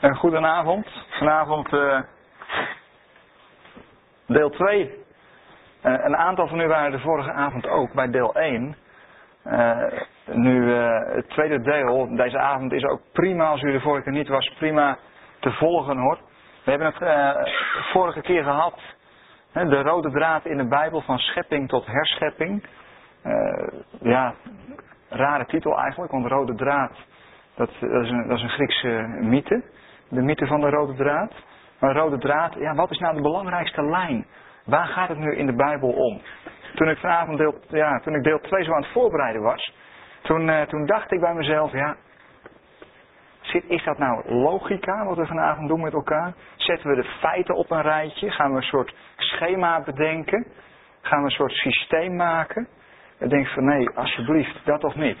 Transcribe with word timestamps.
Een 0.00 0.16
goedenavond. 0.16 0.86
Vanavond 1.08 1.72
uh, 1.72 2.00
deel 4.26 4.50
2. 4.50 4.80
Uh, 4.80 5.94
eh, 5.94 6.04
een 6.04 6.16
aantal 6.16 6.48
van 6.48 6.60
u 6.60 6.66
waren 6.66 6.90
de 6.90 6.98
vorige 6.98 7.32
avond 7.32 7.68
ook 7.68 7.92
bij 7.92 8.10
deel 8.10 8.34
1. 8.34 8.76
Uh, 9.46 9.82
eh, 9.82 10.00
nu 10.24 10.70
het 10.70 11.28
tweede 11.28 11.60
deel, 11.60 12.16
deze 12.16 12.38
avond 12.38 12.72
is 12.72 12.84
ook 12.84 13.00
prima 13.12 13.46
als 13.48 13.62
u 13.62 13.72
de 13.72 13.80
vorige 13.80 14.02
keer 14.02 14.12
niet 14.12 14.28
was, 14.28 14.54
prima 14.58 14.98
te 15.40 15.50
volgen 15.52 15.96
hoor. 15.96 16.18
We 16.64 16.70
hebben 16.70 16.92
het 16.94 17.50
vorige 17.92 18.20
keer 18.20 18.42
gehad, 18.42 18.80
hè, 19.52 19.64
de 19.64 19.82
rode 19.82 20.10
draad 20.10 20.44
in 20.44 20.56
de 20.56 20.68
Bijbel 20.68 21.00
van 21.00 21.18
schepping 21.18 21.68
tot 21.68 21.86
herschepping. 21.86 22.66
ja, 24.00 24.34
rare 25.08 25.46
titel 25.46 25.78
eigenlijk, 25.78 26.12
want 26.12 26.26
rode 26.26 26.54
draad, 26.54 26.92
dat, 27.54 27.70
dat, 27.80 28.02
is, 28.04 28.10
een, 28.10 28.28
dat 28.28 28.36
is 28.36 28.42
een 28.42 28.48
Griekse 28.48 29.18
mythe 29.20 29.62
de 30.08 30.22
mythe 30.22 30.46
van 30.46 30.60
de 30.60 30.70
rode 30.70 30.94
draad. 30.94 31.32
Maar 31.80 31.96
rode 31.96 32.18
draad, 32.18 32.54
ja, 32.54 32.74
wat 32.74 32.90
is 32.90 32.98
nou 32.98 33.14
de 33.14 33.22
belangrijkste 33.22 33.82
lijn? 33.82 34.26
Waar 34.64 34.86
gaat 34.86 35.08
het 35.08 35.18
nu 35.18 35.36
in 35.36 35.46
de 35.46 35.54
Bijbel 35.54 35.88
om? 35.88 36.20
Toen 36.74 36.88
ik 36.88 36.98
vanavond 36.98 37.38
deel, 37.38 37.54
ja, 37.68 37.98
toen 38.00 38.14
ik 38.14 38.22
deel 38.22 38.40
2 38.40 38.64
zo 38.64 38.72
aan 38.72 38.82
het 38.82 38.92
voorbereiden 38.92 39.42
was, 39.42 39.74
toen, 40.22 40.48
uh, 40.48 40.62
toen 40.62 40.86
dacht 40.86 41.12
ik 41.12 41.20
bij 41.20 41.34
mezelf, 41.34 41.72
ja, 41.72 41.96
zit, 43.40 43.64
is 43.68 43.84
dat 43.84 43.98
nou 43.98 44.34
logica 44.34 45.04
wat 45.04 45.16
we 45.16 45.26
vanavond 45.26 45.68
doen 45.68 45.80
met 45.80 45.92
elkaar? 45.92 46.32
Zetten 46.56 46.90
we 46.90 46.96
de 46.96 47.08
feiten 47.20 47.54
op 47.54 47.70
een 47.70 47.82
rijtje? 47.82 48.30
Gaan 48.30 48.50
we 48.50 48.56
een 48.56 48.62
soort 48.62 48.94
schema 49.16 49.80
bedenken? 49.80 50.46
Gaan 51.00 51.18
we 51.18 51.24
een 51.24 51.30
soort 51.30 51.52
systeem 51.52 52.16
maken? 52.16 52.68
Ik 53.18 53.30
denk 53.30 53.46
van 53.46 53.64
nee, 53.64 53.90
alsjeblieft, 53.90 54.60
dat 54.64 54.80
toch 54.80 54.94
niet. 54.94 55.18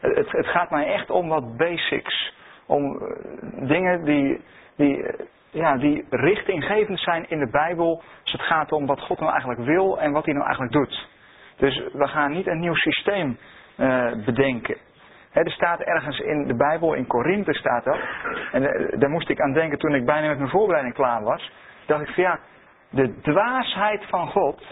Het, 0.00 0.32
het 0.32 0.46
gaat 0.46 0.70
mij 0.70 0.92
echt 0.92 1.10
om 1.10 1.28
wat 1.28 1.56
basics 1.56 2.36
om 2.68 3.00
eh, 3.00 3.68
dingen 3.68 4.04
die, 4.04 4.40
die, 4.76 5.02
eh, 5.02 5.26
ja, 5.50 5.76
die 5.76 6.06
richtinggevend 6.10 6.98
zijn 6.98 7.28
in 7.28 7.38
de 7.38 7.50
Bijbel 7.50 8.02
als 8.22 8.32
het 8.32 8.40
gaat 8.40 8.72
om 8.72 8.86
wat 8.86 9.00
God 9.00 9.18
nou 9.18 9.30
eigenlijk 9.30 9.60
wil 9.60 10.00
en 10.00 10.12
wat 10.12 10.24
hij 10.24 10.34
nou 10.34 10.46
eigenlijk 10.46 10.74
doet. 10.74 11.08
Dus 11.56 11.82
we 11.92 12.08
gaan 12.08 12.32
niet 12.32 12.46
een 12.46 12.60
nieuw 12.60 12.74
systeem 12.74 13.38
uh, 13.76 14.24
bedenken. 14.24 14.76
er 15.32 15.50
staat 15.50 15.80
ergens 15.80 16.18
in 16.18 16.46
de 16.46 16.56
Bijbel, 16.56 16.94
in 16.94 17.06
Korinthe 17.06 17.54
staat 17.54 17.84
dat. 17.84 17.98
En 18.52 18.62
daar 18.98 19.10
moest 19.10 19.28
ik 19.28 19.40
aan 19.40 19.52
denken 19.52 19.78
toen 19.78 19.94
ik 19.94 20.04
bijna 20.04 20.28
met 20.28 20.38
mijn 20.38 20.50
voorbereiding 20.50 20.94
klaar 20.94 21.22
was. 21.22 21.52
Dacht 21.86 22.08
ik 22.08 22.14
van 22.14 22.22
ja, 22.22 22.38
de 22.90 23.20
dwaasheid 23.20 24.04
van 24.04 24.28
God 24.28 24.62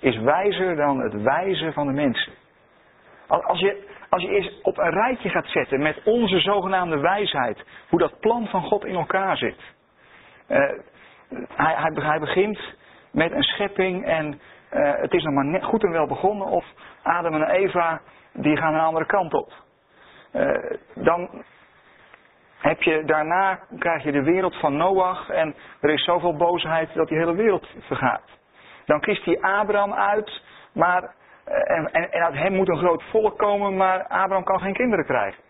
is 0.00 0.18
wijzer 0.18 0.76
dan 0.76 1.00
het 1.00 1.22
wijzen 1.22 1.72
van 1.72 1.86
de 1.86 1.92
mensen. 1.92 2.32
Als 3.26 3.60
je, 3.60 3.88
als 4.12 4.22
je 4.22 4.28
eens 4.28 4.60
op 4.62 4.78
een 4.78 4.90
rijtje 4.90 5.28
gaat 5.28 5.46
zetten 5.46 5.82
met 5.82 6.02
onze 6.04 6.40
zogenaamde 6.40 6.98
wijsheid, 6.98 7.64
hoe 7.88 7.98
dat 7.98 8.20
plan 8.20 8.46
van 8.46 8.62
God 8.62 8.84
in 8.84 8.94
elkaar 8.94 9.36
zit. 9.36 9.56
Uh, 10.48 10.58
hij, 11.54 11.92
hij, 11.94 12.18
begint 12.20 12.58
met 13.10 13.32
een 13.32 13.42
schepping 13.42 14.04
en 14.04 14.40
uh, 14.72 14.92
het 14.94 15.12
is 15.12 15.22
nog 15.22 15.34
maar 15.34 15.44
net 15.44 15.64
goed 15.64 15.84
en 15.84 15.90
wel 15.90 16.06
begonnen 16.06 16.46
of 16.46 16.64
Adam 17.02 17.34
en 17.34 17.50
Eva 17.50 18.00
die 18.32 18.56
gaan 18.56 18.74
een 18.74 18.80
andere 18.80 19.06
kant 19.06 19.34
op. 19.34 19.52
Uh, 20.32 20.56
dan 20.94 21.44
heb 22.58 22.82
je 22.82 23.04
daarna 23.04 23.58
krijg 23.78 24.02
je 24.02 24.12
de 24.12 24.22
wereld 24.22 24.56
van 24.56 24.76
Noach 24.76 25.28
en 25.28 25.54
er 25.80 25.90
is 25.90 26.04
zoveel 26.04 26.36
boosheid 26.36 26.94
dat 26.94 27.08
die 27.08 27.18
hele 27.18 27.34
wereld 27.34 27.66
vergaat. 27.80 28.30
Dan 28.86 29.00
kiest 29.00 29.24
hij 29.24 29.40
Abraham 29.40 29.92
uit, 29.92 30.42
maar 30.72 31.02
eh, 31.02 31.08
en, 31.44 31.92
en, 31.92 32.12
en 32.12 32.24
uit 32.24 32.34
hem 32.34 32.52
moet 32.52 32.68
een 32.68 32.76
groot 32.76 33.02
volk 33.02 33.38
komen, 33.38 33.76
maar 33.76 34.02
Abraham 34.02 34.44
kan 34.44 34.60
geen 34.60 34.74
kinderen 34.74 35.04
krijgen. 35.04 35.42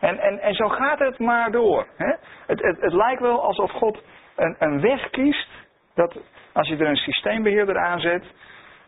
En, 0.00 0.18
en, 0.18 0.40
en 0.40 0.54
zo 0.54 0.68
gaat 0.68 0.98
het 0.98 1.18
maar 1.18 1.50
door. 1.50 1.86
Hè? 1.96 2.12
Het, 2.46 2.62
het, 2.62 2.80
het 2.80 2.92
lijkt 2.92 3.20
wel 3.20 3.42
alsof 3.42 3.70
God 3.70 4.02
een, 4.36 4.56
een 4.58 4.80
weg 4.80 5.10
kiest, 5.10 5.48
dat 5.94 6.16
als 6.52 6.68
je 6.68 6.76
er 6.76 6.88
een 6.88 6.96
systeembeheerder 6.96 7.78
aanzet, 7.78 8.24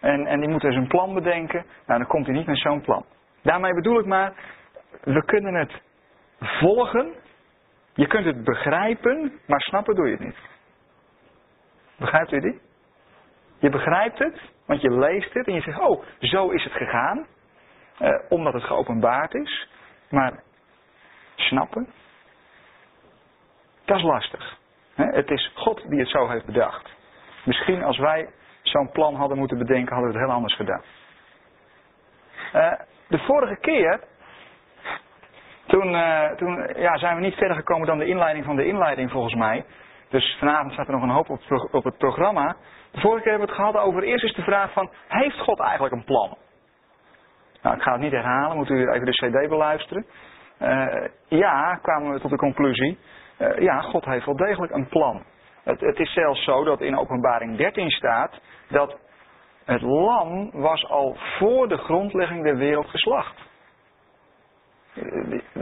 en, 0.00 0.26
en 0.26 0.40
die 0.40 0.48
moet 0.48 0.60
dus 0.60 0.76
een 0.76 0.88
plan 0.88 1.14
bedenken, 1.14 1.64
nou 1.86 1.98
dan 1.98 2.08
komt 2.08 2.26
hij 2.26 2.34
niet 2.34 2.46
met 2.46 2.58
zo'n 2.58 2.80
plan. 2.80 3.04
Daarmee 3.42 3.74
bedoel 3.74 3.98
ik 3.98 4.06
maar, 4.06 4.32
we 5.02 5.24
kunnen 5.24 5.54
het 5.54 5.72
volgen, 6.40 7.12
je 7.94 8.06
kunt 8.06 8.24
het 8.24 8.44
begrijpen, 8.44 9.40
maar 9.46 9.60
snappen 9.60 9.94
doe 9.94 10.06
je 10.06 10.12
het 10.12 10.24
niet. 10.24 10.38
Begrijpt 11.96 12.32
u 12.32 12.40
die? 12.40 12.60
Je 13.58 13.70
begrijpt 13.70 14.18
het, 14.18 14.40
want 14.68 14.80
je 14.80 14.90
leest 14.90 15.32
het 15.32 15.46
en 15.46 15.54
je 15.54 15.60
zegt, 15.60 15.78
oh, 15.78 16.04
zo 16.20 16.50
is 16.50 16.64
het 16.64 16.72
gegaan. 16.72 17.26
Eh, 17.98 18.14
omdat 18.28 18.52
het 18.52 18.62
geopenbaard 18.62 19.34
is. 19.34 19.68
Maar 20.10 20.42
snappen, 21.36 21.88
dat 23.84 23.96
is 23.96 24.02
lastig. 24.02 24.56
het 24.94 25.30
is 25.30 25.52
God 25.54 25.88
die 25.88 25.98
het 25.98 26.08
zo 26.08 26.28
heeft 26.28 26.44
bedacht. 26.44 26.90
Misschien 27.44 27.82
als 27.82 27.98
wij 27.98 28.28
zo'n 28.62 28.90
plan 28.90 29.14
hadden 29.14 29.38
moeten 29.38 29.58
bedenken, 29.58 29.94
hadden 29.94 30.12
we 30.12 30.18
het 30.18 30.26
heel 30.26 30.36
anders 30.36 30.56
gedaan. 30.56 30.82
Uh, 32.54 32.72
de 33.08 33.18
vorige 33.18 33.56
keer, 33.56 34.00
toen, 35.66 35.94
uh, 35.94 36.30
toen 36.30 36.72
ja, 36.76 36.98
zijn 36.98 37.16
we 37.16 37.22
niet 37.22 37.34
verder 37.34 37.56
gekomen 37.56 37.86
dan 37.86 37.98
de 37.98 38.06
inleiding 38.06 38.44
van 38.44 38.56
de 38.56 38.66
inleiding 38.66 39.10
volgens 39.10 39.34
mij. 39.34 39.64
Dus 40.08 40.36
vanavond 40.38 40.72
staat 40.72 40.86
er 40.86 40.92
nog 40.92 41.02
een 41.02 41.08
hoop 41.08 41.30
op, 41.30 41.68
op 41.70 41.84
het 41.84 41.98
programma. 41.98 42.56
Vorige 42.92 43.22
keer 43.22 43.30
hebben 43.30 43.48
we 43.48 43.54
het 43.54 43.64
gehad 43.64 43.86
over, 43.86 44.02
eerst 44.02 44.24
is 44.24 44.34
de 44.34 44.42
vraag 44.42 44.72
van, 44.72 44.90
heeft 45.08 45.38
God 45.38 45.60
eigenlijk 45.60 45.94
een 45.94 46.04
plan? 46.04 46.36
Nou, 47.62 47.76
ik 47.76 47.82
ga 47.82 47.92
het 47.92 48.00
niet 48.00 48.12
herhalen, 48.12 48.56
moet 48.56 48.70
u 48.70 48.90
even 48.90 49.06
de 49.06 49.10
cd 49.10 49.48
beluisteren. 49.48 50.06
Uh, 50.62 51.04
ja, 51.28 51.74
kwamen 51.82 52.12
we 52.12 52.20
tot 52.20 52.30
de 52.30 52.36
conclusie, 52.36 52.98
uh, 53.38 53.58
ja, 53.58 53.80
God 53.80 54.04
heeft 54.04 54.26
wel 54.26 54.36
degelijk 54.36 54.72
een 54.72 54.88
plan. 54.88 55.22
Het, 55.62 55.80
het 55.80 55.98
is 55.98 56.12
zelfs 56.12 56.44
zo 56.44 56.64
dat 56.64 56.80
in 56.80 56.98
openbaring 56.98 57.56
13 57.56 57.90
staat 57.90 58.40
dat 58.68 58.98
het 59.64 59.82
lam 59.82 60.50
was 60.52 60.88
al 60.88 61.16
voor 61.38 61.68
de 61.68 61.76
grondlegging 61.76 62.42
der 62.42 62.56
wereld 62.56 62.88
geslacht. 62.88 63.46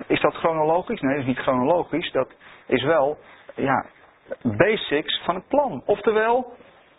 Is 0.07 0.21
dat 0.21 0.35
chronologisch? 0.35 1.01
Nee, 1.01 1.13
dat 1.13 1.21
is 1.21 1.27
niet 1.27 1.39
chronologisch. 1.39 2.13
Dat 2.13 2.35
is 2.67 2.83
wel 2.83 3.19
ja, 3.55 3.87
basics 4.43 5.23
van 5.25 5.35
het 5.35 5.49
plan. 5.49 5.83
Oftewel, 5.87 6.53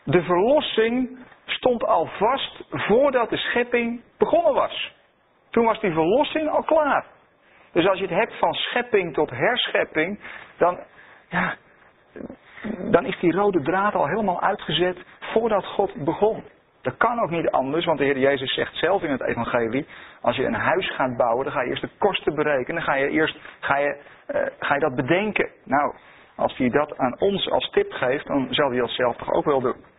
de 0.07 0.23
verlossing 0.23 1.17
stond 1.45 1.83
al 1.83 2.05
vast 2.05 2.63
voordat 2.69 3.29
de 3.29 3.37
schepping 3.37 4.01
begonnen 4.17 4.53
was. 4.53 4.95
Toen 5.49 5.65
was 5.65 5.79
die 5.79 5.91
verlossing 5.91 6.49
al 6.49 6.63
klaar. 6.63 7.05
Dus 7.71 7.87
als 7.87 7.99
je 7.99 8.05
het 8.05 8.17
hebt 8.17 8.39
van 8.39 8.53
schepping 8.53 9.13
tot 9.13 9.29
herschepping, 9.29 10.19
dan, 10.57 10.79
ja, 11.29 11.55
dan 12.91 13.05
is 13.05 13.19
die 13.19 13.31
rode 13.31 13.61
draad 13.61 13.95
al 13.95 14.07
helemaal 14.07 14.41
uitgezet 14.41 14.97
voordat 15.19 15.65
God 15.65 15.93
begon. 16.03 16.43
Dat 16.81 16.97
kan 16.97 17.19
ook 17.19 17.29
niet 17.29 17.49
anders, 17.49 17.85
want 17.85 17.97
de 17.97 18.05
Heer 18.05 18.19
Jezus 18.19 18.53
zegt 18.53 18.75
zelf 18.75 19.03
in 19.03 19.11
het 19.11 19.21
Evangelie: 19.21 19.87
als 20.21 20.35
je 20.35 20.45
een 20.45 20.53
huis 20.53 20.95
gaat 20.95 21.17
bouwen, 21.17 21.43
dan 21.43 21.53
ga 21.53 21.61
je 21.61 21.69
eerst 21.69 21.81
de 21.81 21.89
kosten 21.97 22.35
berekenen, 22.35 22.75
dan 22.75 22.93
ga 22.93 22.93
je 22.93 23.09
eerst 23.09 23.37
ga 23.59 23.77
je, 23.77 23.97
uh, 24.27 24.41
ga 24.59 24.73
je 24.73 24.79
dat 24.79 24.95
bedenken. 24.95 25.49
Nou, 25.63 25.95
als 26.35 26.57
hij 26.57 26.69
dat 26.69 26.97
aan 26.97 27.19
ons 27.19 27.49
als 27.49 27.69
tip 27.69 27.91
geeft, 27.91 28.27
dan 28.27 28.47
zal 28.49 28.69
hij 28.69 28.79
dat 28.79 28.89
zelf 28.89 29.15
toch 29.15 29.31
ook 29.31 29.45
wel 29.45 29.61
doen. 29.61 29.95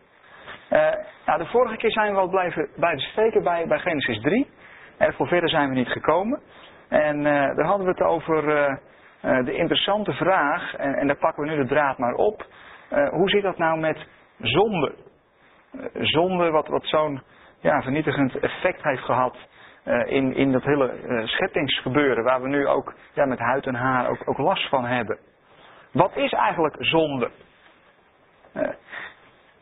Uh, 0.69 1.37
de 1.37 1.45
vorige 1.45 1.77
keer 1.77 1.91
zijn 1.91 2.09
we 2.09 2.15
wel 2.15 2.29
blijven, 2.29 2.69
blijven 2.75 3.01
steken 3.01 3.43
bij, 3.43 3.67
bij 3.67 3.79
Genesis 3.79 4.21
3. 4.21 4.49
En 4.97 5.13
voor 5.13 5.27
verder 5.27 5.49
zijn 5.49 5.69
we 5.69 5.75
niet 5.75 5.87
gekomen. 5.87 6.41
En 6.89 7.17
uh, 7.17 7.23
daar 7.23 7.65
hadden 7.65 7.85
we 7.85 7.91
het 7.91 8.01
over 8.01 8.43
de 9.21 9.53
interessante 9.53 10.13
vraag, 10.13 10.75
en, 10.75 10.93
en, 10.95 11.07
daar 11.07 11.17
pakken 11.17 11.43
we 11.43 11.49
nu 11.49 11.55
de 11.55 11.67
draad 11.67 11.97
maar 11.97 12.13
op. 12.13 12.45
hoe 13.09 13.29
zit 13.29 13.43
dat 13.43 13.57
nou 13.57 13.79
met 13.79 14.07
zonde? 14.39 14.95
zonde 15.93 16.49
wat, 16.49 16.67
wat 16.67 16.85
zo'n 16.85 17.21
ja, 17.59 17.81
vernietigend 17.81 18.39
effect 18.39 18.83
heeft 18.83 19.03
gehad 19.03 19.37
in, 20.05 20.35
in 20.35 20.51
dat 20.51 20.63
hele 20.63 20.91
scheppingsgebeuren, 21.25 22.23
waar 22.23 22.41
we 22.41 22.47
nu 22.47 22.67
ook 22.67 22.93
ja, 23.13 23.25
met 23.25 23.39
huid 23.39 23.65
en 23.65 23.75
haar 23.75 24.09
ook, 24.09 24.21
ook 24.25 24.37
last 24.37 24.69
van 24.69 24.85
hebben. 24.85 25.17
Wat 25.91 26.15
is 26.15 26.31
eigenlijk 26.31 26.75
zonde? 26.79 27.31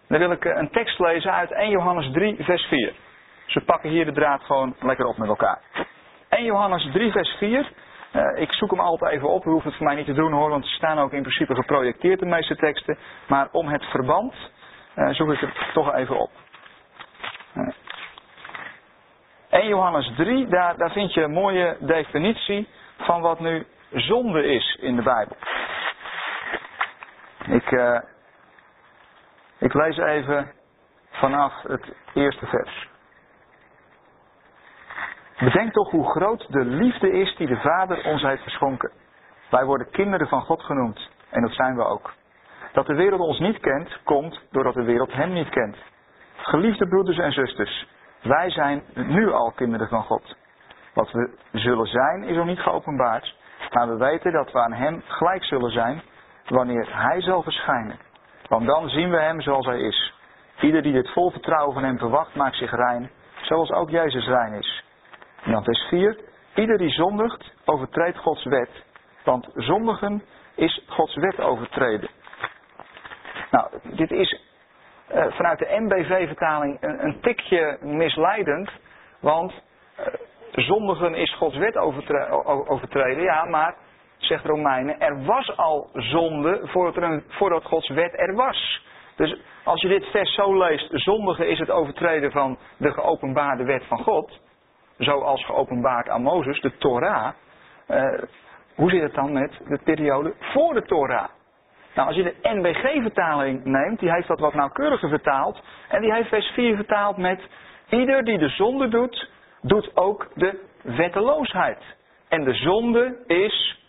Dan 0.07 0.19
wil 0.19 0.31
ik 0.31 0.45
eh, 0.45 0.57
een 0.57 0.69
tekst 0.69 0.99
lezen 0.99 1.33
uit 1.33 1.51
1 1.51 1.69
Johannes 1.69 2.11
3, 2.11 2.35
vers 2.39 2.63
4. 2.63 2.93
Dus 3.45 3.53
we 3.53 3.61
pakken 3.61 3.89
hier 3.89 4.05
de 4.05 4.11
draad 4.11 4.41
gewoon 4.43 4.75
lekker 4.79 5.05
op 5.05 5.17
met 5.17 5.27
elkaar. 5.27 5.59
1 6.29 6.43
Johannes 6.43 6.89
3, 6.93 7.11
vers 7.11 7.29
4. 7.37 7.71
Uh, 8.13 8.21
eh, 8.21 8.41
ik 8.41 8.51
zoek 8.51 8.71
hem 8.71 8.79
altijd 8.79 9.11
even 9.11 9.29
op. 9.29 9.45
U 9.45 9.49
hoeft 9.49 9.65
het 9.65 9.75
voor 9.75 9.85
mij 9.85 9.95
niet 9.95 10.05
te 10.05 10.13
doen 10.13 10.31
hoor, 10.31 10.49
want 10.49 10.65
ze 10.65 10.73
staan 10.73 10.99
ook 10.99 11.13
in 11.13 11.21
principe 11.21 11.55
geprojecteerd 11.55 12.19
de 12.19 12.25
meeste 12.25 12.55
teksten. 12.55 12.97
Maar 13.27 13.47
om 13.51 13.67
het 13.67 13.83
verband 13.85 14.33
uh, 14.95 15.09
zoek 15.09 15.31
ik 15.31 15.39
het 15.39 15.73
toch 15.73 15.93
even 15.93 16.19
op. 16.19 16.31
Uh, 17.55 17.67
1 19.49 19.67
Johannes 19.67 20.11
3, 20.15 20.47
daar, 20.47 20.77
daar 20.77 20.91
vind 20.91 21.13
je 21.13 21.21
een 21.21 21.31
mooie 21.31 21.77
definitie 21.79 22.67
van 22.97 23.21
wat 23.21 23.39
nu 23.39 23.65
zonde 23.91 24.43
is 24.45 24.77
in 24.81 24.95
de 24.95 25.01
Bijbel. 25.01 25.35
Ik, 27.47 27.71
ik 29.57 29.73
lees 29.73 29.97
even 29.97 30.51
vanaf 31.09 31.53
het 31.61 31.93
eerste 32.13 32.45
vers. 32.45 32.89
Bedenk 35.39 35.73
toch 35.73 35.91
hoe 35.91 36.09
groot 36.09 36.51
de 36.51 36.65
liefde 36.65 37.11
is 37.11 37.35
die 37.35 37.47
de 37.47 37.57
Vader 37.57 38.05
ons 38.05 38.21
heeft 38.21 38.43
geschonken. 38.43 38.91
Wij 39.49 39.65
worden 39.65 39.89
kinderen 39.89 40.27
van 40.27 40.41
God 40.41 40.63
genoemd. 40.63 41.09
En 41.29 41.41
dat 41.41 41.51
zijn 41.53 41.75
we 41.75 41.83
ook. 41.83 42.13
Dat 42.73 42.85
de 42.85 42.95
wereld 42.95 43.21
ons 43.21 43.39
niet 43.39 43.59
kent, 43.59 43.99
komt 44.03 44.41
doordat 44.51 44.73
de 44.73 44.83
wereld 44.83 45.13
hem 45.13 45.33
niet 45.33 45.49
kent. 45.49 45.77
Geliefde 46.35 46.87
broeders 46.87 47.17
en 47.17 47.31
zusters, 47.31 47.87
wij 48.21 48.49
zijn 48.49 48.83
nu 48.93 49.31
al 49.31 49.51
kinderen 49.51 49.87
van 49.87 50.03
God. 50.03 50.35
Wat 50.93 51.11
we 51.11 51.37
zullen 51.51 51.87
zijn 51.87 52.23
is 52.23 52.35
nog 52.35 52.45
niet 52.45 52.59
geopenbaard, 52.59 53.35
maar 53.71 53.87
we 53.87 53.97
weten 53.97 54.31
dat 54.31 54.51
we 54.51 54.59
aan 54.59 54.73
hem 54.73 55.01
gelijk 55.07 55.43
zullen 55.43 55.71
zijn 55.71 56.01
wanneer 56.45 56.87
hij 56.89 57.21
zal 57.21 57.43
verschijnen. 57.43 57.99
Want 58.49 58.67
dan 58.67 58.89
zien 58.89 59.09
we 59.09 59.21
hem 59.21 59.41
zoals 59.41 59.65
hij 59.65 59.79
is. 59.79 60.13
Ieder 60.59 60.81
die 60.81 60.93
dit 60.93 61.09
vol 61.09 61.31
vertrouwen 61.31 61.73
van 61.73 61.83
hem 61.83 61.97
verwacht, 61.97 62.35
maakt 62.35 62.55
zich 62.55 62.71
rein, 62.71 63.11
zoals 63.41 63.71
ook 63.71 63.89
Jezus 63.89 64.27
rein 64.27 64.53
is. 64.53 64.83
En 65.43 65.51
dan 65.51 65.63
vers 65.63 65.87
4. 65.89 66.17
Ieder 66.55 66.77
die 66.77 66.89
zondigt, 66.89 67.51
overtreedt 67.65 68.17
Gods 68.17 68.43
wet. 68.43 68.69
Want 69.23 69.49
zondigen 69.55 70.23
is 70.55 70.83
Gods 70.87 71.15
wet 71.15 71.39
overtreden. 71.39 72.09
Nou, 73.51 73.69
dit 73.83 74.11
is 74.11 74.41
uh, 75.13 75.25
vanuit 75.29 75.59
de 75.59 75.77
MBV-vertaling 75.79 76.77
een, 76.81 77.03
een, 77.03 77.19
tikje 77.21 77.77
misleidend. 77.81 78.71
Want 79.19 79.53
uh, 79.99 80.05
zondigen 80.51 81.15
is 81.15 81.35
Gods 81.35 81.57
wet 81.57 81.77
overtre 81.77 82.29
overtreden. 82.67 83.23
Ja, 83.23 83.43
maar, 83.45 83.75
zegt 84.17 84.45
Romeinen, 84.45 84.99
er 84.99 85.23
was 85.23 85.57
al 85.57 85.89
zonde 85.93 86.59
voordat, 86.63 86.95
er 86.95 87.03
een, 87.03 87.23
voordat 87.27 87.65
Gods 87.65 87.89
wet 87.89 88.19
er 88.19 88.35
was. 88.35 88.85
Dus 89.15 89.37
als 89.63 89.81
je 89.81 89.87
dit 89.87 90.05
vers 90.05 90.33
zo 90.33 90.57
leest, 90.57 90.89
zondigen 90.91 91.49
is 91.49 91.59
het 91.59 91.71
overtreden 91.71 92.31
van 92.31 92.57
de 92.77 92.91
geopenbaarde 92.91 93.63
wet 93.63 93.83
van 93.85 93.97
God. 93.97 94.39
Zoals 94.97 95.45
geopenbaard 95.45 96.09
aan 96.09 96.21
Mozes, 96.21 96.61
de 96.61 96.77
Torah. 96.77 97.33
Uh, 97.87 98.21
hoe 98.75 98.89
zit 98.89 99.01
het 99.01 99.13
dan 99.13 99.33
met 99.33 99.51
de 99.67 99.79
periode 99.83 100.33
voor 100.39 100.73
de 100.73 100.81
Torah? 100.81 101.27
Nou, 101.95 102.07
als 102.07 102.17
je 102.17 102.23
de 102.23 102.35
NBG-vertaling 102.41 103.65
neemt, 103.65 103.99
die 103.99 104.11
heeft 104.11 104.27
dat 104.27 104.39
wat 104.39 104.53
nauwkeuriger 104.53 105.09
vertaald. 105.09 105.61
En 105.89 106.01
die 106.01 106.13
heeft 106.13 106.29
vers 106.29 106.47
4 106.47 106.75
vertaald 106.75 107.17
met: 107.17 107.41
Ieder 107.89 108.23
die 108.23 108.37
de 108.37 108.49
zonde 108.49 108.87
doet, 108.87 109.29
doet 109.61 109.95
ook 109.95 110.27
de 110.33 110.59
wetteloosheid. 110.81 111.79
En 112.29 112.43
de 112.43 112.53
zonde 112.53 113.23
is 113.27 113.79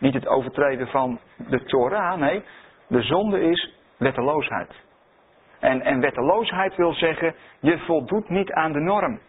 niet 0.00 0.14
het 0.14 0.26
overtreden 0.26 0.88
van 0.88 1.20
de 1.36 1.64
Torah, 1.64 2.18
nee, 2.18 2.42
de 2.86 3.02
zonde 3.02 3.40
is 3.40 3.74
wetteloosheid. 3.96 4.72
En, 5.60 5.82
en 5.82 6.00
wetteloosheid 6.00 6.76
wil 6.76 6.92
zeggen, 6.92 7.34
je 7.60 7.78
voldoet 7.78 8.28
niet 8.28 8.52
aan 8.52 8.72
de 8.72 8.80
norm. 8.80 9.20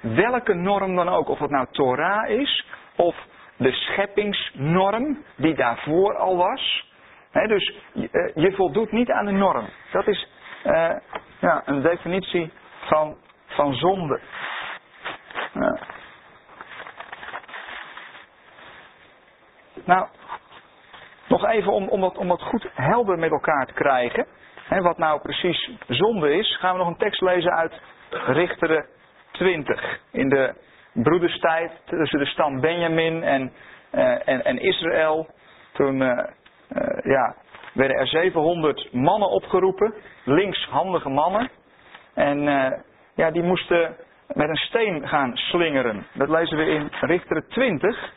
Welke 0.00 0.54
norm 0.54 0.96
dan 0.96 1.08
ook, 1.08 1.28
of 1.28 1.38
het 1.38 1.50
nou 1.50 1.66
Torah 1.70 2.28
is, 2.28 2.66
of 2.96 3.16
de 3.56 3.72
scheppingsnorm 3.72 5.24
die 5.36 5.54
daarvoor 5.54 6.16
al 6.16 6.36
was. 6.36 6.92
dus 7.32 7.74
je, 7.92 8.08
eh, 8.10 8.44
je, 8.44 8.52
voldoet 8.52 8.92
niet 8.92 9.10
aan 9.10 9.26
de 9.26 9.32
norm. 9.32 9.68
Dat 9.92 10.06
is 10.06 10.28
uh, 10.66 10.92
ja, 11.40 11.62
een 11.64 11.82
definitie 11.82 12.52
van, 12.80 13.16
van 13.46 13.74
zonde. 13.74 14.20
Ja. 15.52 15.78
Nou, 19.84 20.06
nog 21.28 21.46
even 21.46 21.72
om, 21.72 22.28
dat, 22.28 22.42
goed 22.42 22.68
helder 22.74 23.18
met 23.18 23.30
elkaar 23.30 23.66
te 23.66 23.72
krijgen. 23.72 24.26
Hè, 24.68 24.80
wat 24.80 24.98
nou 24.98 25.20
precies 25.20 25.70
zonde 25.88 26.34
is, 26.34 26.56
gaan 26.56 26.72
we 26.72 26.78
nog 26.78 26.88
een 26.88 26.96
tekst 26.96 27.20
lezen 27.20 27.52
uit 27.52 27.80
Richteren 28.10 28.86
20. 29.32 30.00
In 30.12 30.28
de 30.28 30.54
broederstijd 30.92 31.72
tussen 31.84 32.18
de 32.18 32.26
stam 32.26 32.60
Benjamin 32.60 33.22
en, 33.22 33.52
uh, 33.92 34.28
en, 34.28 34.44
en, 34.44 34.58
Israël. 34.58 35.26
Toen 35.72 36.00
uh, 36.00 36.08
uh, 36.08 36.24
ja, 37.02 37.34
werden 37.72 37.96
er 37.96 38.06
700 38.06 38.92
mannen 38.92 39.28
opgeroepen, 39.28 39.94
linkshandige 40.24 41.08
mannen. 41.08 41.50
En 42.14 42.40
ja, 43.14 43.30
die 43.30 43.42
moesten 43.42 43.96
met 44.28 44.48
een 44.48 44.56
steen 44.56 45.08
gaan 45.08 45.36
slingeren. 45.36 46.06
Dat 46.12 46.28
lezen 46.28 46.56
we 46.56 46.64
in 46.64 46.88
Richteren 47.00 47.48
20. 47.48 48.12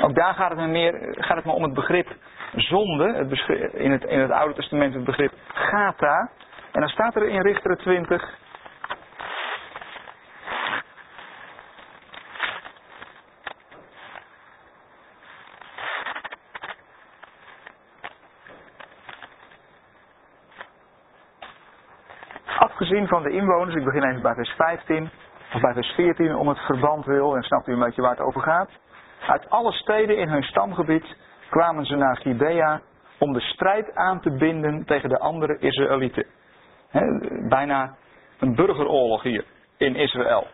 Ook 0.00 0.14
daar 0.14 0.34
gaat 0.34 0.50
het, 0.50 0.58
me 0.58 0.66
meer, 0.66 1.14
gaat 1.18 1.36
het 1.36 1.44
maar 1.44 1.54
om 1.54 1.62
het 1.62 1.74
begrip 1.74 2.16
zonde. 2.56 3.12
Het 3.12 3.48
in, 3.74 3.90
het, 3.90 4.04
in 4.04 4.20
het 4.20 4.30
Oude 4.30 4.54
Testament 4.54 4.94
het 4.94 5.04
begrip 5.04 5.32
gata. 5.52 6.30
En 6.72 6.80
dan 6.80 6.88
staat 6.88 7.14
er 7.14 7.28
in 7.28 7.42
Richteren 7.42 7.78
20. 7.78 8.42
Afgezien 22.58 23.08
van 23.08 23.22
de 23.22 23.30
inwoners, 23.30 23.74
ik 23.74 23.84
begin 23.84 24.02
even 24.02 24.22
bij 24.22 24.34
vers 24.34 24.50
15 24.50 25.10
of 25.54 25.60
bij 25.60 25.72
vers 25.72 25.88
14 25.88 26.34
om 26.34 26.48
het 26.48 26.58
verband 26.58 27.04
wil 27.04 27.36
en 27.36 27.42
snapt 27.42 27.68
u 27.68 27.72
een 27.72 27.78
beetje 27.78 28.02
waar 28.02 28.10
het 28.10 28.20
over 28.20 28.40
gaat. 28.40 28.70
Uit 29.26 29.50
alle 29.50 29.72
steden 29.72 30.18
in 30.18 30.28
hun 30.28 30.42
stamgebied 30.42 31.16
kwamen 31.50 31.84
ze 31.84 31.96
naar 31.96 32.16
Gibea 32.16 32.80
om 33.18 33.32
de 33.32 33.40
strijd 33.40 33.94
aan 33.94 34.20
te 34.20 34.30
binden 34.30 34.84
tegen 34.84 35.08
de 35.08 35.18
andere 35.18 35.58
Israëlieten. 35.58 36.26
bijna 37.48 37.96
een 38.38 38.54
burgeroorlog 38.54 39.22
hier 39.22 39.44
in 39.76 39.96
Israël. 39.96 40.46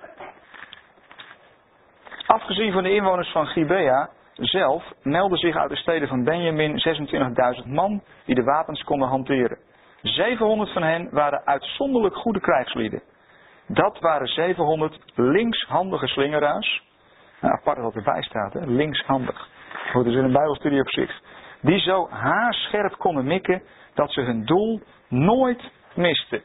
Afgezien 2.27 2.73
van 2.73 2.83
de 2.83 2.95
inwoners 2.95 3.33
van 3.33 3.47
Gibea 3.47 4.09
zelf 4.35 4.93
meldden 5.03 5.39
zich 5.39 5.57
uit 5.57 5.71
de 5.71 5.77
steden 5.77 6.09
van 6.09 6.25
Benjamin 6.25 6.83
26.000 7.63 7.67
man 7.67 8.03
die 8.25 8.35
de 8.35 8.45
wapens 8.45 8.85
konden 8.85 9.09
hanteren. 9.09 9.59
700 10.03 10.73
van 10.73 10.83
hen 10.83 11.09
waren 11.11 11.47
uitzonderlijk 11.47 12.17
goede 12.17 12.41
krijgslieden. 12.41 13.03
Dat 13.67 13.99
waren 13.99 14.27
700 14.27 14.99
linkshandige 15.15 16.07
slingeraars 16.07 16.89
nou, 17.41 17.55
apart 17.55 17.77
dat 17.77 17.95
erbij 17.95 18.23
staat, 18.23 18.53
hè? 18.53 18.67
linkshandig. 18.67 19.49
Wordt 19.93 20.09
dus 20.09 20.17
in 20.17 20.25
een 20.25 20.33
bijbelstudie 20.33 20.81
op 20.81 20.91
zich. 20.91 21.21
Die 21.61 21.79
zo 21.79 22.09
haarscherp 22.11 22.97
konden 22.99 23.25
mikken 23.25 23.63
dat 23.95 24.13
ze 24.13 24.21
hun 24.21 24.45
doel 24.45 24.81
nooit 25.09 25.71
misten. 25.95 26.43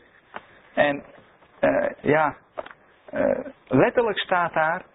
En 0.73 1.03
uh, 1.61 1.89
ja, 2.01 2.35
uh, 3.13 3.45
letterlijk 3.67 4.19
staat 4.19 4.53
daar 4.53 4.85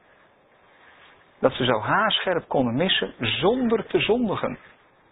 dat 1.40 1.52
ze 1.52 1.64
zo 1.64 1.80
haarscherp 1.80 2.48
konden 2.48 2.74
missen 2.74 3.14
zonder 3.18 3.86
te 3.86 4.00
zondigen. 4.00 4.58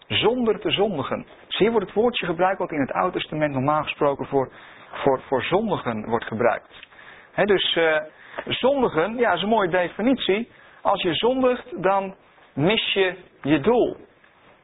Zonder 0.06 0.60
te 0.60 0.70
zondigen. 0.70 1.26
Hier 1.48 1.70
wordt 1.70 1.86
het 1.86 1.94
woordje 1.94 2.26
gebruikt 2.26 2.58
wat 2.58 2.72
in 2.72 2.80
het 2.80 2.92
Oude 2.92 3.18
Testament 3.18 3.52
normaal 3.52 3.82
gesproken 3.82 4.26
voor, 4.26 4.52
voor, 4.92 5.20
voor 5.20 5.42
zondigen 5.42 6.08
wordt 6.08 6.24
gebruikt. 6.24 6.86
Dus 7.34 7.76
uh, 7.76 8.00
zondigen, 8.46 9.16
ja, 9.16 9.32
is 9.32 9.42
een 9.42 9.48
mooie 9.48 9.68
definitie. 9.68 10.50
Als 10.88 11.02
je 11.02 11.14
zondigt, 11.14 11.82
dan 11.82 12.14
mis 12.52 12.92
je 12.92 13.16
je 13.42 13.60
doel. 13.60 13.96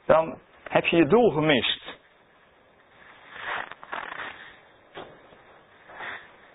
Dan 0.06 0.38
heb 0.68 0.84
je 0.84 0.96
je 0.96 1.06
doel 1.06 1.30
gemist. 1.30 1.98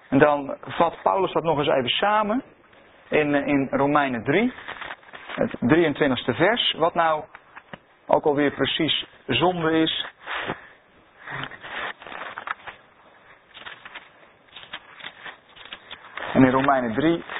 En 0.10 0.18
dan 0.18 0.58
vat 0.62 1.02
Paulus 1.04 1.32
dat 1.32 1.44
nog 1.44 1.58
eens 1.58 1.68
even 1.68 1.90
samen 1.90 2.44
in, 3.10 3.34
in 3.34 3.68
Romeinen 3.72 4.24
3, 4.24 4.54
het 5.36 5.56
23ste 5.56 6.36
vers, 6.36 6.72
wat 6.78 6.94
nou 6.94 7.24
ook 8.08 8.26
alweer 8.26 8.52
precies 8.52 9.06
zonde 9.28 9.72
is. 9.72 10.06
En 16.34 16.44
in 16.44 16.52
Romeinen 16.52 16.94
3 16.94 17.18
uh, 17.18 17.38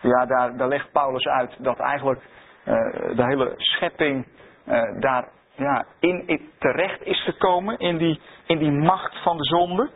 ja, 0.00 0.26
daar, 0.26 0.56
daar 0.56 0.68
legt 0.68 0.92
Paulus 0.92 1.26
uit 1.26 1.56
dat 1.58 1.78
eigenlijk 1.78 2.20
uh, 2.64 2.74
de 3.16 3.24
hele 3.24 3.54
schepping 3.56 4.26
uh, 4.66 5.00
daar 5.00 5.28
ja, 5.54 5.84
in, 5.98 6.50
terecht 6.58 7.02
is 7.02 7.24
gekomen, 7.24 7.78
in 7.78 7.96
die, 7.96 8.20
in 8.46 8.58
die 8.58 8.70
macht 8.70 9.22
van 9.22 9.36
de 9.36 9.44
zonde. 9.44 9.90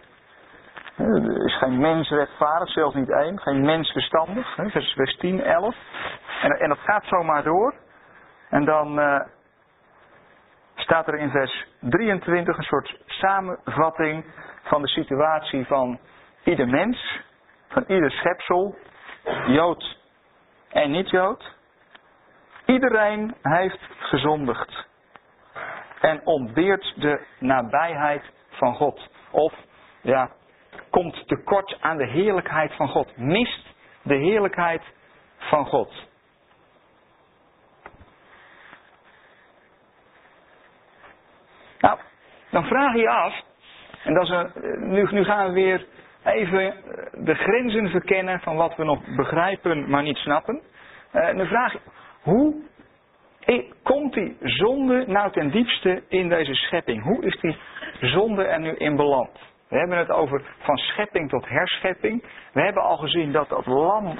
Er 0.96 1.44
is 1.44 1.58
geen 1.58 1.78
mens 1.78 2.10
rechtvaardig, 2.10 2.68
zelfs 2.68 2.94
niet 2.94 3.10
één. 3.10 3.40
Geen 3.40 3.60
mens 3.60 3.92
verstandig. 3.92 4.54
Vers, 4.54 4.92
vers 4.92 5.16
10, 5.16 5.42
11. 5.42 5.76
En, 6.42 6.50
en 6.50 6.68
dat 6.68 6.78
gaat 6.78 7.04
zomaar 7.04 7.42
door. 7.42 7.74
En 8.50 8.64
dan 8.64 9.00
staat 10.74 11.08
er 11.08 11.18
in 11.18 11.30
vers 11.30 11.66
23 11.80 12.56
een 12.56 12.64
soort 12.64 13.00
samenvatting 13.06 14.24
van 14.62 14.82
de 14.82 14.88
situatie 14.88 15.66
van 15.66 15.98
ieder 16.44 16.68
mens, 16.68 17.20
van 17.68 17.84
ieder 17.86 18.10
schepsel, 18.10 18.76
Jood 19.46 19.96
en 20.68 20.90
niet-Jood. 20.90 21.52
Iedereen 22.66 23.34
heeft 23.42 23.80
gezondigd 23.98 24.86
en 26.00 26.20
ontbeert 26.26 26.92
de 26.96 27.26
nabijheid 27.38 28.22
van 28.50 28.74
God. 28.74 29.08
Of 29.30 29.54
ja, 30.00 30.30
komt 30.90 31.28
tekort 31.28 31.76
aan 31.80 31.96
de 31.96 32.06
heerlijkheid 32.06 32.74
van 32.74 32.88
God. 32.88 33.16
Mist 33.16 33.66
de 34.02 34.14
heerlijkheid 34.14 34.82
van 35.38 35.66
God. 35.66 35.92
Nou, 41.78 41.98
dan 42.50 42.64
vraag 42.64 42.92
je 42.92 43.00
je 43.00 43.10
af, 43.10 43.42
en 44.04 44.14
dat 44.14 44.54
nu, 44.78 45.08
nu 45.10 45.24
gaan 45.24 45.46
we 45.46 45.52
weer 45.52 45.86
even 46.24 46.74
de 47.12 47.34
grenzen 47.34 47.88
verkennen 47.88 48.40
van 48.40 48.56
wat 48.56 48.76
we 48.76 48.84
nog 48.84 49.00
begrijpen, 49.16 49.90
maar 49.90 50.02
niet 50.02 50.16
snappen. 50.16 50.60
Uh, 51.12 51.36
dan 51.36 51.46
vraag 51.46 51.74
hoe 52.22 52.54
komt 53.82 54.12
die 54.12 54.36
zonde 54.40 55.04
nou 55.06 55.32
ten 55.32 55.50
diepste 55.50 56.02
in 56.08 56.28
deze 56.28 56.54
schepping? 56.54 57.02
Hoe 57.02 57.24
is 57.24 57.40
die 57.40 57.56
zonde 58.00 58.44
er 58.44 58.60
nu 58.60 58.74
in 58.74 58.96
beland? 58.96 59.30
We 59.68 59.76
hebben 59.78 59.98
het 59.98 60.10
over 60.10 60.42
van 60.58 60.76
schepping 60.76 61.28
tot 61.28 61.48
herschepping. 61.48 62.24
We 62.52 62.60
hebben 62.60 62.82
al 62.82 62.96
gezien 62.96 63.32
dat 63.32 63.48
dat 63.48 63.66
lam 63.66 64.18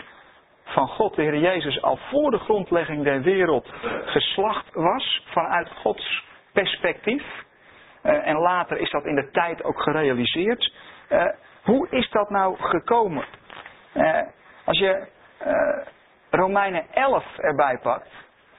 van 0.64 0.88
God, 0.88 1.14
de 1.14 1.22
Heer 1.22 1.38
Jezus, 1.38 1.82
al 1.82 1.96
voor 1.96 2.30
de 2.30 2.38
grondlegging 2.38 3.04
der 3.04 3.22
wereld 3.22 3.72
geslacht 4.04 4.74
was 4.74 5.22
vanuit 5.26 5.68
Gods 5.68 6.24
perspectief. 6.52 7.24
Uh, 8.02 8.26
en 8.26 8.36
later 8.36 8.78
is 8.78 8.90
dat 8.90 9.04
in 9.04 9.14
de 9.14 9.30
tijd 9.30 9.64
ook 9.64 9.82
gerealiseerd. 9.82 10.72
Hoe 11.64 11.88
is 11.90 12.10
dat 12.10 12.30
nou 12.30 12.56
gekomen? 12.58 13.24
Uh, 13.94 14.20
als 14.64 14.78
je 14.78 15.06
Romeinen 16.30 16.84
11 16.92 17.38
erbij 17.38 17.78
pakt, 17.78 18.08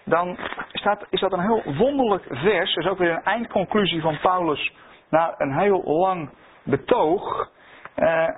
dan 0.03 0.37
staat, 0.73 1.05
is 1.09 1.19
dat 1.19 1.33
een 1.33 1.39
heel 1.39 1.63
wonderlijk 1.77 2.23
vers. 2.29 2.73
Dat 2.73 2.83
is 2.83 2.89
ook 2.89 2.97
weer 2.97 3.11
een 3.11 3.23
eindconclusie 3.23 4.01
van 4.01 4.19
Paulus 4.19 4.73
na 5.09 5.35
een 5.37 5.57
heel 5.59 5.83
lang 5.83 6.29
betoog. 6.63 7.49
Uh, 7.95 8.29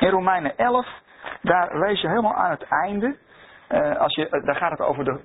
in 0.00 0.08
Romeinen 0.08 0.56
11, 0.56 0.86
daar 1.42 1.78
lees 1.78 2.00
je 2.00 2.08
helemaal 2.08 2.34
aan 2.34 2.50
het 2.50 2.66
einde. 2.68 3.16
Uh, 3.70 3.96
als 3.96 4.14
je, 4.14 4.42
daar 4.44 4.56
gaat 4.56 4.70
het 4.70 4.80
over 4.80 5.04
de 5.04 5.20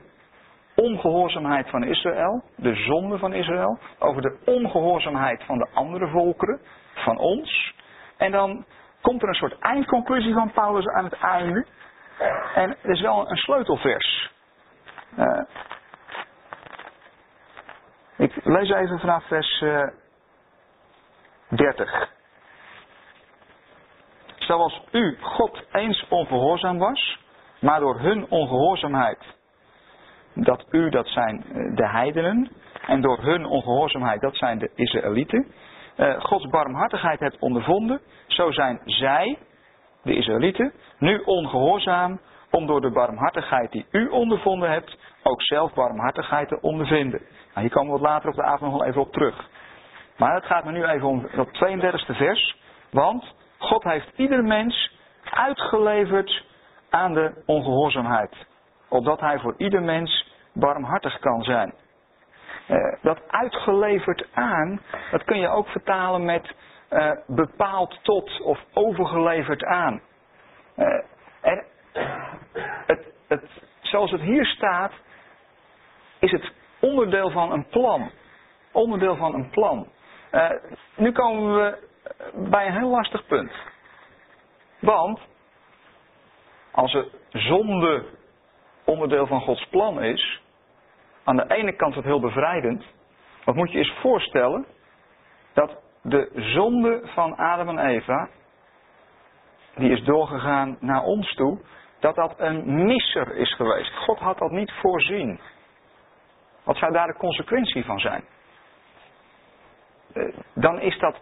ongehoorzaamheid 0.75 1.69
van 1.69 1.83
Israël, 1.83 2.43
de 2.55 2.75
zonde 2.75 3.17
van 3.17 3.33
Israël, 3.33 3.79
over 3.99 4.21
de 4.21 4.37
ongehoorzaamheid 4.45 5.43
van 5.43 5.57
de 5.57 5.67
andere 5.73 6.07
volkeren, 6.07 6.59
van 7.07 7.17
ons. 7.17 7.73
En 8.17 8.31
dan 8.31 8.65
komt 9.01 9.21
er 9.21 9.27
een 9.27 9.33
soort 9.33 9.59
eindconclusie 9.59 10.33
van 10.33 10.51
Paulus 10.51 10.87
aan 10.87 11.03
het 11.03 11.13
einde. 11.13 11.65
En 12.55 12.69
het 12.69 12.91
is 12.91 13.01
wel 13.01 13.29
een 13.29 13.37
sleutelvers. 13.37 14.31
Uh, 15.17 15.41
ik 18.17 18.31
lees 18.43 18.69
even 18.69 18.99
vanaf 18.99 19.23
vers 19.27 19.61
uh, 19.61 19.81
eh, 19.81 19.89
30. 21.47 22.09
Zoals 24.35 24.81
u 24.91 25.17
God 25.21 25.63
eens 25.71 26.05
ongehoorzaam 26.09 26.77
was, 26.77 27.19
maar 27.59 27.79
door 27.79 27.99
hun 27.99 28.29
ongehoorzaamheid, 28.29 29.19
dat 30.33 30.65
u, 30.71 30.89
dat 30.89 31.07
zijn 31.07 31.43
eh, 31.43 31.75
de 31.75 31.87
heidenen, 31.87 32.51
en 32.87 33.01
door 33.01 33.21
hun 33.21 33.45
ongehoorzaamheid, 33.45 34.21
dat 34.21 34.35
zijn 34.35 34.57
de 34.57 34.71
Israëlieten, 34.75 35.51
uh, 35.97 36.19
Gods 36.19 36.47
barmhartigheid 36.49 37.19
hebt 37.19 37.39
ondervonden, 37.39 38.01
zo 38.27 38.51
zijn 38.51 38.81
zij, 38.85 39.37
de 40.03 40.15
Israëlieten, 40.15 40.73
nu 40.99 41.21
ongehoorzaam 41.25 42.19
om 42.51 42.67
door 42.67 42.81
de 42.81 42.91
barmhartigheid 42.91 43.71
die 43.71 43.85
u 43.91 44.07
ondervonden 44.07 44.71
hebt, 44.71 44.97
ook 45.23 45.41
zelf 45.41 45.73
barmhartigheid 45.73 46.47
te 46.47 46.61
ondervinden. 46.61 47.21
Nou, 47.53 47.59
hier 47.59 47.69
komen 47.69 47.93
we 47.93 47.99
wat 47.99 48.09
later 48.09 48.29
op 48.29 48.35
de 48.35 48.43
avond 48.43 48.71
nog 48.71 48.79
wel 48.79 48.87
even 48.87 49.01
op 49.01 49.11
terug. 49.11 49.49
Maar 50.17 50.33
het 50.33 50.45
gaat 50.45 50.65
me 50.65 50.71
nu 50.71 50.85
even 50.85 51.07
om 51.07 51.27
dat 51.35 51.47
32e 51.47 52.15
vers. 52.15 52.57
Want 52.91 53.35
God 53.57 53.83
heeft 53.83 54.11
ieder 54.15 54.43
mens 54.43 54.91
uitgeleverd 55.23 56.45
aan 56.89 57.13
de 57.13 57.43
ongehoorzaamheid. 57.45 58.35
Opdat 58.89 59.19
hij 59.19 59.39
voor 59.39 59.53
ieder 59.57 59.81
mens 59.81 60.31
barmhartig 60.53 61.19
kan 61.19 61.43
zijn. 61.43 61.73
Uh, 62.69 62.93
dat 63.01 63.19
uitgeleverd 63.27 64.27
aan, 64.33 64.81
dat 65.11 65.23
kun 65.23 65.39
je 65.39 65.47
ook 65.49 65.67
vertalen 65.67 66.25
met 66.25 66.53
uh, 66.89 67.11
bepaald 67.27 67.99
tot 68.01 68.41
of 68.41 68.59
overgeleverd 68.73 69.63
aan. 69.63 70.01
Uh, 70.75 70.85
er, 71.41 71.65
het, 72.85 73.05
het, 73.27 73.43
zoals 73.81 74.11
het 74.11 74.21
hier 74.21 74.45
staat, 74.45 74.91
is 76.19 76.31
het 76.31 76.51
onderdeel 76.79 77.29
van 77.29 77.51
een 77.51 77.67
plan. 77.67 78.11
Onderdeel 78.71 79.15
van 79.15 79.33
een 79.33 79.49
plan. 79.49 79.87
Nu 80.95 81.11
komen 81.11 81.55
we 81.55 81.77
bij 82.49 82.65
een 82.67 82.77
heel 82.77 82.89
lastig 82.89 83.25
punt. 83.25 83.51
Want 84.79 85.19
als 86.71 86.93
het 86.93 87.07
zonde 87.29 88.05
onderdeel 88.85 89.27
van 89.27 89.41
Gods 89.41 89.67
plan 89.67 90.03
is, 90.03 90.41
aan 91.27 91.35
de 91.35 91.55
ene 91.55 91.75
kant 91.75 91.91
is 91.91 91.97
het 91.97 92.05
heel 92.05 92.19
bevrijdend. 92.19 92.85
Wat 93.43 93.55
moet 93.55 93.71
je 93.71 93.77
eens 93.77 93.97
voorstellen 94.01 94.65
dat 95.53 95.81
de 96.01 96.29
zonde 96.33 97.01
van 97.03 97.35
Adam 97.35 97.69
en 97.69 97.85
Eva, 97.85 98.29
die 99.75 99.91
is 99.91 100.03
doorgegaan 100.03 100.77
naar 100.79 101.03
ons 101.03 101.33
toe, 101.33 101.59
dat 101.99 102.15
dat 102.15 102.33
een 102.37 102.85
misser 102.85 103.35
is 103.35 103.55
geweest. 103.55 103.93
God 103.93 104.19
had 104.19 104.37
dat 104.37 104.51
niet 104.51 104.71
voorzien. 104.71 105.39
Wat 106.63 106.77
zou 106.77 106.91
daar 106.93 107.07
de 107.07 107.17
consequentie 107.17 107.85
van 107.85 107.99
zijn? 107.99 108.23
Eh, 110.13 110.23
dan 110.53 110.79
is 110.79 110.99
dat, 110.99 111.21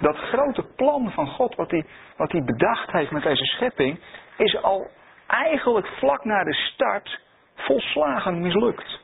dat 0.00 0.16
grote 0.16 0.62
plan 0.76 1.10
van 1.12 1.26
God, 1.26 1.54
wat 1.54 1.84
wat 2.16 2.32
hij 2.32 2.44
bedacht 2.44 2.90
heeft 2.92 3.10
met 3.10 3.22
deze 3.22 3.44
schepping, 3.44 4.00
is 4.36 4.62
al 4.62 4.86
eigenlijk 5.26 5.86
vlak 5.86 6.24
na 6.24 6.44
de 6.44 6.54
start 6.54 7.20
volslagen 7.54 8.40
mislukt. 8.40 9.02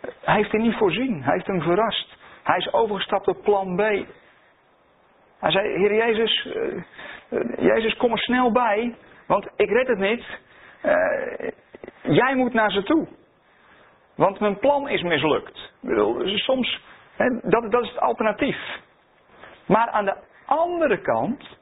Hij 0.00 0.34
heeft 0.34 0.52
hem 0.52 0.60
niet 0.60 0.76
voorzien, 0.76 1.22
hij 1.22 1.32
heeft 1.32 1.46
hem 1.46 1.62
verrast. 1.62 2.16
Hij 2.42 2.56
is 2.56 2.72
overgestapt 2.72 3.28
op 3.28 3.42
plan 3.42 3.76
B. 3.76 3.80
Hij 5.38 5.50
zei, 5.50 5.68
Heer 5.68 5.94
Jezus, 5.94 6.44
uh, 6.44 6.82
Jezus 7.56 7.96
kom 7.96 8.12
er 8.12 8.18
snel 8.18 8.52
bij, 8.52 8.94
want 9.26 9.48
ik 9.56 9.70
red 9.70 9.86
het 9.86 9.98
niet. 9.98 10.24
Uh, 10.84 11.50
jij 12.02 12.34
moet 12.34 12.52
naar 12.52 12.70
ze 12.70 12.82
toe. 12.82 13.08
Want 14.14 14.40
mijn 14.40 14.58
plan 14.58 14.88
is 14.88 15.02
mislukt. 15.02 15.72
Soms, 16.24 16.80
hè, 17.16 17.28
dat, 17.42 17.70
dat 17.72 17.82
is 17.82 17.88
het 17.88 18.00
alternatief. 18.00 18.78
Maar 19.66 19.88
aan 19.90 20.04
de 20.04 20.16
andere 20.46 21.00
kant 21.00 21.58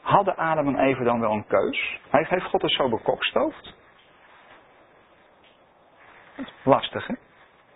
hadden 0.00 0.36
Adam 0.36 0.68
en 0.68 0.78
Eva 0.78 1.04
dan 1.04 1.20
wel 1.20 1.32
een 1.32 1.46
keus. 1.46 1.98
Heeft 2.10 2.44
God 2.44 2.62
het 2.62 2.72
zo 2.72 2.88
bekokstoofd? 2.88 3.76
Lastig, 6.62 7.06
hè? 7.06 7.14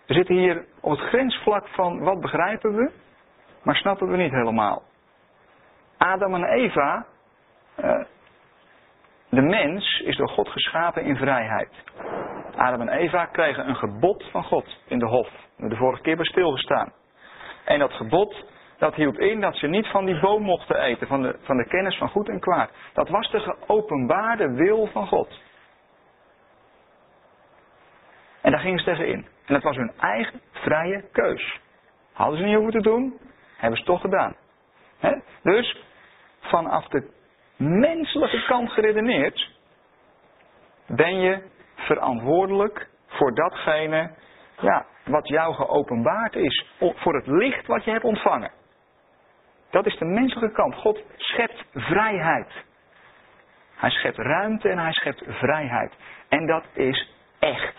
We 0.07 0.15
zitten 0.15 0.35
hier 0.35 0.65
op 0.81 0.91
het 0.91 1.01
grensvlak 1.01 1.69
van 1.69 1.99
wat 1.99 2.21
begrijpen 2.21 2.75
we, 2.75 2.91
maar 3.63 3.77
snappen 3.77 4.11
we 4.11 4.17
niet 4.17 4.33
helemaal. 4.33 4.83
Adam 5.99 6.35
en 6.35 6.45
Eva, 6.45 7.07
uh, 7.85 8.05
de 9.29 9.43
mens 9.43 10.01
is 10.01 10.17
door 10.17 10.29
God 10.29 10.49
geschapen 10.49 11.05
in 11.05 11.17
vrijheid. 11.17 11.71
Adam 12.57 12.81
en 12.81 12.89
Eva 12.89 13.25
kregen 13.25 13.69
een 13.69 13.77
gebod 13.77 14.25
van 14.31 14.45
God 14.45 14.77
in 14.87 14.99
de 14.99 15.07
hof. 15.07 15.29
We 15.57 15.69
de 15.69 15.77
vorige 15.77 16.03
keer 16.03 16.17
bij 16.17 16.25
stilgestaan. 16.25 16.93
En 17.65 17.79
dat 17.79 17.93
gebod, 17.93 18.45
dat 18.79 18.95
hield 18.95 19.19
in 19.19 19.41
dat 19.41 19.57
ze 19.57 19.67
niet 19.67 19.87
van 19.87 20.05
die 20.05 20.21
boom 20.21 20.43
mochten 20.43 20.81
eten, 20.81 21.07
van 21.07 21.23
de, 21.23 21.37
van 21.43 21.57
de 21.57 21.67
kennis 21.69 21.99
van 21.99 22.09
goed 22.09 22.29
en 22.29 22.41
kwaad. 22.41 22.71
Dat 22.93 23.09
was 23.09 23.31
de 23.31 23.41
geopenbaarde 23.41 24.51
wil 24.53 24.87
van 24.87 25.07
God. 25.07 25.41
En 28.43 28.51
daar 28.51 28.61
gingen 28.61 28.79
ze 28.79 28.85
tegen 28.85 29.07
in. 29.07 29.27
En 29.45 29.55
dat 29.55 29.63
was 29.63 29.77
hun 29.77 29.93
eigen 30.01 30.41
vrije 30.51 31.05
keus. 31.13 31.61
Hadden 32.13 32.39
ze 32.39 32.45
niet 32.45 32.55
hoeven 32.55 32.73
te 32.73 32.89
doen, 32.89 33.19
hebben 33.57 33.79
ze 33.79 33.85
toch 33.85 34.01
gedaan. 34.01 34.37
Dus 35.43 35.85
vanaf 36.41 36.89
de 36.89 37.11
menselijke 37.57 38.45
kant 38.47 38.71
geredeneerd, 38.71 39.51
ben 40.87 41.21
je 41.21 41.43
verantwoordelijk 41.75 42.89
voor 43.07 43.35
datgene 43.35 44.11
ja, 44.61 44.87
wat 45.05 45.29
jou 45.29 45.55
geopenbaard 45.55 46.35
is. 46.37 46.67
Voor 46.79 47.15
het 47.15 47.27
licht 47.27 47.67
wat 47.67 47.85
je 47.85 47.91
hebt 47.91 48.05
ontvangen. 48.05 48.51
Dat 49.71 49.87
is 49.87 49.99
de 49.99 50.05
menselijke 50.05 50.55
kant. 50.55 50.75
God 50.75 51.03
schept 51.17 51.65
vrijheid. 51.75 52.53
Hij 53.75 53.91
schept 53.91 54.17
ruimte 54.17 54.69
en 54.69 54.79
hij 54.79 54.93
schept 54.93 55.23
vrijheid. 55.27 55.93
En 56.29 56.47
dat 56.47 56.65
is 56.73 57.11
echt. 57.39 57.77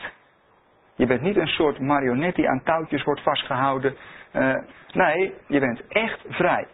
Je 0.95 1.05
bent 1.05 1.21
niet 1.21 1.37
een 1.37 1.47
soort 1.47 1.79
marionet 1.79 2.35
die 2.35 2.49
aan 2.49 2.63
touwtjes 2.63 3.03
wordt 3.03 3.21
vastgehouden. 3.21 3.95
Uh, 4.33 4.55
nee, 4.91 5.33
je 5.47 5.59
bent 5.59 5.87
echt 5.87 6.19
vrij. 6.29 6.67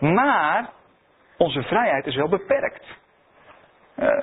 Maar 0.00 0.68
onze 1.36 1.62
vrijheid 1.62 2.06
is 2.06 2.16
wel 2.16 2.28
beperkt. 2.28 2.84
Uh, 3.98 4.22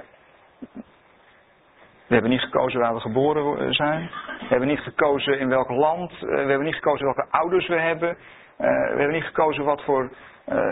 we 2.07 2.17
hebben 2.17 2.29
niet 2.29 2.41
gekozen 2.41 2.79
waar 2.79 2.93
we 2.93 2.99
geboren 2.99 3.59
eh, 3.59 3.67
zijn. 3.69 4.09
We 4.39 4.47
hebben 4.47 4.67
niet 4.67 4.79
gekozen 4.79 5.39
in 5.39 5.49
welk 5.49 5.69
land. 5.69 6.19
we 6.19 6.35
hebben 6.35 6.63
niet 6.63 6.75
gekozen 6.75 7.05
welke 7.05 7.25
ouders 7.29 7.67
we 7.67 7.79
hebben. 7.79 8.17
we 8.57 8.65
hebben 8.97 9.11
niet 9.11 9.23
gekozen 9.23 9.63
wat 9.63 9.83
voor, 9.83 10.09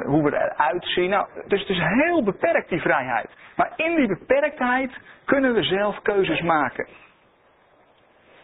hoe 0.06 0.24
we 0.24 0.34
eruit 0.34 0.86
zien. 0.86 1.10
Nou, 1.10 1.28
dus 1.48 1.60
het 1.60 1.70
is 1.70 1.82
heel 1.82 2.24
beperkt 2.24 2.70
die 2.70 2.82
vrijheid. 2.82 3.30
Maar 3.56 3.72
in 3.76 3.96
die 3.96 4.08
beperktheid 4.08 4.92
kunnen 5.26 5.54
we 5.54 5.64
zelf 5.64 6.02
keuzes 6.02 6.42
maken. 6.42 6.88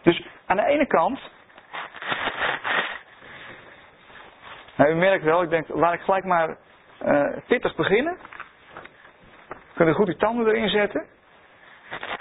Dus 0.06 0.26
aan 0.46 0.56
de 0.56 0.64
ene 0.66 0.86
kant 0.86 1.20
Nou, 4.76 4.90
u 4.90 4.94
merkt 4.94 5.24
wel, 5.24 5.42
ik 5.42 5.50
denk, 5.50 5.68
laat 5.68 5.92
ik 5.92 6.00
gelijk 6.00 6.24
maar 6.24 6.56
uh, 7.04 7.36
pittig 7.46 7.74
beginnen. 7.74 8.18
Kunnen 9.74 9.94
we 9.94 10.00
goed 10.00 10.06
die 10.06 10.16
tanden 10.16 10.46
erin 10.46 10.68
zetten. 10.68 11.06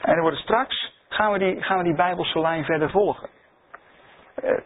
En 0.02 0.14
dan 0.14 0.22
wordt 0.22 0.38
straks, 0.38 1.02
gaan 1.10 1.32
we 1.32 1.38
die, 1.38 1.62
gaan 1.64 1.78
we 1.78 1.84
die 1.84 1.96
Bijbelse 1.96 2.40
lijn 2.40 2.66
verder 2.66 2.90
volgen. 2.90 3.30
Uh, 4.44 4.58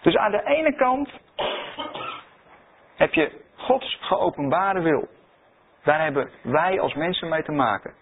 dus 0.00 0.16
aan 0.16 0.30
de 0.30 0.42
ene 0.44 0.74
kant 0.76 1.10
heb 2.96 3.14
je 3.14 3.40
Gods 3.56 3.98
geopenbare 4.00 4.80
wil. 4.80 5.08
Daar 5.82 6.02
hebben 6.02 6.30
wij 6.42 6.80
als 6.80 6.94
mensen 6.94 7.28
mee 7.28 7.42
te 7.42 7.52
maken. 7.52 7.94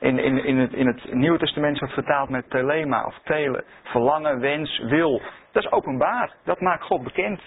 In, 0.00 0.18
in, 0.18 0.44
in, 0.44 0.58
het, 0.58 0.72
in 0.72 0.86
het 0.86 1.12
Nieuwe 1.12 1.38
Testament 1.38 1.78
wordt 1.78 1.94
vertaald 1.94 2.28
met 2.28 2.50
telema 2.50 3.04
of 3.04 3.18
tele. 3.24 3.64
Verlangen, 3.82 4.40
wens, 4.40 4.78
wil. 4.78 5.22
Dat 5.52 5.64
is 5.64 5.72
openbaar. 5.72 6.32
Dat 6.44 6.60
maakt 6.60 6.82
God 6.82 7.02
bekend. 7.02 7.40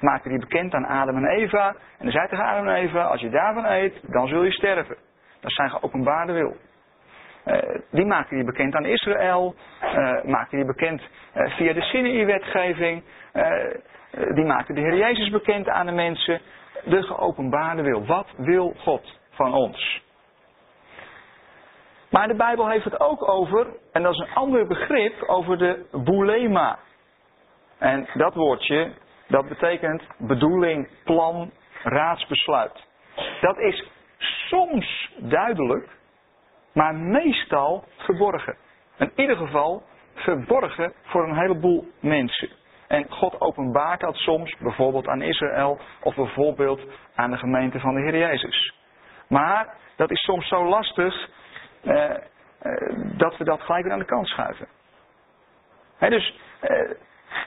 Maakte 0.00 0.28
die 0.28 0.38
bekend 0.38 0.74
aan 0.74 0.86
Adam 0.86 1.16
en 1.16 1.26
Eva. 1.26 1.68
En 1.68 2.04
dan 2.04 2.10
zei 2.10 2.28
tegen 2.28 2.44
Adam 2.44 2.68
en 2.68 2.74
Eva, 2.74 3.02
als 3.02 3.20
je 3.20 3.30
daarvan 3.30 3.64
eet, 3.64 4.00
dan 4.02 4.28
zul 4.28 4.42
je 4.42 4.52
sterven. 4.52 4.96
Dat 5.40 5.50
is 5.50 5.54
zijn 5.54 5.70
geopenbaarde 5.70 6.32
wil. 6.32 6.56
Uh, 7.46 7.58
die 7.90 8.04
maakte 8.04 8.34
hij 8.34 8.44
bekend 8.44 8.74
aan 8.74 8.84
Israël. 8.84 9.54
Uh, 9.82 10.24
maakte 10.24 10.56
hij 10.56 10.64
bekend 10.64 11.02
uh, 11.36 11.56
via 11.56 11.72
de 11.72 11.80
Sinai-wetgeving. 11.80 13.02
die 14.34 14.44
maakte 14.44 14.72
de 14.72 14.80
Heer 14.80 14.96
Jezus 14.96 15.30
bekend 15.30 15.68
aan 15.68 15.86
de 15.86 15.92
mensen. 15.92 16.40
De 16.84 17.02
geopenbaarde 17.02 17.82
wil. 17.82 18.06
Wat 18.06 18.28
wil 18.36 18.74
God 18.78 19.18
van 19.30 19.54
ons? 19.54 20.05
Maar 22.10 22.28
de 22.28 22.34
Bijbel 22.34 22.68
heeft 22.68 22.84
het 22.84 23.00
ook 23.00 23.28
over, 23.28 23.66
en 23.92 24.02
dat 24.02 24.12
is 24.12 24.18
een 24.18 24.34
ander 24.34 24.66
begrip, 24.66 25.22
over 25.22 25.58
de 25.58 25.86
boulema. 25.92 26.78
En 27.78 28.08
dat 28.14 28.34
woordje, 28.34 28.92
dat 29.28 29.48
betekent 29.48 30.02
bedoeling, 30.18 30.88
plan, 31.04 31.50
raadsbesluit. 31.82 32.84
Dat 33.40 33.58
is 33.58 33.90
soms 34.48 35.10
duidelijk, 35.16 35.88
maar 36.72 36.94
meestal 36.94 37.84
verborgen. 37.96 38.56
In 38.98 39.12
ieder 39.16 39.36
geval 39.36 39.82
verborgen 40.14 40.92
voor 41.02 41.28
een 41.28 41.38
heleboel 41.38 41.88
mensen. 42.00 42.48
En 42.88 43.06
God 43.08 43.40
openbaart 43.40 44.00
dat 44.00 44.16
soms 44.16 44.56
bijvoorbeeld 44.58 45.08
aan 45.08 45.22
Israël 45.22 45.78
of 46.02 46.14
bijvoorbeeld 46.14 46.80
aan 47.14 47.30
de 47.30 47.36
gemeente 47.36 47.80
van 47.80 47.94
de 47.94 48.00
Heer 48.00 48.16
Jezus. 48.18 48.74
Maar 49.28 49.74
dat 49.96 50.10
is 50.10 50.20
soms 50.20 50.48
zo 50.48 50.64
lastig 50.64 51.28
uh, 51.86 52.14
dat 53.16 53.36
we 53.36 53.44
dat 53.44 53.60
gelijk 53.60 53.82
weer 53.84 53.92
aan 53.92 53.98
de 53.98 54.04
kant 54.04 54.28
schuiven. 54.28 54.68
dus 55.98 56.38
uh, 56.62 56.90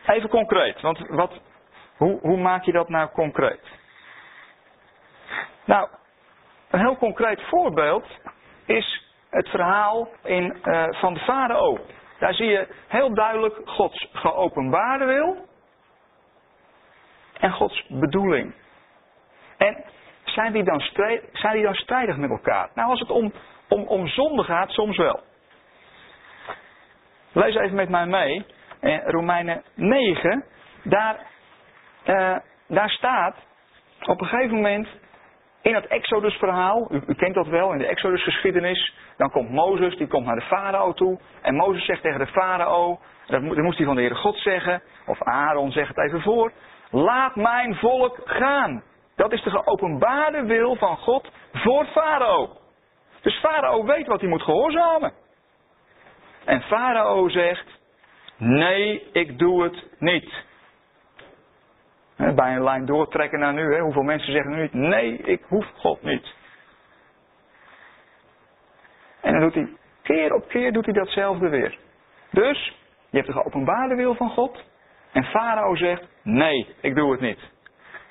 even 0.06 0.30
concreet, 0.30 0.82
want 0.82 1.00
wat, 1.08 1.40
hoe, 1.98 2.20
hoe 2.20 2.38
maak 2.38 2.64
je 2.64 2.72
dat 2.72 2.90
nou 2.90 3.10
concreet? 3.10 3.68
Nou, 5.66 5.90
een 6.70 6.80
heel 6.80 6.98
concreet 6.98 7.42
voorbeeld 7.42 8.06
is 8.66 9.04
het 9.30 9.50
verhaal 9.50 10.10
in, 10.24 10.58
van 10.92 11.14
de 11.14 11.20
farao. 11.20 11.80
Daar 12.20 12.34
zie 12.34 12.48
je 12.48 12.68
heel 12.88 13.14
duidelijk 13.14 13.62
Gods 13.66 14.10
geopenbaarde 14.14 15.06
wil 15.06 15.48
en 17.40 17.52
Gods 17.52 17.86
bedoeling. 17.88 18.54
En 19.58 19.84
zijn 20.24 20.54
die 20.54 20.64
dan, 20.64 20.82
zijn 21.34 21.54
die 21.54 21.64
dan 21.64 21.74
strijdig 21.74 22.18
met 22.18 22.30
elkaar? 22.30 22.70
Nou, 22.74 22.90
als 22.90 23.00
het 23.00 23.10
om 23.10 23.34
om, 23.70 23.84
om 23.88 24.08
zonde 24.08 24.44
gaat 24.44 24.70
soms 24.70 24.98
wel. 24.98 25.20
Lees 27.32 27.56
even 27.56 27.76
met 27.76 27.90
mij 27.90 28.06
mee. 28.06 28.46
Eh, 28.80 28.98
Romeinen 29.06 29.64
9. 29.76 30.44
Daar, 30.84 31.20
eh, 32.04 32.38
daar 32.68 32.90
staat 32.90 33.36
op 34.06 34.22
een 34.22 34.28
gegeven 34.28 34.56
moment 34.56 34.88
in 35.62 35.76
het 35.76 35.88
Exodus 35.88 36.34
verhaal. 36.34 36.88
U, 36.92 37.16
kent 37.16 37.36
dat 37.36 37.48
wel 37.48 37.72
in 37.72 37.78
de 37.78 37.88
Exodus 37.88 38.24
geschiedenis. 38.24 38.94
Dan 39.18 39.32
komt 39.32 39.50
Mozes, 39.50 39.98
die 39.98 40.08
komt 40.08 40.26
naar 40.26 40.36
de 40.36 40.42
farao 40.42 40.94
toe. 40.94 41.20
En 41.42 41.56
Mozes 41.56 41.86
zegt 41.86 42.02
tegen 42.02 42.20
de 42.20 42.28
farao. 42.28 43.00
Dat, 43.28 43.42
dat 43.42 43.58
moest 43.58 43.78
hij 43.78 43.86
van 43.86 43.96
de 43.96 44.02
Heere 44.02 44.16
God 44.16 44.38
zeggen. 44.38 44.82
Of 45.06 45.24
Aaron 45.24 45.72
zegt 45.72 45.96
het 45.96 46.06
even 46.06 46.22
voor. 46.22 46.52
Laat 46.90 47.36
mijn 47.36 47.76
volk 47.76 48.22
gaan. 48.26 48.84
Dat 49.16 49.32
is 49.32 49.44
de 49.44 49.50
geopenbaarde 49.50 50.44
wil 50.44 50.76
van 50.76 50.98
God 50.98 51.32
voor 51.54 51.86
farao. 51.86 52.59
Dus 53.22 53.40
Farao 53.40 53.86
weet 53.86 54.08
wat 54.08 54.20
hij 54.20 54.30
moet 54.30 54.44
gehoorzamen. 54.44 55.14
En 56.46 56.62
Farao 56.62 57.30
zegt, 57.30 57.66
nee, 58.38 59.10
ik 59.12 59.40
doe 59.40 59.64
het 59.64 59.86
niet. 60.00 60.34
Bij 62.16 62.56
een 62.56 62.64
lijn 62.64 62.86
doortrekken 62.86 63.40
naar 63.40 63.54
nu, 63.54 63.80
hoeveel 63.80 64.04
mensen 64.04 64.32
zeggen 64.32 64.52
nu 64.52 64.70
nee, 64.72 65.18
ik 65.18 65.42
hoef 65.48 65.66
God 65.76 66.02
niet. 66.02 66.34
En 69.22 69.32
dan 69.32 69.42
doet 69.42 69.54
hij, 69.54 69.70
keer 70.02 70.34
op 70.34 70.48
keer 70.48 70.74
doet 70.74 70.86
hij 70.86 70.94
datzelfde 70.94 71.50
weer. 71.50 71.78
Dus, 72.32 72.76
je 73.10 73.18
hebt 73.18 73.28
de 73.28 73.34
geopenbaarde 73.34 73.96
wil 73.96 74.16
van 74.16 74.30
God. 74.30 74.64
En 75.12 75.24
Farao 75.24 75.76
zegt, 75.76 76.04
nee, 76.24 76.76
ik 76.82 76.96
doe 76.96 77.12
het 77.12 77.22
niet. 77.22 77.40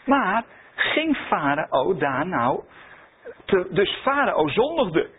Maar, 0.04 0.44
ging 0.74 1.16
Farao 1.16 1.96
daar 1.96 2.26
nou 2.26 2.62
dus 3.70 4.00
Farao 4.02 4.48
zondigde. 4.48 5.10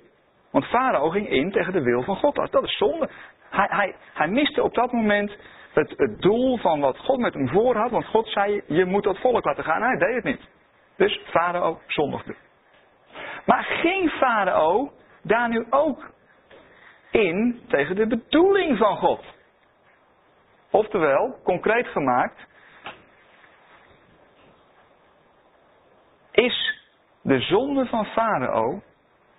Want 0.51 0.65
Farao 0.65 1.09
ging 1.09 1.29
in 1.29 1.51
tegen 1.51 1.73
de 1.73 1.81
wil 1.81 2.03
van 2.03 2.15
God. 2.15 2.35
Dat 2.51 2.63
is 2.63 2.77
zonde. 2.77 3.09
Hij, 3.49 3.67
hij, 3.69 3.95
hij 4.13 4.27
miste 4.27 4.63
op 4.63 4.73
dat 4.73 4.91
moment 4.91 5.37
het, 5.73 5.93
het 5.97 6.21
doel 6.21 6.57
van 6.57 6.79
wat 6.79 6.97
God 6.97 7.19
met 7.19 7.33
hem 7.33 7.49
voor 7.49 7.75
had. 7.75 7.91
Want 7.91 8.05
God 8.05 8.27
zei, 8.27 8.61
je 8.67 8.85
moet 8.85 9.03
dat 9.03 9.19
volk 9.19 9.45
laten 9.45 9.63
gaan. 9.63 9.81
Hij 9.81 9.97
deed 9.97 10.15
het 10.15 10.23
niet. 10.23 10.49
Dus 10.95 11.21
Farao 11.25 11.79
zondigde. 11.87 12.35
Maar 13.45 13.63
ging 13.63 14.11
Farao 14.11 14.91
daar 15.23 15.49
nu 15.49 15.65
ook 15.69 16.11
in 17.11 17.61
tegen 17.67 17.95
de 17.95 18.07
bedoeling 18.07 18.77
van 18.77 18.97
God? 18.97 19.23
Oftewel, 20.71 21.39
concreet 21.43 21.87
gemaakt, 21.87 22.47
is 26.31 26.78
de 27.29 27.39
zonde 27.39 27.85
van 27.85 28.05
Farao 28.05 28.81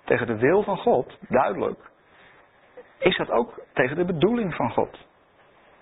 tegen 0.05 0.27
de 0.27 0.37
wil 0.37 0.63
van 0.63 0.77
God, 0.77 1.19
duidelijk, 1.29 1.79
is 2.99 3.17
dat 3.17 3.31
ook 3.31 3.61
tegen 3.73 3.97
de 3.97 4.05
bedoeling 4.05 4.55
van 4.55 4.71
God. 4.71 4.99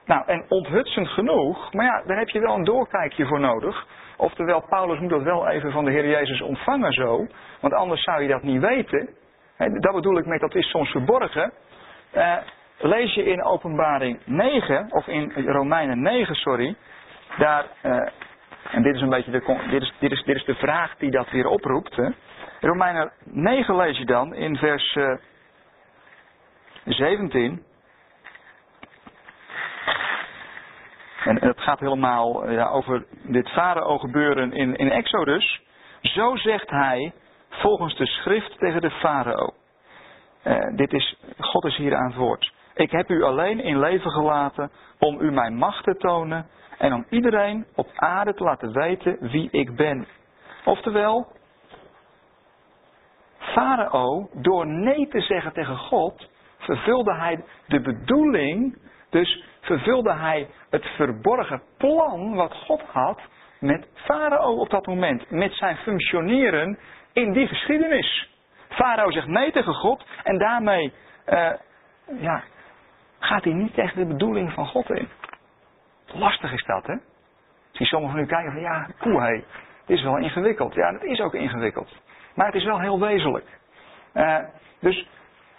Nou, 0.05 0.23
en 0.27 0.45
onthutsend 0.49 1.09
genoeg, 1.09 1.73
maar 1.73 1.85
ja, 1.85 2.03
daar 2.07 2.19
heb 2.19 2.29
je 2.29 2.41
wel 2.41 2.55
een 2.55 2.65
doorkijkje 2.65 3.27
voor 3.27 3.41
nodig. 3.41 3.87
Oftewel, 4.17 4.61
Paulus 4.69 4.99
moet 4.99 5.11
dat 5.11 5.23
wel 5.23 5.49
even 5.49 5.73
van 5.73 5.85
de 5.85 5.91
Heer 5.91 6.09
Jezus 6.09 6.41
ontvangen 6.43 6.93
zo, 6.93 7.27
want 7.61 7.73
anders 7.73 8.03
zou 8.03 8.23
je 8.23 8.29
dat 8.29 8.43
niet 8.43 8.61
weten. 8.61 9.09
dat 9.57 9.95
bedoel 9.95 10.19
ik 10.19 10.27
met 10.27 10.41
dat 10.41 10.55
is 10.55 10.71
soms 10.71 10.91
verborgen. 10.91 11.53
Uh, 12.15 12.37
lees 12.79 13.15
je 13.15 13.25
in 13.25 13.45
Openbaring 13.45 14.21
9, 14.25 14.87
of 14.91 15.07
in 15.07 15.33
Romeinen 15.47 16.03
9, 16.03 16.35
sorry, 16.35 16.77
daar 17.39 17.67
uh, 17.83 18.07
en 18.71 18.83
dit 18.83 18.95
is 18.95 19.01
een 19.01 19.09
beetje 19.09 19.31
de, 19.31 19.67
dit 19.71 19.83
is, 19.83 19.93
dit 19.99 20.13
is, 20.13 20.23
dit 20.25 20.37
is 20.37 20.45
de 20.45 20.55
vraag 20.55 20.97
die 20.97 21.11
dat 21.11 21.31
weer 21.31 21.47
oproept. 21.47 21.97
Hè. 21.97 22.09
Romeinen 22.61 23.13
9 23.25 23.77
lees 23.77 23.99
je 23.99 24.05
dan 24.05 24.35
in 24.35 24.57
vers 24.57 24.95
uh, 24.95 25.11
eh, 25.11 25.19
17. 26.85 27.63
En 31.25 31.41
het 31.45 31.61
gaat 31.61 31.81
helemaal 31.81 32.45
eh, 32.45 32.55
ja, 32.55 32.69
over 32.69 33.05
dit 33.23 33.49
farao 33.49 33.99
gebeuren 33.99 34.53
in, 34.53 34.77
in 34.77 34.91
Exodus. 34.91 35.61
Zo 36.01 36.37
zegt 36.37 36.71
hij 36.71 37.13
volgens 37.49 37.97
de 37.97 38.07
schrift 38.07 38.59
tegen 38.59 38.81
de 38.81 38.91
farao. 38.91 39.55
Uh, 40.45 40.77
dit 40.77 40.93
is, 40.93 41.19
God 41.39 41.65
is 41.65 41.77
hier 41.77 41.97
aan 41.97 42.07
het 42.07 42.17
woord. 42.17 42.53
Ik 42.75 42.91
heb 42.91 43.11
u 43.11 43.23
alleen 43.23 43.61
in 43.61 43.79
leven 43.79 44.11
gelaten 44.11 44.71
om 44.99 45.21
u 45.21 45.33
mijn 45.33 45.55
macht 45.55 45.85
te 45.85 45.97
tonen 45.97 46.47
en 46.79 46.93
om 46.93 47.07
iedereen 47.11 47.67
op 47.75 47.89
aarde 47.95 48.35
te 48.35 48.45
laten 48.45 48.73
weten 48.73 49.17
wie 49.21 49.49
ik 49.51 49.77
ben. 49.77 50.07
Oftewel, 50.65 51.27
Farao, 53.39 54.29
door 54.33 54.67
nee 54.67 55.09
te 55.09 55.21
zeggen 55.21 55.53
tegen 55.53 55.77
God, 55.77 56.31
vervulde 56.59 57.15
hij 57.15 57.45
de 57.67 57.81
bedoeling, 57.81 58.79
dus 59.11 59.45
vervulde 59.61 60.13
hij 60.13 60.49
het 60.71 60.85
verborgen 60.85 61.63
plan 61.77 62.35
wat 62.35 62.55
God 62.55 62.83
had 62.93 63.21
met 63.61 63.89
Farao 63.95 64.57
op 64.57 64.71
dat 64.71 64.87
moment, 64.87 65.31
met 65.31 65.53
zijn 65.53 65.77
functioneren 65.77 66.79
in 67.13 67.33
die 67.33 67.47
geschiedenis. 67.47 68.29
Farao 68.69 69.11
zegt 69.11 69.27
nee 69.27 69.53
tegen 69.53 69.75
God 69.75 70.05
en 70.23 70.39
daarmee 70.39 70.93
uh, 71.29 71.51
ja, 72.21 72.43
gaat 73.19 73.45
hij 73.45 73.53
niet 73.53 73.75
tegen 73.75 73.99
de 73.99 74.07
bedoeling 74.07 74.53
van 74.53 74.67
God 74.67 74.91
in. 74.91 75.09
Lastig 76.13 76.53
is 76.53 76.65
dat, 76.65 76.87
hè? 76.87 76.95
Zie 77.71 77.87
sommigen 77.87 78.17
van 78.17 78.25
u 78.25 78.29
kijken 78.29 78.53
van, 78.53 78.61
ja, 78.61 78.87
poeh, 78.99 79.23
hé, 79.23 79.35
het 79.35 79.97
is 79.97 80.03
wel 80.03 80.17
ingewikkeld. 80.17 80.75
Ja, 80.75 80.93
het 80.93 81.03
is 81.03 81.21
ook 81.21 81.35
ingewikkeld. 81.35 81.97
Maar 82.35 82.47
het 82.47 82.55
is 82.55 82.65
wel 82.65 82.81
heel 82.81 83.01
wezenlijk. 83.01 83.59
Uh, 84.15 84.39
dus 84.81 85.09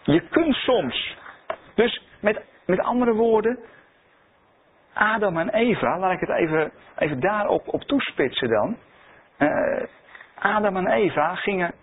je 0.04 0.22
kunt 0.22 0.56
soms, 0.56 1.18
dus 1.76 2.04
met, 2.22 2.42
met 2.66 2.80
andere 2.80 3.14
woorden, 3.14 3.60
Adam 4.94 5.38
en 5.38 5.50
Eva, 5.50 6.00
laat 6.00 6.12
ik 6.12 6.20
het 6.20 6.30
even, 6.30 6.72
even 6.98 7.20
daarop 7.20 7.68
op 7.68 7.82
toespitsen 7.82 8.50
dan. 8.50 8.78
Uh, 9.38 9.84
Adam 10.36 10.78
en 10.78 10.88
Eva 10.88 11.36
gingen 11.36 11.74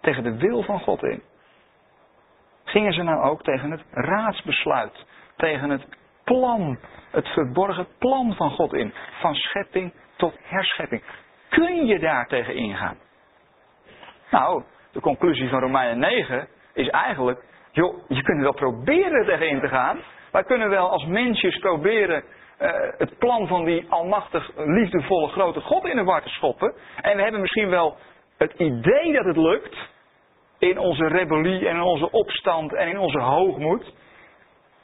tegen 0.00 0.22
de 0.22 0.36
wil 0.36 0.62
van 0.62 0.80
God 0.80 1.02
in. 1.02 1.22
Gingen 2.64 2.92
ze 2.92 3.02
nou 3.02 3.22
ook 3.22 3.42
tegen 3.42 3.70
het 3.70 3.82
raadsbesluit, 3.90 5.04
tegen 5.36 5.70
het 5.70 5.86
plan, 6.24 6.78
het 7.10 7.28
verborgen 7.28 7.86
plan 7.98 8.34
van 8.34 8.50
God 8.50 8.72
in, 8.72 8.94
van 9.20 9.34
schepping 9.34 9.92
tot 10.16 10.36
herschepping. 10.42 11.02
Kun 11.48 11.86
je 11.86 11.98
daar 11.98 12.26
tegen 12.26 12.54
ingaan? 12.54 12.96
Nou, 14.30 14.62
de 14.92 15.00
conclusie 15.00 15.48
van 15.48 15.60
Romeinen 15.60 15.98
9 15.98 16.48
is 16.74 16.88
eigenlijk, 16.88 17.44
joh, 17.72 18.08
je 18.08 18.22
kunt 18.22 18.40
wel 18.40 18.54
proberen 18.54 19.26
tegen 19.26 19.48
in 19.48 19.60
te 19.60 19.68
gaan. 19.68 19.98
Wij 20.32 20.42
kunnen 20.42 20.68
wel 20.68 20.90
als 20.90 21.06
mensjes 21.06 21.58
proberen 21.58 22.24
uh, 22.60 22.70
het 22.98 23.18
plan 23.18 23.46
van 23.46 23.64
die 23.64 23.86
almachtig, 23.88 24.50
liefdevolle, 24.56 25.28
grote 25.28 25.60
God 25.60 25.84
in 25.84 25.96
de 25.96 26.04
war 26.04 26.22
te 26.22 26.28
schoppen. 26.28 26.74
En 27.00 27.16
we 27.16 27.22
hebben 27.22 27.40
misschien 27.40 27.68
wel 27.68 27.96
het 28.36 28.52
idee 28.52 29.12
dat 29.12 29.24
het 29.24 29.36
lukt. 29.36 29.76
In 30.58 30.78
onze 30.78 31.06
rebellie 31.08 31.68
en 31.68 31.74
in 31.74 31.82
onze 31.82 32.10
opstand 32.10 32.74
en 32.74 32.88
in 32.88 32.98
onze 32.98 33.18
hoogmoed. 33.18 33.94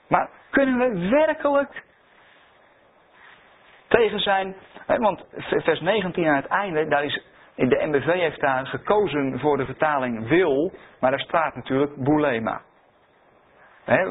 Maar 0.08 0.30
kunnen 0.50 0.78
we 0.78 1.08
werkelijk 1.08 1.82
tegen 3.88 4.20
zijn? 4.20 4.56
Want 4.86 5.24
vers 5.48 5.80
19 5.80 6.26
aan 6.26 6.36
het 6.36 6.46
einde, 6.46 6.88
daar 6.88 7.04
is, 7.04 7.24
de 7.54 7.86
MBV 7.86 8.12
heeft 8.12 8.40
daar 8.40 8.66
gekozen 8.66 9.38
voor 9.38 9.56
de 9.56 9.64
vertaling 9.64 10.28
wil, 10.28 10.72
maar 11.00 11.10
daar 11.10 11.20
staat 11.20 11.54
natuurlijk 11.54 11.96
boulema. 11.96 12.60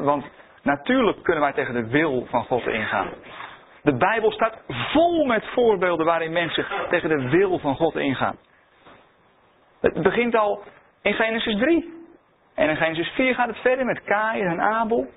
Want 0.02 0.24
natuurlijk 0.62 1.22
kunnen 1.22 1.42
wij 1.42 1.52
tegen 1.52 1.74
de 1.74 1.86
wil 1.86 2.26
van 2.26 2.44
God 2.44 2.66
ingaan. 2.66 3.08
De 3.82 3.96
Bijbel 3.96 4.32
staat 4.32 4.62
vol 4.66 5.24
met 5.24 5.44
voorbeelden 5.46 6.06
waarin 6.06 6.32
mensen 6.32 6.66
tegen 6.88 7.08
de 7.08 7.28
wil 7.28 7.58
van 7.58 7.76
God 7.76 7.94
ingaan. 7.94 8.36
Het 9.80 10.02
begint 10.02 10.34
al 10.34 10.62
in 11.02 11.14
Genesis 11.14 11.58
3. 11.58 11.98
En 12.54 12.68
in 12.68 12.76
Genesis 12.76 13.08
4 13.08 13.34
gaat 13.34 13.48
het 13.48 13.58
verder 13.58 13.84
met 13.84 14.02
Kain 14.02 14.46
en 14.46 14.60
Abel. 14.60 15.10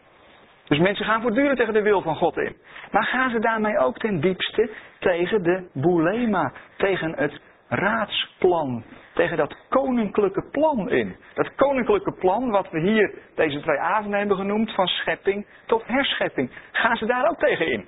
Dus 0.67 0.79
mensen 0.79 1.05
gaan 1.05 1.21
voortdurend 1.21 1.57
tegen 1.57 1.73
de 1.73 1.81
wil 1.81 2.01
van 2.01 2.15
God 2.15 2.37
in. 2.37 2.55
Maar 2.91 3.03
gaan 3.03 3.29
ze 3.29 3.39
daarmee 3.39 3.77
ook 3.77 3.97
ten 3.97 4.19
diepste 4.19 4.69
tegen 4.99 5.43
de 5.43 5.69
boulema, 5.73 6.51
tegen 6.77 7.13
het 7.17 7.39
raadsplan, 7.67 8.83
tegen 9.13 9.37
dat 9.37 9.55
koninklijke 9.69 10.49
plan 10.51 10.89
in. 10.89 11.15
Dat 11.33 11.55
koninklijke 11.55 12.11
plan 12.13 12.49
wat 12.49 12.69
we 12.69 12.79
hier 12.79 13.13
deze 13.35 13.59
twee 13.61 13.79
avonden 13.79 14.19
hebben 14.19 14.37
genoemd, 14.37 14.73
van 14.73 14.87
schepping 14.87 15.47
tot 15.65 15.83
herschepping. 15.85 16.51
Gaan 16.71 16.97
ze 16.97 17.05
daar 17.05 17.29
ook 17.29 17.39
tegen 17.39 17.71
in? 17.71 17.87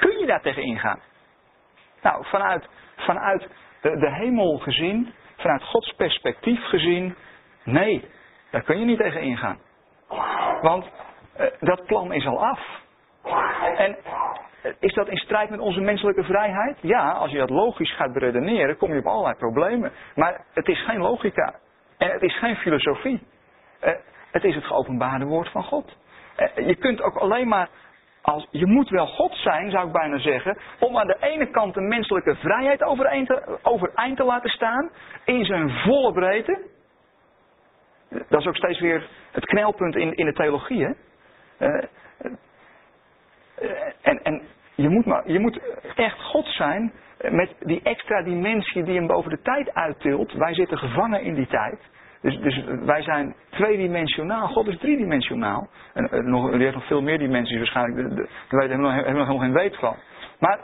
Kun 0.00 0.18
je 0.18 0.26
daar 0.26 0.42
tegen 0.42 0.62
ingaan? 0.62 1.00
Nou, 2.02 2.24
vanuit, 2.26 2.68
vanuit 2.96 3.48
de, 3.80 3.98
de 3.98 4.10
hemel 4.10 4.58
gezien, 4.58 5.12
vanuit 5.36 5.62
Gods 5.62 5.92
perspectief 5.92 6.64
gezien, 6.64 7.14
nee, 7.64 8.04
daar 8.50 8.62
kun 8.62 8.78
je 8.78 8.84
niet 8.84 8.98
tegen 8.98 9.20
ingaan. 9.20 9.58
Want 10.62 10.84
uh, 11.40 11.46
dat 11.60 11.84
plan 11.86 12.12
is 12.12 12.26
al 12.26 12.44
af. 12.44 12.60
En 13.76 13.96
uh, 14.62 14.72
is 14.78 14.94
dat 14.94 15.08
in 15.08 15.16
strijd 15.16 15.50
met 15.50 15.60
onze 15.60 15.80
menselijke 15.80 16.24
vrijheid? 16.24 16.78
Ja, 16.80 17.10
als 17.10 17.30
je 17.30 17.38
dat 17.38 17.50
logisch 17.50 17.94
gaat 17.96 18.12
beredeneren, 18.12 18.76
kom 18.76 18.92
je 18.92 18.98
op 18.98 19.06
allerlei 19.06 19.34
problemen. 19.34 19.92
Maar 20.14 20.44
het 20.52 20.68
is 20.68 20.84
geen 20.84 21.00
logica. 21.00 21.54
En 21.98 22.10
het 22.10 22.22
is 22.22 22.38
geen 22.38 22.56
filosofie. 22.56 23.26
Uh, 23.84 23.92
het 24.30 24.44
is 24.44 24.54
het 24.54 24.64
geopenbaarde 24.64 25.24
woord 25.24 25.50
van 25.50 25.64
God. 25.64 25.96
je 26.54 26.74
kunt 26.74 27.02
ook 27.02 27.16
alleen 27.16 27.48
maar 27.48 27.68
als, 28.22 28.46
je 28.50 28.66
moet 28.66 28.88
wel 28.88 29.06
God 29.06 29.34
zijn, 29.34 29.70
zou 29.70 29.86
ik 29.86 29.92
bijna 29.92 30.18
zeggen, 30.18 30.58
om 30.78 30.98
aan 30.98 31.06
de 31.06 31.16
ene 31.20 31.50
kant 31.50 31.74
de 31.74 31.80
menselijke 31.80 32.34
vrijheid 32.34 32.82
overeind 33.62 34.16
te 34.16 34.24
laten 34.24 34.50
staan, 34.50 34.90
in 35.24 35.44
zijn 35.44 35.70
volle 35.70 36.12
breedte. 36.12 36.58
Dat 38.28 38.40
is 38.40 38.46
ook 38.46 38.56
steeds 38.56 38.80
weer 38.80 39.08
het 39.30 39.44
knelpunt 39.44 39.96
in, 39.96 40.14
in 40.14 40.26
de 40.26 40.32
theologie. 40.32 40.84
Hè? 40.84 40.92
Uh, 41.58 41.84
en, 44.02 44.22
en 44.22 44.42
je, 44.74 44.88
moet 44.88 45.06
maar, 45.06 45.30
je 45.30 45.38
moet 45.38 45.60
echt 45.94 46.20
God 46.20 46.46
zijn 46.46 46.92
met 47.30 47.54
die 47.60 47.80
extra 47.82 48.22
dimensie 48.22 48.82
die 48.82 48.96
hem 48.96 49.06
boven 49.06 49.30
de 49.30 49.42
tijd 49.42 49.74
uittilt. 49.74 50.32
Wij 50.32 50.54
zitten 50.54 50.78
gevangen 50.78 51.22
in 51.22 51.34
die 51.34 51.46
tijd. 51.46 51.78
Dus, 52.20 52.38
dus 52.38 52.64
wij 52.64 53.02
zijn 53.02 53.34
tweedimensionaal, 53.50 54.48
God 54.48 54.66
is 54.66 54.78
driedimensionaal. 54.78 55.68
En 55.94 56.08
uh, 56.12 56.20
nog, 56.20 56.50
die 56.50 56.62
heeft 56.62 56.74
nog 56.74 56.86
veel 56.86 57.02
meer 57.02 57.18
dimensies 57.18 57.56
waarschijnlijk, 57.56 58.16
daar 58.16 58.60
hebben 58.60 58.78
we 58.78 58.82
nog 58.82 59.04
helemaal 59.04 59.38
geen 59.38 59.52
weet 59.52 59.76
van. 59.76 59.96
Maar 60.38 60.60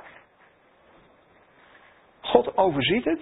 God 2.20 2.56
overziet 2.56 3.04
het. 3.04 3.20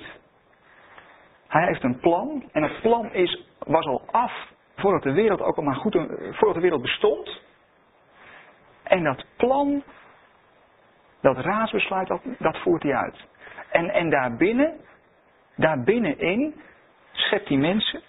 Hij 1.49 1.67
heeft 1.67 1.83
een 1.83 1.99
plan. 1.99 2.49
En 2.53 2.62
het 2.62 2.81
plan 2.81 3.12
is, 3.12 3.46
was 3.67 3.87
al 3.87 4.03
af 4.11 4.33
voordat 4.77 5.03
de 5.03 5.13
wereld 5.13 5.41
ook 5.41 5.57
al 5.57 5.63
maar 5.63 5.75
goed, 5.75 5.93
voordat 6.31 6.55
de 6.55 6.61
wereld 6.61 6.83
bestond. 6.83 7.41
En 8.83 9.05
dat 9.05 9.25
plan, 9.37 9.83
dat 11.21 11.37
raadsbesluit, 11.37 12.09
dat, 12.09 12.21
dat 12.39 12.59
voert 12.59 12.83
hij 12.83 12.95
uit. 12.95 13.25
En, 13.71 13.91
en 13.91 14.11
daarbinnen, 14.11 14.81
daarbinnenin, 15.57 16.61
schept 17.13 17.49
hij 17.49 17.57
mensen 17.57 18.03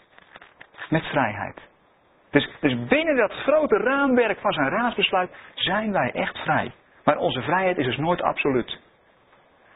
met 0.89 1.03
vrijheid. 1.03 1.61
Dus, 2.29 2.49
dus 2.59 2.85
binnen 2.87 3.15
dat 3.15 3.31
grote 3.31 3.77
raamwerk 3.77 4.39
van 4.39 4.53
zijn 4.53 4.69
raadsbesluit 4.69 5.31
zijn 5.53 5.91
wij 5.91 6.11
echt 6.11 6.37
vrij. 6.37 6.71
Maar 7.03 7.17
onze 7.17 7.41
vrijheid 7.41 7.77
is 7.77 7.85
dus 7.85 7.97
nooit 7.97 8.21
absoluut. 8.21 8.79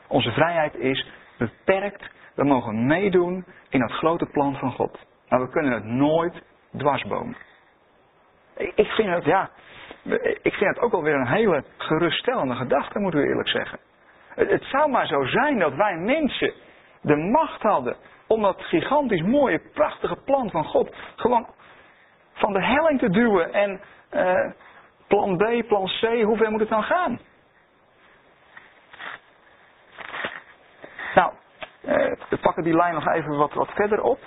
Onze 0.07 0.31
vrijheid 0.31 0.75
is 0.75 1.07
beperkt. 1.37 2.09
We 2.35 2.43
mogen 2.43 2.85
meedoen 2.85 3.45
in 3.69 3.79
dat 3.79 3.91
grote 3.91 4.25
plan 4.25 4.55
van 4.55 4.71
God. 4.71 4.99
Maar 5.31 5.39
we 5.41 5.49
kunnen 5.49 5.73
het 5.73 5.85
nooit 5.85 6.43
dwarsbomen. 6.77 7.35
Ik 8.55 8.87
vind 8.87 9.09
het, 9.09 9.25
ja, 9.25 9.49
ik 10.41 10.53
vind 10.53 10.75
het 10.75 10.79
ook 10.79 10.93
alweer 10.93 11.15
een 11.15 11.27
hele 11.27 11.63
geruststellende 11.77 12.55
gedachte, 12.55 12.99
moet 12.99 13.13
u 13.13 13.27
eerlijk 13.27 13.49
zeggen. 13.49 13.79
Het 14.35 14.63
zou 14.63 14.89
maar 14.89 15.07
zo 15.07 15.25
zijn 15.25 15.59
dat 15.59 15.73
wij 15.73 15.97
mensen 15.97 16.53
de 17.01 17.15
macht 17.15 17.61
hadden 17.61 17.95
om 18.27 18.41
dat 18.41 18.61
gigantisch 18.61 19.21
mooie, 19.21 19.61
prachtige 19.73 20.15
plan 20.15 20.49
van 20.51 20.63
God 20.65 20.95
gewoon 21.15 21.47
van 22.33 22.53
de 22.53 22.63
helling 22.63 22.99
te 22.99 23.09
duwen. 23.09 23.53
En 23.53 23.81
uh, 24.13 24.51
plan 25.07 25.37
B, 25.37 25.67
plan 25.67 25.85
C, 25.85 26.23
hoe 26.23 26.37
ver 26.37 26.51
moet 26.51 26.59
het 26.59 26.69
dan 26.69 26.83
gaan? 26.83 27.19
Nou, 31.15 31.33
uh, 31.81 32.13
we 32.29 32.37
pakken 32.41 32.63
die 32.63 32.75
lijn 32.75 32.93
nog 32.93 33.07
even 33.07 33.37
wat, 33.37 33.53
wat 33.53 33.71
verder 33.73 34.01
op. 34.01 34.19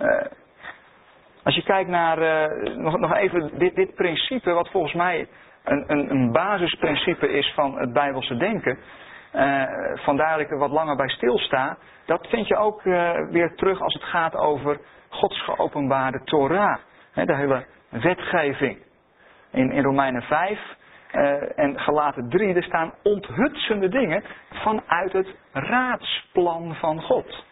Uh, 0.00 0.08
als 1.42 1.54
je 1.54 1.62
kijkt 1.62 1.90
naar, 1.90 2.18
nog, 2.76 2.98
nog 2.98 3.14
even 3.14 3.58
dit, 3.58 3.74
dit 3.74 3.94
principe, 3.94 4.50
wat 4.50 4.70
volgens 4.70 4.94
mij 4.94 5.28
een, 5.64 5.84
een, 5.86 6.10
een 6.10 6.32
basisprincipe 6.32 7.28
is 7.28 7.52
van 7.54 7.78
het 7.78 7.92
Bijbelse 7.92 8.36
denken. 8.36 8.78
Uh, 9.34 9.62
vandaar 9.94 10.30
dat 10.30 10.40
ik 10.40 10.50
er 10.50 10.58
wat 10.58 10.70
langer 10.70 10.96
bij 10.96 11.08
stilsta. 11.08 11.76
Dat 12.06 12.26
vind 12.26 12.48
je 12.48 12.56
ook 12.56 12.82
weer 13.30 13.54
terug 13.56 13.80
als 13.80 13.94
het 13.94 14.02
gaat 14.02 14.36
over 14.36 14.80
Gods 15.08 15.42
geopenbaarde 15.42 16.20
Torah. 16.24 16.76
de 17.14 17.36
hele 17.36 17.66
wetgeving. 17.88 18.78
In, 19.50 19.72
in 19.72 19.82
Romeinen 19.82 20.22
5 20.22 20.58
uh, 21.12 21.32
eh, 21.32 21.48
en 21.56 21.80
Galaten 21.80 22.28
3, 22.28 22.54
er 22.54 22.62
staan 22.62 22.94
onthutsende 23.02 23.88
dingen 23.88 24.24
vanuit 24.50 25.12
het 25.12 25.34
raadsplan 25.52 26.74
van 26.74 27.02
God. 27.02 27.44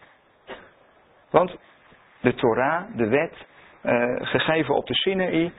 Want 1.29 1.57
de 2.21 2.33
Torah, 2.33 2.83
de 2.95 3.07
wet, 3.07 3.33
gegeven 4.21 4.75
op 4.75 4.87
de 4.87 4.93
Sinaï, 4.93 5.51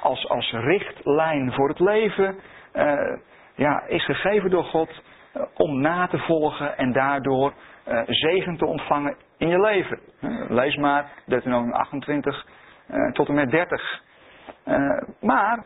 als, 0.00 0.28
als 0.28 0.52
richtlijn 0.52 1.52
voor 1.52 1.68
het 1.68 1.80
leven, 1.80 2.36
ja, 3.56 3.82
is 3.86 4.04
gegeven 4.04 4.50
door 4.50 4.64
God 4.64 5.02
eh, 5.32 5.42
om 5.54 5.80
na 5.80 6.06
te 6.06 6.18
volgen 6.18 6.76
en 6.76 6.92
daardoor 6.92 7.52
zegen 8.06 8.56
te 8.56 8.66
ontvangen 8.66 9.16
in 9.38 9.48
je 9.48 9.60
leven. 9.60 10.00
Lees 10.48 10.76
maar 10.76 11.10
Deuteronomium 11.26 11.72
28 11.72 12.46
tot 13.12 13.28
en 13.28 13.34
met 13.34 13.50
30. 13.50 14.02
maar 15.20 15.64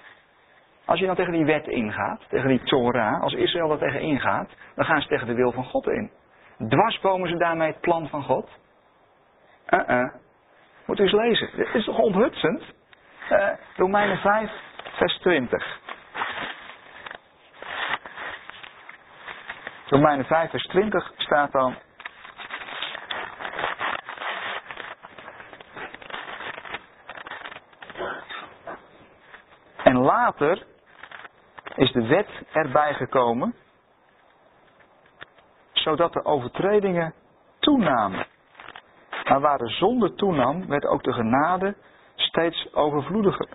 als 0.85 0.99
je 0.99 1.07
dan 1.07 1.15
tegen 1.15 1.33
die 1.33 1.45
wet 1.45 1.67
ingaat, 1.67 2.21
tegen 2.29 2.49
die 2.49 2.63
Torah, 2.63 3.23
als 3.23 3.33
Israël 3.33 3.71
er 3.71 3.79
tegen 3.79 4.01
ingaat, 4.01 4.51
dan 4.75 4.85
gaan 4.85 5.03
ze 5.03 5.09
tegen 5.09 5.27
de 5.27 5.35
wil 5.35 5.53
van 5.53 5.65
God 5.65 5.87
in. 5.87 6.11
Dwarsbomen 6.69 7.29
ze 7.29 7.37
daarmee 7.37 7.69
het 7.69 7.81
plan 7.81 8.09
van 8.09 8.23
God? 8.23 8.60
Uh-uh. 9.71 10.13
Moet 10.87 10.99
u 10.99 11.03
eens 11.03 11.13
lezen. 11.13 11.51
Dit 11.57 11.75
is 11.75 11.85
toch 11.85 11.99
onthutsend? 11.99 12.63
Romeinen 13.77 14.19
5, 14.19 14.51
vers 14.97 15.19
20. 15.19 15.79
Romeinen 19.87 20.25
5 20.25 20.51
vers 20.51 20.67
20 20.67 21.13
staat 21.17 21.53
dan. 21.53 21.75
En 29.85 29.97
later 29.97 30.63
is 31.77 31.93
de 31.93 32.07
wet 32.07 32.29
erbij 32.53 32.95
gekomen 32.95 33.55
zodat 35.73 36.13
de 36.13 36.25
overtredingen 36.25 37.15
toenamen. 37.59 38.27
Maar 39.31 39.41
waar 39.41 39.59
de 39.59 39.69
zonde 39.69 40.15
toenam, 40.15 40.67
werd 40.67 40.87
ook 40.87 41.03
de 41.03 41.13
genade 41.13 41.75
steeds 42.15 42.75
overvloediger. 42.75 43.49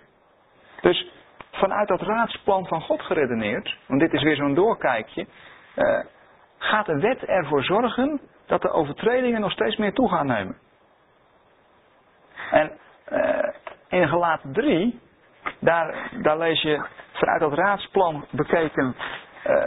Dus 0.80 1.10
vanuit 1.50 1.88
dat 1.88 2.00
raadsplan 2.00 2.66
van 2.66 2.80
God 2.80 3.02
geredeneerd, 3.02 3.76
want 3.86 4.00
dit 4.00 4.12
is 4.12 4.22
weer 4.22 4.36
zo'n 4.36 4.54
doorkijkje, 4.54 5.26
uh, 5.76 6.04
gaat 6.58 6.86
de 6.86 6.98
wet 6.98 7.24
ervoor 7.24 7.64
zorgen 7.64 8.20
dat 8.46 8.62
de 8.62 8.70
overtredingen 8.70 9.40
nog 9.40 9.52
steeds 9.52 9.76
meer 9.76 9.92
toe 9.92 10.08
gaan 10.08 10.26
nemen. 10.26 10.56
En 12.50 12.70
uh, 13.12 13.48
in 13.88 14.08
gelaten 14.08 14.52
3, 14.52 15.00
daar, 15.60 16.10
daar 16.22 16.38
lees 16.38 16.62
je 16.62 16.84
vanuit 17.12 17.40
dat 17.40 17.52
raadsplan 17.52 18.26
bekeken 18.30 18.94
uh, 19.46 19.64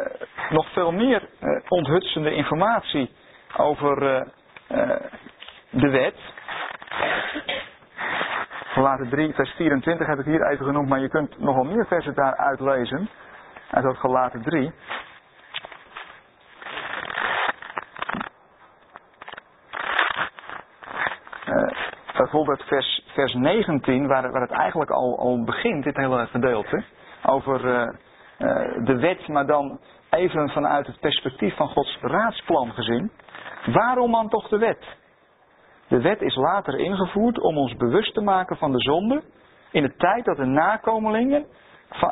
nog 0.50 0.72
veel 0.74 0.92
meer 0.92 1.30
onthutsende 1.68 2.32
informatie 2.32 3.12
over 3.58 4.28
de 5.70 5.90
wet. 5.90 6.16
Gelaten 8.74 9.10
3, 9.10 9.34
vers 9.34 9.52
24 9.52 10.08
heb 10.08 10.20
ik 10.20 10.26
hier 10.26 10.48
even 10.48 10.66
genoemd, 10.66 10.90
maar 10.90 11.00
je 11.00 11.10
kunt 11.10 11.40
nogal 11.40 11.64
meer 11.64 11.86
versen 11.86 12.14
daaruit 12.14 12.60
lezen. 12.60 13.10
Uit 13.72 13.84
dat 13.84 13.98
gelaten 13.98 14.42
3. 14.42 14.72
Uh, 21.46 21.72
bijvoorbeeld 22.18 22.64
vers, 22.64 23.06
vers 23.14 23.34
19, 23.34 24.08
waar, 24.08 24.24
het 24.24 24.52
eigenlijk 24.52 24.92
al, 24.92 25.20
al 25.20 25.44
begint, 25.44 25.84
dit 25.84 25.96
hele 25.96 26.28
gedeelte. 26.28 26.84
Over 27.26 27.66
uh, 27.66 27.82
uh, 27.82 28.86
de 28.86 29.00
wet, 29.00 29.28
maar 29.28 29.46
dan 29.46 29.80
even 30.10 30.50
vanuit 30.50 30.88
het 30.88 31.00
perspectief 31.00 31.56
van 31.56 31.68
Gods 31.68 31.98
raadsplan 32.02 32.74
gezien. 32.74 33.12
Waarom 33.66 34.12
dan 34.12 34.30
toch 34.30 34.48
de 34.48 34.58
wet? 34.58 34.99
De 35.90 36.02
wet 36.02 36.22
is 36.22 36.36
later 36.36 36.80
ingevoerd 36.80 37.40
om 37.40 37.58
ons 37.58 37.76
bewust 37.76 38.14
te 38.14 38.22
maken 38.22 38.58
van 38.58 38.72
de 38.72 38.82
zonde 38.82 39.22
in 39.72 39.84
de 39.84 39.96
tijd 39.96 40.26
dat 40.26 40.38
de 40.38 40.46
nakomelingen 40.46 41.46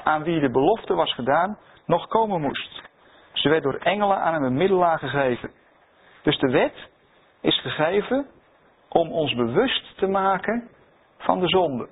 aan 0.04 0.24
wie 0.24 0.40
de 0.40 0.50
belofte 0.50 0.94
was 0.94 1.14
gedaan 1.14 1.58
nog 1.86 2.08
komen 2.08 2.42
moest. 2.42 2.82
Ze 3.32 3.50
werd 3.50 3.64
door 3.64 3.76
engelen 3.76 4.18
aan 4.18 4.34
een 4.34 4.54
bemiddelaar 4.54 5.00
gegeven. 5.00 5.52
Dus 6.22 6.40
de 6.40 6.50
wet 6.50 6.90
is 7.42 7.62
gegeven 7.62 8.28
om 8.90 9.12
ons 9.12 9.36
bewust 9.36 9.98
te 9.98 10.08
maken 10.08 10.70
van 11.18 11.40
de 11.40 11.48
zonde. 11.48 11.88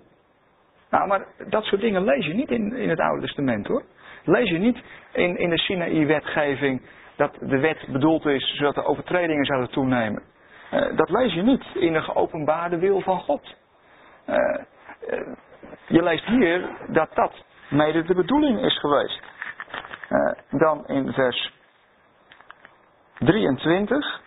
Nou, 0.90 1.08
maar 1.08 1.26
dat 1.50 1.64
soort 1.64 1.82
dingen 1.82 2.04
lees 2.04 2.26
je 2.26 2.34
niet 2.34 2.52
in, 2.52 2.74
in 2.74 2.90
het 2.90 3.00
Oude 3.00 3.22
Testament 3.22 3.68
hoor. 3.68 3.84
Lees 4.24 4.50
je 4.50 4.58
niet 4.58 4.84
in, 5.14 5.38
in 5.38 5.50
de 5.50 5.58
Sinaï-wetgeving 5.58 6.82
dat 7.16 7.38
de 7.40 7.60
wet 7.60 7.88
bedoeld 7.88 8.26
is 8.26 8.56
zodat 8.56 8.76
de 8.76 8.86
overtredingen 8.86 9.46
zouden 9.46 9.70
toenemen. 9.70 10.24
Uh, 10.72 10.98
dat 10.98 11.10
lees 11.10 11.34
je 11.34 11.42
niet 11.42 11.66
in 11.74 11.94
de 11.94 12.02
geopenbaarde 12.02 12.78
wil 12.78 13.02
van 13.02 13.20
God. 13.20 13.56
Uh, 14.30 14.36
uh, 14.36 15.28
je 15.88 16.04
leest 16.04 16.26
hier 16.26 16.70
dat 16.88 17.10
dat 17.14 17.34
mede 17.70 18.04
de 18.04 18.16
bedoeling 18.16 18.62
is 18.62 18.80
geweest. 18.80 19.22
dan 20.50 20.88
in 20.88 21.14
vers 21.14 21.54
23. 23.20 24.22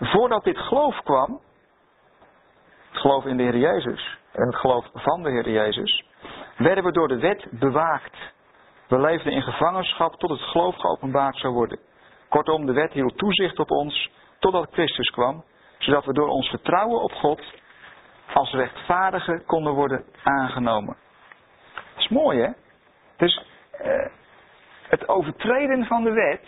Voordat 0.00 0.44
dit 0.44 0.58
geloof 0.58 1.02
kwam, 1.02 1.40
het 2.90 3.00
geloof 3.00 3.24
in 3.24 3.36
de 3.36 3.42
Heer 3.42 3.56
Jezus 3.56 4.18
en 4.32 4.46
het 4.46 4.56
geloof 4.56 4.86
van 4.94 5.22
de 5.22 5.30
Heer 5.30 5.50
Jezus, 5.50 6.04
werden 6.56 6.84
we 6.84 6.92
door 6.92 7.08
de 7.08 7.18
wet 7.18 7.46
bewaakt. 7.50 8.16
We 8.88 8.98
leefden 8.98 9.32
in 9.32 9.42
gevangenschap 9.42 10.14
tot 10.14 10.30
het 10.30 10.40
geloof 10.40 10.76
geopenbaard 10.76 11.36
zou 11.36 11.52
worden. 11.54 11.78
Kortom, 12.28 12.66
de 12.66 12.72
wet 12.72 12.92
hield 12.92 13.18
toezicht 13.18 13.58
op 13.58 13.70
ons 13.70 14.10
totdat 14.38 14.68
Christus 14.72 15.10
kwam, 15.10 15.44
zodat 15.78 16.04
we 16.04 16.12
door 16.12 16.28
ons 16.28 16.48
vertrouwen 16.48 17.02
op 17.02 17.12
God 17.12 17.42
als 18.34 18.52
rechtvaardigen 18.52 19.44
konden 19.44 19.72
worden 19.72 20.04
aangenomen. 20.22 20.96
Dat 21.74 22.04
is 22.04 22.08
mooi 22.08 22.40
hè? 22.40 22.50
Dus 23.16 23.44
eh, 23.70 24.06
het 24.88 25.08
overtreden 25.08 25.84
van 25.84 26.04
de 26.04 26.12
wet, 26.12 26.46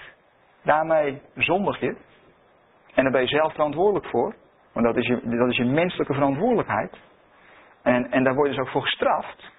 daarmee 0.63 1.23
zondig 1.35 1.81
je. 1.81 1.97
En 2.95 3.03
daar 3.03 3.13
ben 3.13 3.21
je 3.21 3.29
zelf 3.29 3.53
verantwoordelijk 3.53 4.07
voor. 4.07 4.35
Want 4.73 4.87
dat 4.87 4.97
is 4.97 5.07
je, 5.07 5.21
dat 5.25 5.51
is 5.51 5.57
je 5.57 5.65
menselijke 5.65 6.15
verantwoordelijkheid. 6.15 6.97
En, 7.83 8.11
en 8.11 8.25
daar 8.25 8.35
word 8.35 8.49
je 8.49 8.55
dus 8.55 8.65
ook 8.65 8.73
voor 8.73 8.83
gestraft. 8.83 9.51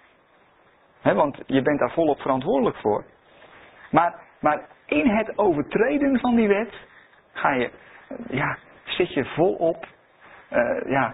He, 1.02 1.14
want 1.14 1.40
je 1.46 1.62
bent 1.62 1.80
daar 1.80 1.92
volop 1.92 2.20
verantwoordelijk 2.22 2.78
voor. 2.78 3.06
Maar, 3.92 4.20
maar 4.40 4.70
in 4.86 5.10
het 5.10 5.38
overtreden 5.38 6.20
van 6.20 6.36
die 6.36 6.48
wet 6.48 6.74
ga 7.34 7.52
je 7.54 7.72
ja, 8.30 8.58
zit 8.86 9.14
je 9.14 9.26
volop 9.26 9.86
uh, 10.52 10.92
ja, 10.92 11.14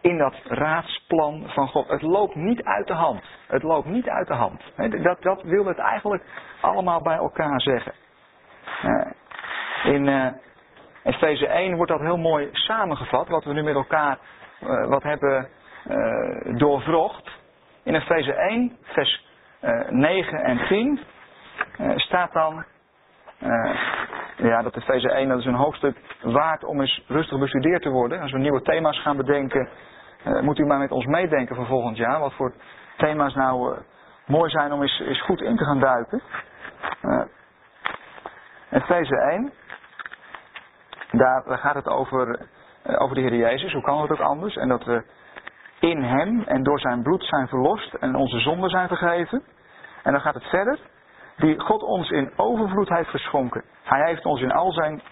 in 0.00 0.18
dat 0.18 0.34
raadsplan 0.44 1.42
van 1.46 1.68
God. 1.68 1.88
Het 1.88 2.02
loopt 2.02 2.34
niet 2.34 2.62
uit 2.62 2.86
de 2.86 2.92
hand. 2.92 3.22
Het 3.46 3.62
loopt 3.62 3.86
niet 3.88 4.08
uit 4.08 4.26
de 4.26 4.34
hand. 4.34 4.62
Dat, 5.02 5.22
dat 5.22 5.42
wil 5.42 5.64
het 5.66 5.78
eigenlijk 5.78 6.22
allemaal 6.60 7.02
bij 7.02 7.16
elkaar 7.16 7.60
zeggen. 7.60 7.92
Uh, 8.84 9.06
in 9.84 10.06
uh, 10.06 10.26
Efeze 11.02 11.46
1 11.46 11.76
wordt 11.76 11.90
dat 11.90 12.00
heel 12.00 12.16
mooi 12.18 12.48
samengevat, 12.52 13.28
wat 13.28 13.44
we 13.44 13.52
nu 13.52 13.62
met 13.62 13.74
elkaar 13.74 14.18
wat 14.88 15.02
hebben 15.02 15.48
doorvrocht. 16.56 17.30
In 17.82 17.94
Efeze 17.94 18.32
1, 18.32 18.76
vers 18.82 19.26
9 19.90 20.38
en 20.42 20.66
10 20.66 21.00
staat 21.96 22.32
dan 22.32 22.64
ja, 24.38 24.62
dat 24.62 24.76
Efeze 24.76 25.10
1 25.10 25.28
dat 25.28 25.38
is 25.38 25.44
een 25.44 25.54
hoofdstuk 25.54 25.96
waard 26.22 26.64
om 26.64 26.80
eens 26.80 27.04
rustig 27.06 27.38
bestudeerd 27.38 27.82
te 27.82 27.88
worden. 27.88 28.20
Als 28.20 28.32
we 28.32 28.38
nieuwe 28.38 28.62
thema's 28.62 29.02
gaan 29.02 29.16
bedenken, 29.16 29.68
uh, 30.26 30.40
moet 30.40 30.58
u 30.58 30.66
maar 30.66 30.78
met 30.78 30.90
ons 30.90 31.06
meedenken 31.06 31.56
voor 31.56 31.66
volgend 31.66 31.96
jaar. 31.96 32.20
Wat 32.20 32.32
voor 32.32 32.52
thema's 32.96 33.34
nou 33.34 33.72
uh, 33.72 33.78
mooi 34.26 34.50
zijn 34.50 34.72
om 34.72 34.82
eens, 34.82 35.00
eens, 35.00 35.22
goed 35.22 35.40
in 35.40 35.56
te 35.56 35.64
gaan 35.64 35.80
duiken. 35.80 36.22
Uh, 37.02 37.22
Efeze 38.70 39.16
1, 39.16 39.52
daar, 41.10 41.42
gaat 41.46 41.74
het 41.74 41.88
over, 41.88 42.48
over 42.84 43.14
de 43.14 43.20
Heer 43.20 43.34
Jezus. 43.34 43.72
Hoe 43.72 43.82
kan 43.82 44.02
het 44.02 44.10
ook 44.10 44.20
anders? 44.20 44.56
En 44.56 44.68
dat 44.68 44.84
we 44.84 45.04
in 45.80 46.02
Hem 46.02 46.42
en 46.46 46.62
door 46.62 46.80
Zijn 46.80 47.02
bloed 47.02 47.24
zijn 47.24 47.48
verlost 47.48 47.94
en 47.94 48.14
onze 48.14 48.38
zonden 48.38 48.70
zijn 48.70 48.88
vergeven. 48.88 49.42
En 50.02 50.12
dan 50.12 50.20
gaat 50.20 50.34
het 50.34 50.48
verder 50.48 50.78
die 51.38 51.58
God 51.60 51.82
ons 51.82 52.10
in 52.10 52.32
overvloed 52.36 52.88
heeft 52.88 53.08
geschonken. 53.08 53.64
Hij 53.82 54.04
heeft 54.04 54.24
ons 54.24 54.40
in 54.40 54.52
al 54.52 54.72
zijn 54.72 55.02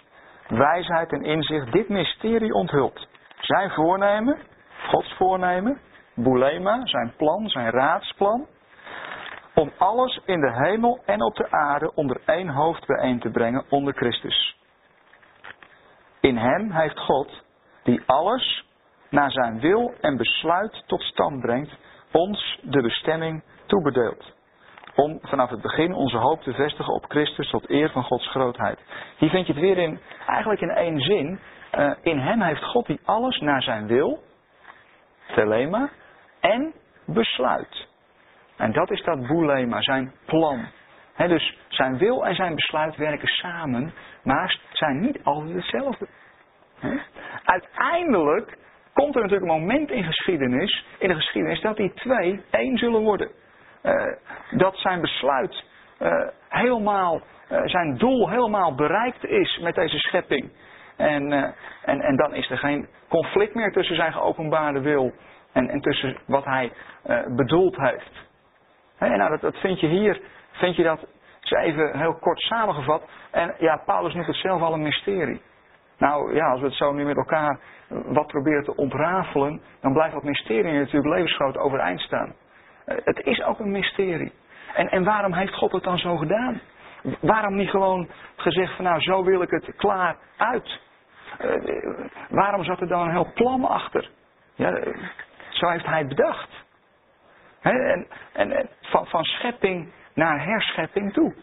wijsheid 0.49 1.13
en 1.13 1.23
inzicht 1.23 1.73
dit 1.73 1.89
mysterie 1.89 2.55
onthuld. 2.55 3.09
Zijn 3.41 3.71
voornemen, 3.71 4.39
Gods 4.89 5.15
voornemen, 5.17 5.81
Boulema, 6.15 6.87
zijn 6.87 7.13
plan, 7.17 7.49
zijn 7.49 7.71
raadsplan, 7.71 8.47
om 9.55 9.73
alles 9.79 10.21
in 10.25 10.41
de 10.41 10.53
hemel 10.53 11.01
en 11.05 11.23
op 11.23 11.37
de 11.37 11.51
aarde 11.51 11.95
onder 11.95 12.21
één 12.25 12.49
hoofd 12.49 12.87
bijeen 12.87 13.21
te 13.21 13.31
brengen 13.31 13.65
onder 13.69 13.95
Christus. 13.95 14.57
In 16.21 16.37
hem 16.37 16.71
heeft 16.71 16.99
God, 16.99 17.43
die 17.83 18.03
alles 18.07 18.65
naar 19.11 19.31
zijn 19.31 19.61
wil 19.61 19.95
en 20.01 20.17
besluit 20.17 20.83
tot 20.87 21.03
stand 21.03 21.41
brengt, 21.41 21.77
ons 22.13 22.61
de 22.63 22.83
bestemming 22.83 23.43
toebedeeld 23.67 24.36
om 24.97 25.19
vanaf 25.23 25.51
het 25.51 25.61
begin 25.61 25.95
onze 25.95 26.17
hoop 26.17 26.43
te 26.43 26.53
vestigen 26.53 26.95
op 26.95 27.05
Christus 27.09 27.51
tot 27.51 27.71
eer 27.71 27.91
van 27.91 28.03
Gods 28.03 28.29
grootheid. 28.29 28.79
Hier 29.17 29.31
vind 29.31 29.47
je 29.47 29.53
het 29.53 29.63
weer 29.63 29.79
in, 29.79 30.01
eigenlijk 30.27 30.61
in 30.61 30.71
één 30.71 31.01
zin. 31.01 31.39
Uh, 31.79 31.93
in 32.03 32.19
hem 32.19 32.43
heeft 32.43 32.65
God 32.65 32.87
die 32.87 33.01
alles 33.05 33.41
naar 33.41 33.63
zijn 33.63 33.87
wil, 33.87 34.23
telema, 35.35 35.91
en 36.41 36.73
besluit. 37.07 37.89
En 38.57 38.73
dat 38.73 38.91
is 38.91 39.03
dat 39.03 39.27
boelema, 39.27 39.83
zijn 39.83 40.13
plan. 40.27 40.67
Dus 41.17 41.59
zijn 41.69 41.99
wil 41.99 42.27
en 42.27 42.35
zijn 42.35 42.55
besluit 42.55 42.97
werken 42.97 43.29
samen, 43.29 43.93
maar 44.23 44.61
zijn 44.73 45.01
niet 45.01 45.25
altijd 45.25 45.55
hetzelfde. 45.55 46.07
He? 46.79 46.99
Uiteindelijk 47.45 48.59
komt 48.93 49.15
er 49.15 49.23
natuurlijk 49.23 49.51
een 49.51 49.61
moment 49.61 49.91
in 49.91 50.05
geschiedenis, 50.05 50.85
in 50.99 51.09
de 51.09 51.15
geschiedenis, 51.15 51.61
dat 51.61 51.77
die 51.77 51.93
twee 51.93 52.45
één 52.51 52.79
zullen 52.79 53.03
worden. 53.03 53.31
Uh, 53.87 54.13
dat 54.51 54.77
zijn 54.77 55.01
besluit 55.01 55.65
uh, 55.99 56.27
helemaal, 56.49 57.21
uh, 57.53 57.61
zijn 57.65 57.97
doel 57.97 58.29
helemaal 58.31 58.75
bereikt 58.75 59.25
is 59.25 59.59
met 59.63 59.75
deze 59.75 59.99
schepping. 59.99 60.53
En, 60.97 61.33
en, 61.85 62.01
en 62.01 62.17
dan 62.17 62.35
is 62.35 62.51
er 62.51 62.59
geen 62.59 62.89
conflict 63.09 63.55
meer 63.55 63.73
tussen 63.73 63.97
zijn 63.97 64.13
geopenbaarde 64.13 64.81
wil 64.81 65.13
en, 65.53 65.69
en 65.69 65.81
tussen 65.81 66.17
wat 66.27 66.45
hij 66.45 66.73
bedoeld 67.29 67.77
heeft. 67.77 68.11
en 68.99 69.19
nou, 69.19 69.31
dat, 69.31 69.41
dat 69.41 69.57
vind 69.57 69.81
je 69.81 69.87
hier, 69.87 70.21
vind 70.53 70.77
je 70.77 70.83
dat, 70.83 71.07
even 71.41 71.99
heel 71.99 72.15
kort 72.15 72.41
samengevat. 72.41 73.03
En 73.31 73.55
ja, 73.59 73.77
Paulus 73.77 74.15
noemt 74.15 74.27
het 74.27 74.37
zelf 74.37 74.63
al 74.63 74.73
een 74.73 74.83
mysterie. 74.83 75.43
Nou 75.99 76.35
ja, 76.35 76.51
als 76.51 76.61
we 76.61 76.67
het 76.67 76.77
zo 76.77 76.93
nu 76.93 77.05
met 77.05 77.17
elkaar 77.17 77.59
wat 77.89 78.27
proberen 78.27 78.65
te 78.65 78.77
ontrafelen, 78.77 79.61
dan 79.81 79.93
blijft 79.93 80.15
dat 80.15 80.23
mysterie 80.23 80.73
natuurlijk 80.73 81.15
levensgroot 81.15 81.57
overeind 81.59 82.01
staan. 82.01 82.35
Het 82.87 83.21
is 83.25 83.43
ook 83.43 83.59
een 83.59 83.71
mysterie. 83.71 84.33
En, 84.75 84.89
en 84.89 85.05
waarom 85.05 85.33
heeft 85.33 85.55
God 85.55 85.73
het 85.73 85.83
dan 85.83 85.99
zo 85.99 86.17
gedaan? 86.17 86.61
Waarom 87.21 87.55
niet 87.55 87.71
gewoon 87.71 88.09
gezegd 88.37 88.77
van 88.77 88.85
nou, 88.85 89.01
zo 89.01 89.25
wil 89.25 89.43
ik 89.43 89.51
het 89.51 89.77
klaar 89.77 90.17
uit? 90.37 90.85
waarom 92.29 92.65
zat 92.65 92.81
er 92.81 92.89
dan 92.89 93.01
een 93.01 93.11
heel 93.11 93.33
plan 93.35 93.65
achter? 93.65 94.11
Ja, 94.55 94.83
zo 95.51 95.69
heeft 95.69 95.87
hij 95.87 95.99
het 95.99 96.09
bedacht. 96.09 96.49
en, 97.61 98.07
en, 98.33 98.69
van, 98.81 99.07
van 99.07 99.25
schepping 99.25 99.93
naar 100.15 100.45
herschepping 100.45 101.13
toe. 101.13 101.35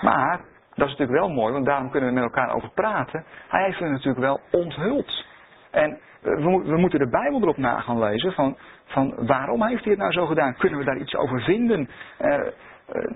Maar, 0.00 0.40
dat 0.74 0.88
is 0.88 0.96
natuurlijk 0.96 1.18
wel 1.18 1.28
mooi, 1.28 1.52
want 1.52 1.66
daarom 1.66 1.90
kunnen 1.90 2.08
we 2.08 2.14
met 2.14 2.24
elkaar 2.24 2.54
over 2.54 2.70
praten. 2.70 3.24
Hij 3.48 3.64
heeft 3.64 3.78
het 3.78 3.90
natuurlijk 3.90 4.18
wel 4.18 4.40
onthuld. 4.50 5.24
En 5.74 5.98
we, 6.20 6.62
we, 6.64 6.76
moeten 6.76 6.98
de 6.98 7.08
Bijbel 7.08 7.40
erop 7.42 7.56
na 7.56 7.80
gaan 7.80 7.98
lezen 7.98 8.32
van, 8.32 8.56
van 8.84 9.26
waarom 9.26 9.66
heeft 9.66 9.82
hij 9.82 9.92
het 9.92 10.00
nou 10.00 10.12
zo 10.12 10.26
gedaan? 10.26 10.56
Kunnen 10.56 10.78
we 10.78 10.84
daar 10.84 10.96
iets 10.96 11.16
over 11.16 11.40
vinden? 11.40 11.88
Uh, 12.20 12.40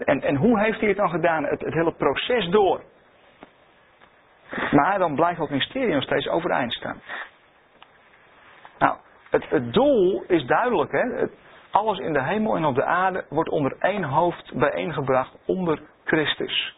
en, 0.05 0.23
en 0.23 0.37
hoe 0.37 0.61
heeft 0.61 0.81
hij 0.81 0.89
het 0.89 0.99
dan 0.99 1.11
gedaan? 1.11 1.45
Het, 1.45 1.61
het 1.61 1.75
hele 1.75 1.93
proces 1.93 2.49
door. 2.49 2.83
Maar 4.71 4.99
dan 4.99 5.15
blijft 5.15 5.39
dat 5.39 5.51
mysterie 5.51 5.95
nog 5.95 6.03
steeds 6.03 6.29
overeind 6.29 6.73
staan. 6.73 7.01
Nou, 8.79 8.97
het, 9.31 9.49
het 9.49 9.73
doel 9.73 10.25
is 10.27 10.47
duidelijk. 10.47 10.93
Hè? 10.93 11.27
alles 11.71 11.99
in 11.99 12.13
de 12.13 12.23
hemel 12.23 12.57
en 12.57 12.65
op 12.65 12.75
de 12.75 12.85
aarde 12.85 13.25
wordt 13.29 13.51
onder 13.51 13.77
één 13.79 14.03
hoofd 14.03 14.53
bijeengebracht 14.55 15.37
onder 15.47 15.81
Christus. 16.05 16.77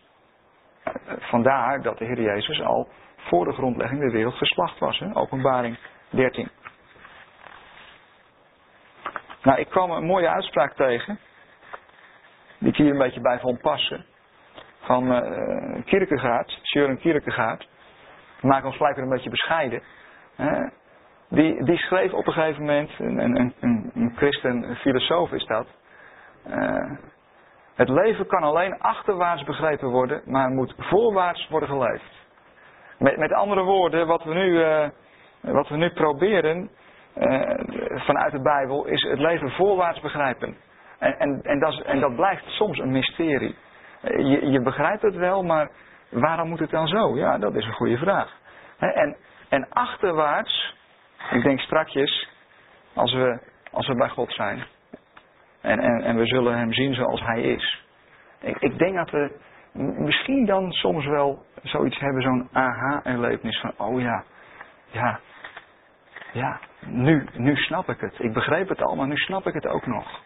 Vandaar 1.19 1.83
dat 1.83 1.99
de 1.99 2.05
Heer 2.05 2.21
Jezus 2.21 2.63
al 2.63 2.89
voor 3.21 3.45
de 3.45 3.53
grondlegging 3.53 4.01
der 4.01 4.11
wereld 4.11 4.35
geslacht 4.35 4.79
was. 4.79 4.99
Hè? 4.99 5.17
Openbaring 5.17 5.79
13. 6.11 6.49
Nou, 9.43 9.59
ik 9.59 9.69
kwam 9.69 9.91
een 9.91 10.05
mooie 10.05 10.29
uitspraak 10.29 10.73
tegen. 10.73 11.19
Die 12.59 12.69
ik 12.69 12.77
hier 12.77 12.91
een 12.91 12.99
beetje 12.99 13.21
bij 13.21 13.39
vond 13.39 13.61
passen. 13.61 14.05
Van 14.81 15.13
uh, 15.13 15.85
Kierkegaard, 15.85 16.59
Søren 16.63 16.99
Kierkegaard. 16.99 17.69
Maak 18.41 18.65
ons 18.65 18.77
gelijk 18.77 18.97
een 18.97 19.09
beetje 19.09 19.31
bescheiden. 19.31 19.83
Die, 21.29 21.65
die 21.65 21.77
schreef 21.77 22.13
op 22.13 22.27
een 22.27 22.33
gegeven 22.33 22.61
moment, 22.61 22.91
een, 22.99 23.19
een, 23.19 23.55
een, 23.61 23.91
een 23.95 24.13
christen 24.17 24.77
filosoof 24.77 25.33
is 25.33 25.47
dat. 25.47 25.67
Uh, 26.47 26.91
het 27.75 27.89
leven 27.89 28.27
kan 28.27 28.43
alleen 28.43 28.79
achterwaarts 28.79 29.45
begrepen 29.45 29.89
worden, 29.89 30.23
maar 30.25 30.51
moet 30.51 30.75
voorwaarts 30.79 31.49
worden 31.49 31.69
geleefd. 31.69 32.29
Met, 33.01 33.17
met 33.17 33.33
andere 33.33 33.63
woorden, 33.63 34.07
wat 34.07 34.25
we 34.25 34.35
nu, 34.35 34.51
uh, 34.51 34.89
wat 35.41 35.69
we 35.69 35.77
nu 35.77 35.91
proberen 35.91 36.71
uh, 37.19 37.51
vanuit 37.95 38.33
de 38.33 38.41
Bijbel, 38.43 38.87
is 38.87 39.03
het 39.03 39.19
leven 39.19 39.51
voorwaarts 39.51 40.01
begrijpen. 40.01 40.57
En, 40.99 41.19
en, 41.19 41.41
en, 41.43 41.59
dat, 41.59 41.81
en 41.81 42.01
dat 42.01 42.17
blijft 42.17 42.45
soms 42.47 42.79
een 42.79 42.91
mysterie. 42.91 43.57
Je, 44.03 44.51
je 44.51 44.61
begrijpt 44.61 45.03
het 45.03 45.15
wel, 45.15 45.43
maar 45.43 45.71
waarom 46.11 46.49
moet 46.49 46.59
het 46.59 46.71
dan 46.71 46.89
zo? 46.89 47.17
Ja, 47.17 47.39
dat 47.39 47.55
is 47.55 47.65
een 47.65 47.73
goede 47.73 47.99
vraag. 47.99 48.39
En, 48.79 49.17
en 49.49 49.69
achterwaarts, 49.69 50.77
ik 51.31 51.43
denk 51.43 51.61
strakjes, 51.61 52.29
als 52.95 53.13
we, 53.13 53.41
als 53.71 53.87
we 53.87 53.95
bij 53.95 54.09
God 54.09 54.33
zijn. 54.33 54.65
En, 55.61 55.81
en, 55.81 56.03
en 56.03 56.17
we 56.17 56.27
zullen 56.27 56.59
Hem 56.59 56.73
zien 56.73 56.95
zoals 56.95 57.21
Hij 57.21 57.43
is. 57.43 57.85
Ik, 58.41 58.57
ik 58.59 58.79
denk 58.79 58.97
dat 58.97 59.11
we 59.11 59.41
misschien 59.73 60.47
dan 60.47 60.73
soms 60.73 61.07
wel 61.07 61.45
zoiets 61.63 61.99
hebben, 61.99 62.23
zo'n 62.23 62.49
aha-erlevenis 62.53 63.61
van, 63.61 63.73
oh 63.77 64.01
ja, 64.01 64.25
ja, 64.91 65.21
ja, 66.33 66.61
nu, 66.87 67.27
nu 67.33 67.57
snap 67.57 67.89
ik 67.89 68.01
het. 68.01 68.15
Ik 68.19 68.33
begreep 68.33 68.69
het 68.69 68.83
al, 68.83 68.97
maar 68.97 69.07
nu 69.07 69.17
snap 69.17 69.47
ik 69.47 69.55
het 69.55 69.67
ook 69.67 69.87
nog. 69.87 70.21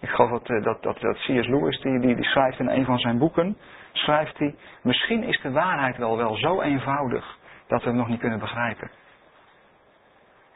ik 0.00 0.08
geloof 0.08 0.30
dat, 0.30 0.50
eh, 0.50 0.62
dat, 0.62 0.82
dat, 0.82 1.00
dat 1.00 1.16
C.S. 1.16 1.26
Lewis, 1.26 1.80
die, 1.80 2.00
die, 2.00 2.14
die 2.14 2.24
schrijft 2.24 2.58
in 2.58 2.68
een 2.68 2.84
van 2.84 2.98
zijn 2.98 3.18
boeken, 3.18 3.56
schrijft 3.92 4.38
hij, 4.38 4.54
misschien 4.82 5.22
is 5.22 5.40
de 5.40 5.50
waarheid 5.50 5.96
wel, 5.96 6.16
wel 6.16 6.36
zo 6.36 6.60
eenvoudig 6.60 7.38
dat 7.66 7.82
we 7.82 7.88
hem 7.88 7.98
nog 7.98 8.08
niet 8.08 8.20
kunnen 8.20 8.38
begrijpen. 8.38 8.90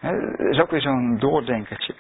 Dat 0.01 0.39
is 0.51 0.61
ook 0.61 0.71
weer 0.71 0.81
zo'n 0.81 1.19
doordenkertje. 1.19 1.95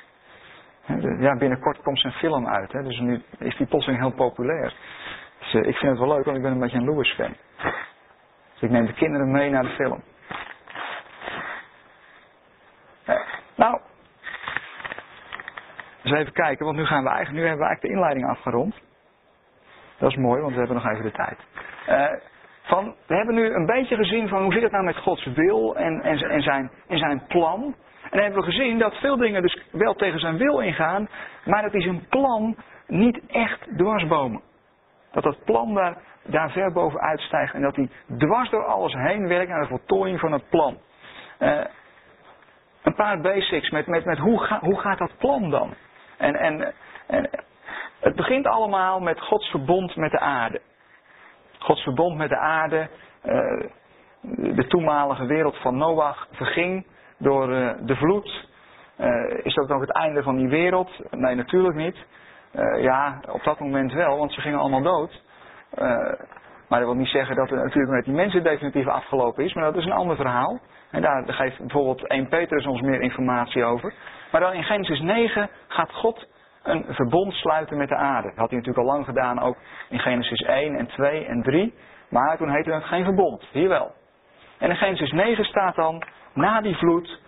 Ja, 1.18 1.36
binnenkort 1.36 1.82
komt 1.82 2.00
zijn 2.00 2.12
film 2.12 2.48
uit, 2.48 2.72
hè, 2.72 2.82
dus 2.82 2.98
nu 2.98 3.22
is 3.38 3.56
die 3.56 3.66
plotseling 3.66 4.00
heel 4.00 4.14
populair. 4.14 4.74
Ik 5.54 5.76
vind 5.76 5.90
het 5.90 5.98
wel 5.98 6.14
leuk, 6.14 6.24
want 6.24 6.36
ik 6.36 6.42
ben 6.42 6.52
een 6.52 6.58
beetje 6.58 6.76
een 6.76 6.84
Lewis 6.84 7.14
fan. 7.14 7.36
Dus 8.52 8.62
ik 8.62 8.70
neem 8.70 8.86
de 8.86 8.92
kinderen 8.92 9.30
mee 9.30 9.50
naar 9.50 9.62
de 9.62 9.68
film. 9.68 10.02
Uh, 13.08 13.20
nou, 13.54 13.80
eens 16.02 16.14
even 16.14 16.32
kijken, 16.32 16.64
want 16.64 16.76
nu 16.76 16.84
gaan 16.84 17.02
we 17.02 17.08
eigenlijk, 17.08 17.38
nu 17.38 17.48
hebben 17.48 17.66
we 17.66 17.66
eigenlijk 17.66 17.80
de 17.80 18.00
inleiding 18.00 18.28
afgerond. 18.28 18.74
Dat 19.98 20.10
is 20.10 20.16
mooi, 20.16 20.40
want 20.40 20.52
we 20.52 20.58
hebben 20.58 20.76
nog 20.76 20.90
even 20.90 21.04
de 21.04 21.12
tijd. 21.12 21.38
Uh, 21.88 22.20
van, 22.62 22.94
we 23.06 23.14
hebben 23.14 23.34
nu 23.34 23.54
een 23.54 23.66
beetje 23.66 23.96
gezien 23.96 24.28
van 24.28 24.42
hoe 24.42 24.52
zit 24.52 24.62
het 24.62 24.72
nou 24.72 24.84
met 24.84 24.96
Gods 24.96 25.24
wil 25.24 25.76
en, 25.76 26.02
en, 26.02 26.18
en, 26.18 26.42
zijn, 26.42 26.70
zijn 26.88 27.26
plan. 27.28 27.74
En 28.10 28.22
hebben 28.22 28.38
we 28.40 28.50
gezien 28.50 28.78
dat 28.78 28.94
veel 28.94 29.16
dingen 29.16 29.42
dus 29.42 29.62
wel 29.70 29.94
tegen 29.94 30.20
zijn 30.20 30.36
wil 30.36 30.58
ingaan, 30.58 31.08
maar 31.44 31.62
dat 31.62 31.72
hij 31.72 31.80
zijn 31.80 32.06
plan 32.08 32.56
niet 32.86 33.20
echt 33.26 33.60
dwarsbomen. 33.76 34.40
Dat 35.14 35.22
dat 35.22 35.44
plan 35.44 35.74
daar, 35.74 35.96
daar 36.22 36.50
ver 36.50 36.72
boven 36.72 37.00
uitstijgt 37.00 37.54
en 37.54 37.62
dat 37.62 37.76
hij 37.76 37.88
dwars 38.18 38.50
door 38.50 38.64
alles 38.64 38.92
heen 38.94 39.28
werkt 39.28 39.50
naar 39.50 39.60
de 39.60 39.68
voltooiing 39.68 40.20
van 40.20 40.32
het 40.32 40.48
plan. 40.48 40.78
Uh, 41.38 41.60
een 42.82 42.94
paar 42.94 43.20
basics 43.20 43.70
met, 43.70 43.86
met, 43.86 44.04
met 44.04 44.18
hoe, 44.18 44.38
ga, 44.40 44.58
hoe 44.60 44.80
gaat 44.80 44.98
dat 44.98 45.16
plan 45.18 45.50
dan? 45.50 45.74
En, 46.16 46.36
en, 46.36 46.74
het 48.00 48.16
begint 48.16 48.46
allemaal 48.46 49.00
met 49.00 49.20
Gods 49.20 49.50
verbond 49.50 49.96
met 49.96 50.10
de 50.10 50.18
aarde. 50.18 50.60
Gods 51.58 51.82
verbond 51.82 52.16
met 52.16 52.28
de 52.28 52.38
aarde, 52.38 52.88
uh, 53.24 53.68
de 54.54 54.66
toenmalige 54.66 55.26
wereld 55.26 55.56
van 55.56 55.76
Noach 55.76 56.28
verging 56.32 56.86
door 57.18 57.50
uh, 57.50 57.72
de 57.80 57.96
vloed. 57.96 58.48
Is 59.42 59.54
dat 59.54 59.70
ook 59.70 59.80
het 59.80 59.92
einde 59.92 60.22
van 60.22 60.36
die 60.36 60.48
wereld? 60.48 60.90
Nee, 61.10 61.34
natuurlijk 61.34 61.76
niet. 61.76 61.96
Uh, 62.54 62.82
ja, 62.82 63.20
op 63.30 63.44
dat 63.44 63.60
moment 63.60 63.92
wel, 63.92 64.18
want 64.18 64.32
ze 64.32 64.40
gingen 64.40 64.58
allemaal 64.58 64.82
dood. 64.82 65.22
maar 66.68 66.78
dat 66.78 66.88
wil 66.88 66.94
niet 66.94 67.08
zeggen 67.08 67.36
dat 67.36 67.50
het 67.50 67.62
natuurlijk 67.62 67.92
met 67.92 68.04
die 68.04 68.14
mensen 68.14 68.42
definitief 68.42 68.86
afgelopen 68.86 69.44
is, 69.44 69.54
maar 69.54 69.64
dat 69.64 69.76
is 69.76 69.84
een 69.84 69.92
ander 69.92 70.16
verhaal. 70.16 70.60
En 70.90 71.02
daar 71.02 71.24
geeft 71.26 71.58
bijvoorbeeld 71.58 72.06
1 72.06 72.28
Petrus 72.28 72.66
ons 72.66 72.80
meer 72.80 73.00
informatie 73.00 73.64
over. 73.64 73.94
Maar 74.32 74.40
dan 74.40 74.52
in 74.52 74.64
Genesis 74.64 75.00
9 75.00 75.50
gaat 75.68 75.92
God 75.92 76.26
een 76.62 76.84
verbond 76.88 77.32
sluiten 77.32 77.76
met 77.76 77.88
de 77.88 77.96
aarde. 77.96 78.28
Dat 78.28 78.36
had 78.36 78.50
hij 78.50 78.58
natuurlijk 78.58 78.86
al 78.86 78.94
lang 78.94 79.04
gedaan, 79.04 79.40
ook 79.40 79.56
in 79.88 79.98
Genesis 79.98 80.40
1 80.40 80.76
en 80.76 80.86
2 80.86 81.24
en 81.24 81.42
3. 81.42 81.74
Maar 82.08 82.36
toen 82.36 82.50
heette 82.50 82.72
het 82.72 82.84
geen 82.84 83.04
verbond, 83.04 83.44
hier 83.52 83.68
wel. 83.68 83.94
En 84.58 84.70
in 84.70 84.76
Genesis 84.76 85.10
9 85.12 85.44
staat 85.44 85.74
dan, 85.74 86.02
na 86.34 86.60
die 86.60 86.76
vloed, 86.76 87.20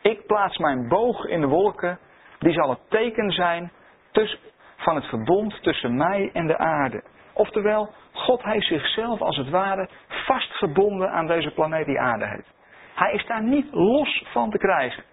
ik 0.00 0.26
plaats 0.26 0.58
mijn 0.58 0.88
boog 0.88 1.24
in 1.24 1.40
de 1.40 1.46
wolken, 1.46 1.98
die 2.38 2.52
zal 2.52 2.70
het 2.70 2.80
teken 2.88 3.30
zijn 3.30 3.72
tussen, 4.12 4.38
van 4.82 4.94
het 4.94 5.04
verbond 5.04 5.62
tussen 5.62 5.96
mij 5.96 6.30
en 6.32 6.46
de 6.46 6.58
aarde. 6.58 7.02
Oftewel, 7.32 7.90
God 8.12 8.42
heeft 8.42 8.66
zichzelf 8.66 9.20
als 9.20 9.36
het 9.36 9.50
ware 9.50 9.88
vastgebonden 10.08 11.10
aan 11.10 11.26
deze 11.26 11.50
planeet 11.50 11.86
die 11.86 12.00
aarde 12.00 12.26
heet. 12.26 12.46
Hij 12.94 13.12
is 13.12 13.26
daar 13.26 13.42
niet 13.42 13.66
los 13.72 14.24
van 14.32 14.50
te 14.50 14.58
krijgen. 14.58 15.04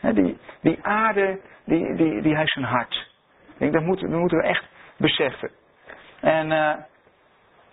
Die, 0.00 0.38
die 0.60 0.78
aarde, 0.82 1.40
die, 1.64 1.94
die, 1.94 2.22
die 2.22 2.36
heeft 2.36 2.52
zijn 2.52 2.64
hart. 2.64 3.10
Ik 3.48 3.58
denk, 3.58 3.72
dat 3.72 3.82
moeten, 3.82 4.18
moeten 4.18 4.38
we 4.38 4.44
echt 4.44 4.64
beseffen. 4.96 5.50
En 6.20 6.50
uh, 6.50 6.74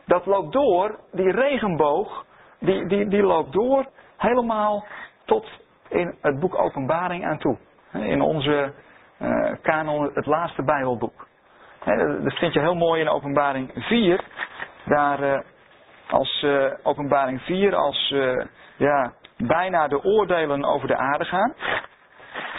dat 0.06 0.26
loopt 0.26 0.54
door, 0.54 1.00
die 1.12 1.32
regenboog, 1.32 2.26
die, 2.60 2.88
die, 2.88 3.08
die 3.08 3.24
loopt 3.24 3.54
door 3.54 3.86
helemaal 4.18 4.86
tot 5.26 5.48
in 5.90 6.16
het 6.22 6.40
boek 6.40 6.56
Openbaring 6.56 7.26
aan 7.26 7.38
toe. 7.38 7.58
In 7.92 8.22
onze 8.22 8.74
uh, 9.24 9.52
kanon, 9.62 10.12
het 10.14 10.26
laatste 10.26 10.64
Bijbelboek. 10.64 11.28
Dat 12.24 12.34
vind 12.34 12.54
je 12.54 12.60
heel 12.60 12.76
mooi 12.76 13.02
in 13.02 13.10
Openbaring 13.10 13.72
4. 13.76 14.24
Daar 14.86 15.24
uh, 15.24 15.40
als 16.10 16.46
Openbaring 16.84 17.42
4 17.42 17.76
als 17.76 18.14
ja, 18.78 19.14
bijna 19.38 19.88
de 19.88 20.04
oordelen 20.04 20.66
over 20.66 20.88
de 20.88 20.98
aarde 20.98 21.26
gaan. 21.26 21.54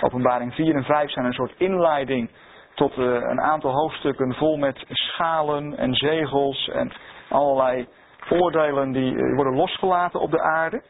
Openbaring 0.00 0.54
4 0.54 0.74
en 0.74 0.84
5 0.84 1.10
zijn 1.10 1.24
een 1.26 1.32
soort 1.32 1.54
inleiding 1.56 2.30
tot 2.74 2.96
een 2.96 3.40
aantal 3.40 3.72
hoofdstukken 3.72 4.34
vol 4.34 4.56
met 4.56 4.84
schalen 4.88 5.76
en 5.76 5.94
zegels 5.94 6.68
en 6.68 6.92
allerlei 7.28 7.88
oordelen 8.30 8.92
die 8.92 9.34
worden 9.34 9.54
losgelaten 9.54 10.20
op 10.20 10.30
de 10.30 10.42
aarde. 10.42 10.82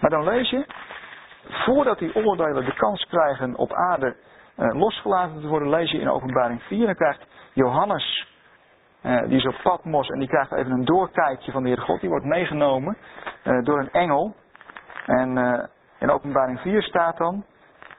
Maar 0.00 0.10
dan 0.10 0.24
lees 0.24 0.50
je, 0.50 0.66
voordat 1.48 1.98
die 1.98 2.14
oordelen 2.14 2.64
de 2.64 2.74
kans 2.74 3.06
krijgen 3.06 3.56
op 3.56 3.72
aarde 3.72 4.16
losgelaten 4.70 5.40
te 5.40 5.48
worden, 5.48 5.68
lees 5.68 5.90
je 5.90 5.98
in 5.98 6.10
openbaring 6.10 6.62
4 6.62 6.88
en 6.88 6.96
krijgt 6.96 7.26
Johannes, 7.52 8.28
die 9.02 9.36
is 9.36 9.46
op 9.46 9.60
Patmos 9.62 10.08
en 10.08 10.18
die 10.18 10.28
krijgt 10.28 10.52
even 10.52 10.72
een 10.72 10.84
doorkijkje 10.84 11.52
van 11.52 11.62
de 11.62 11.68
Heer 11.68 11.80
God, 11.80 12.00
die 12.00 12.08
wordt 12.08 12.24
meegenomen 12.24 12.96
door 13.62 13.78
een 13.78 13.90
engel. 13.90 14.34
En 15.06 15.36
in 15.98 16.10
openbaring 16.10 16.60
4 16.60 16.82
staat 16.82 17.16
dan, 17.16 17.44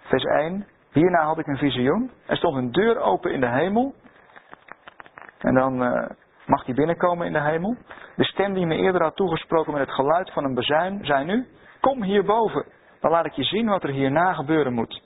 Vers 0.03 0.23
1. 0.23 0.67
Hierna 0.91 1.23
had 1.23 1.37
ik 1.37 1.47
een 1.47 1.57
visioen. 1.57 2.11
Er 2.25 2.37
stond 2.37 2.55
een 2.55 2.71
deur 2.71 2.99
open 2.99 3.31
in 3.31 3.39
de 3.39 3.49
hemel. 3.49 3.93
En 5.39 5.53
dan 5.53 5.77
mag 6.45 6.65
hij 6.65 6.73
binnenkomen 6.73 7.27
in 7.27 7.33
de 7.33 7.41
hemel. 7.41 7.75
De 8.15 8.23
stem 8.23 8.53
die 8.53 8.65
me 8.65 8.75
eerder 8.75 9.01
had 9.01 9.15
toegesproken 9.15 9.73
met 9.73 9.81
het 9.81 9.95
geluid 9.95 10.31
van 10.31 10.43
een 10.43 10.53
bezuin, 10.53 11.05
zei 11.05 11.25
nu, 11.25 11.47
kom 11.81 12.03
hierboven, 12.03 12.65
dan 12.99 13.11
laat 13.11 13.25
ik 13.25 13.31
je 13.31 13.43
zien 13.43 13.67
wat 13.67 13.83
er 13.83 13.89
hierna 13.89 14.33
gebeuren 14.33 14.73
moet. 14.73 15.01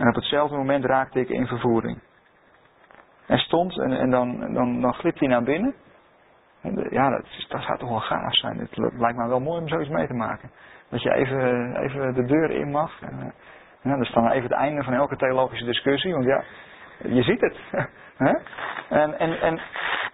En 0.00 0.08
op 0.08 0.14
hetzelfde 0.14 0.56
moment 0.56 0.84
raakte 0.84 1.20
ik 1.20 1.28
in 1.28 1.46
vervoering. 1.46 1.98
En 3.26 3.38
stond 3.38 3.78
en, 3.78 3.92
en 3.92 4.10
dan, 4.10 4.54
dan, 4.54 4.80
dan 4.80 4.94
glipt 4.94 5.18
hij 5.18 5.28
naar 5.28 5.42
binnen. 5.42 5.74
En 6.62 6.86
ja, 6.90 7.10
dat, 7.10 7.24
dat 7.48 7.60
gaat 7.60 7.78
toch 7.78 7.88
wel 7.88 8.00
gaaf 8.00 8.34
zijn. 8.34 8.58
Het 8.58 8.76
lijkt 8.76 9.18
me 9.18 9.28
wel 9.28 9.40
mooi 9.40 9.60
om 9.60 9.68
zoiets 9.68 9.90
mee 9.90 10.06
te 10.06 10.14
maken. 10.14 10.50
Dat 10.88 11.02
je 11.02 11.14
even, 11.14 11.76
even 11.76 12.14
de 12.14 12.24
deur 12.24 12.50
in 12.50 12.70
mag. 12.70 13.00
En, 13.00 13.18
eh, 13.20 13.26
ja, 13.82 13.96
dat 13.96 14.06
is 14.06 14.12
dan 14.12 14.30
even 14.30 14.42
het 14.42 14.58
einde 14.58 14.82
van 14.82 14.92
elke 14.92 15.16
theologische 15.16 15.64
discussie. 15.64 16.12
Want 16.12 16.24
ja, 16.24 16.42
je 17.02 17.22
ziet 17.22 17.40
het. 17.40 17.56
en, 18.18 19.18
en, 19.18 19.40
en, 19.40 19.60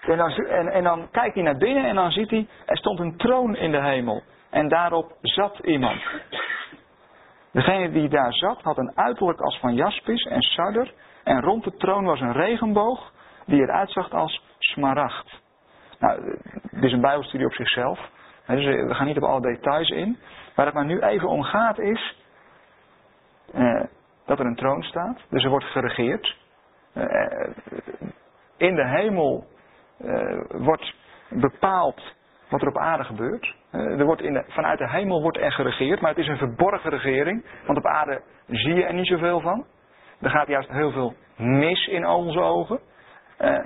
en, 0.06 0.16
dan, 0.16 0.30
en, 0.30 0.68
en 0.68 0.82
dan 0.82 1.08
kijkt 1.10 1.34
hij 1.34 1.44
naar 1.44 1.56
binnen 1.56 1.84
en 1.84 1.94
dan 1.94 2.10
ziet 2.10 2.30
hij, 2.30 2.46
er 2.66 2.76
stond 2.76 2.98
een 2.98 3.16
troon 3.16 3.56
in 3.56 3.70
de 3.70 3.82
hemel. 3.82 4.22
En 4.50 4.68
daarop 4.68 5.12
zat 5.20 5.58
iemand. 5.58 6.02
Degene 7.50 7.90
die 7.90 8.08
daar 8.08 8.32
zat 8.32 8.62
had 8.62 8.78
een 8.78 8.96
uiterlijk 8.96 9.40
als 9.40 9.58
van 9.58 9.74
jaspis 9.74 10.22
en 10.22 10.42
sarder. 10.42 10.92
En 11.24 11.40
rond 11.40 11.64
de 11.64 11.76
troon 11.76 12.04
was 12.04 12.20
een 12.20 12.32
regenboog 12.32 13.12
die 13.46 13.60
eruit 13.60 13.90
zag 13.90 14.10
als 14.10 14.42
smaragd. 14.58 15.40
Nou, 15.98 16.38
dit 16.70 16.84
is 16.84 16.92
een 16.92 17.00
bijbelstudie 17.00 17.46
op 17.46 17.52
zichzelf. 17.52 18.10
Dus 18.46 18.64
we 18.64 18.94
gaan 18.94 19.06
niet 19.06 19.16
op 19.16 19.22
alle 19.22 19.40
details 19.40 19.88
in. 19.88 20.18
Waar 20.54 20.66
het 20.66 20.74
maar 20.74 20.84
nu 20.84 21.00
even 21.00 21.28
om 21.28 21.42
gaat 21.42 21.78
is 21.78 22.16
eh, 23.52 23.84
dat 24.26 24.38
er 24.38 24.46
een 24.46 24.56
troon 24.56 24.82
staat. 24.82 25.20
Dus 25.28 25.44
er 25.44 25.50
wordt 25.50 25.64
geregeerd. 25.64 26.36
Eh, 26.92 27.48
in 28.56 28.74
de 28.74 28.86
hemel 28.86 29.46
eh, 29.98 30.40
wordt 30.48 30.94
bepaald 31.28 32.14
wat 32.48 32.62
er 32.62 32.68
op 32.68 32.78
aarde 32.78 33.04
gebeurt. 33.04 33.54
Eh, 33.76 33.98
er 33.98 34.04
wordt 34.04 34.22
in 34.22 34.44
vanuit 34.48 34.78
de 34.78 34.90
hemel 34.90 35.22
wordt 35.22 35.38
er 35.38 35.52
geregeerd, 35.52 36.00
maar 36.00 36.10
het 36.10 36.18
is 36.18 36.28
een 36.28 36.36
verborgen 36.36 36.90
regering. 36.90 37.44
Want 37.66 37.78
op 37.78 37.86
aarde 37.86 38.22
zie 38.46 38.74
je 38.74 38.84
er 38.84 38.94
niet 38.94 39.06
zoveel 39.06 39.40
van. 39.40 39.66
Er 40.20 40.30
gaat 40.30 40.46
juist 40.46 40.68
heel 40.68 40.90
veel 40.90 41.14
mis 41.36 41.86
in 41.86 42.06
onze 42.06 42.40
ogen. 42.40 42.80
Uh, 43.40 43.58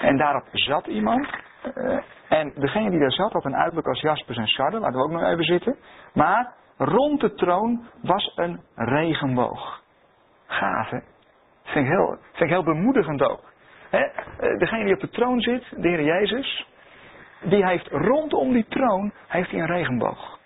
en 0.00 0.16
daarop 0.16 0.44
zat 0.52 0.86
iemand. 0.86 1.26
Uh, 1.74 1.98
en 2.28 2.52
degene 2.54 2.90
die 2.90 2.98
daar 2.98 3.12
zat 3.12 3.32
had 3.32 3.44
een 3.44 3.56
uiterlijk 3.56 3.86
als 3.86 4.00
jaspers 4.00 4.38
en 4.38 4.46
sarden. 4.46 4.80
Laten 4.80 4.96
we 4.96 5.04
ook 5.04 5.10
nog 5.10 5.22
even 5.22 5.44
zitten. 5.44 5.76
Maar 6.14 6.52
rond 6.76 7.20
de 7.20 7.34
troon 7.34 7.86
was 8.02 8.32
een 8.36 8.60
regenboog. 8.74 9.82
Gaaf 10.46 10.90
hè? 10.90 10.98
Vind 11.62 11.86
ik 11.86 11.92
heel, 11.92 12.16
vind 12.20 12.40
ik 12.40 12.48
heel 12.48 12.64
bemoedigend 12.64 13.22
ook. 13.22 13.52
Degene 14.58 14.84
die 14.84 14.94
op 14.94 15.00
de 15.00 15.08
troon 15.08 15.40
zit, 15.40 15.64
de 15.76 15.88
Heer 15.88 16.02
Jezus, 16.02 16.66
die 17.42 17.66
heeft 17.66 17.88
rondom 17.88 18.52
die 18.52 18.66
troon 18.68 19.12
heeft 19.26 19.50
hij 19.50 19.60
een 19.60 19.66
regenboog. 19.66 20.38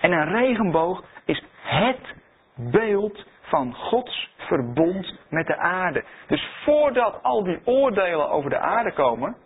En 0.00 0.12
een 0.12 0.28
regenboog 0.28 1.04
is 1.24 1.44
het 1.62 2.14
beeld 2.54 3.26
van 3.40 3.74
Gods 3.74 4.30
verbond 4.36 5.18
met 5.28 5.46
de 5.46 5.56
aarde. 5.56 6.04
Dus 6.26 6.50
voordat 6.64 7.22
al 7.22 7.44
die 7.44 7.60
oordelen 7.64 8.30
over 8.30 8.50
de 8.50 8.58
aarde 8.58 8.92
komen, 8.92 9.36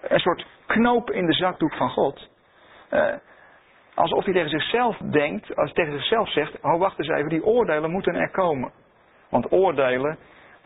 een 0.00 0.20
soort 0.20 0.46
knoop 0.66 1.10
in 1.10 1.26
de 1.26 1.32
zakdoek 1.32 1.74
van 1.74 1.90
God. 1.90 2.28
Uh, 2.90 3.14
alsof 3.94 4.24
hij 4.24 4.34
tegen 4.34 4.50
zichzelf 4.50 4.96
denkt, 4.96 5.56
als 5.56 5.72
hij 5.72 5.84
tegen 5.84 5.98
zichzelf 5.98 6.30
zegt, 6.30 6.60
oh 6.62 6.78
wacht 6.78 6.98
eens 6.98 7.08
even, 7.08 7.28
die 7.28 7.44
oordelen 7.44 7.90
moeten 7.90 8.14
er 8.14 8.30
komen. 8.30 8.72
Want 9.28 9.52
oordelen, 9.52 10.18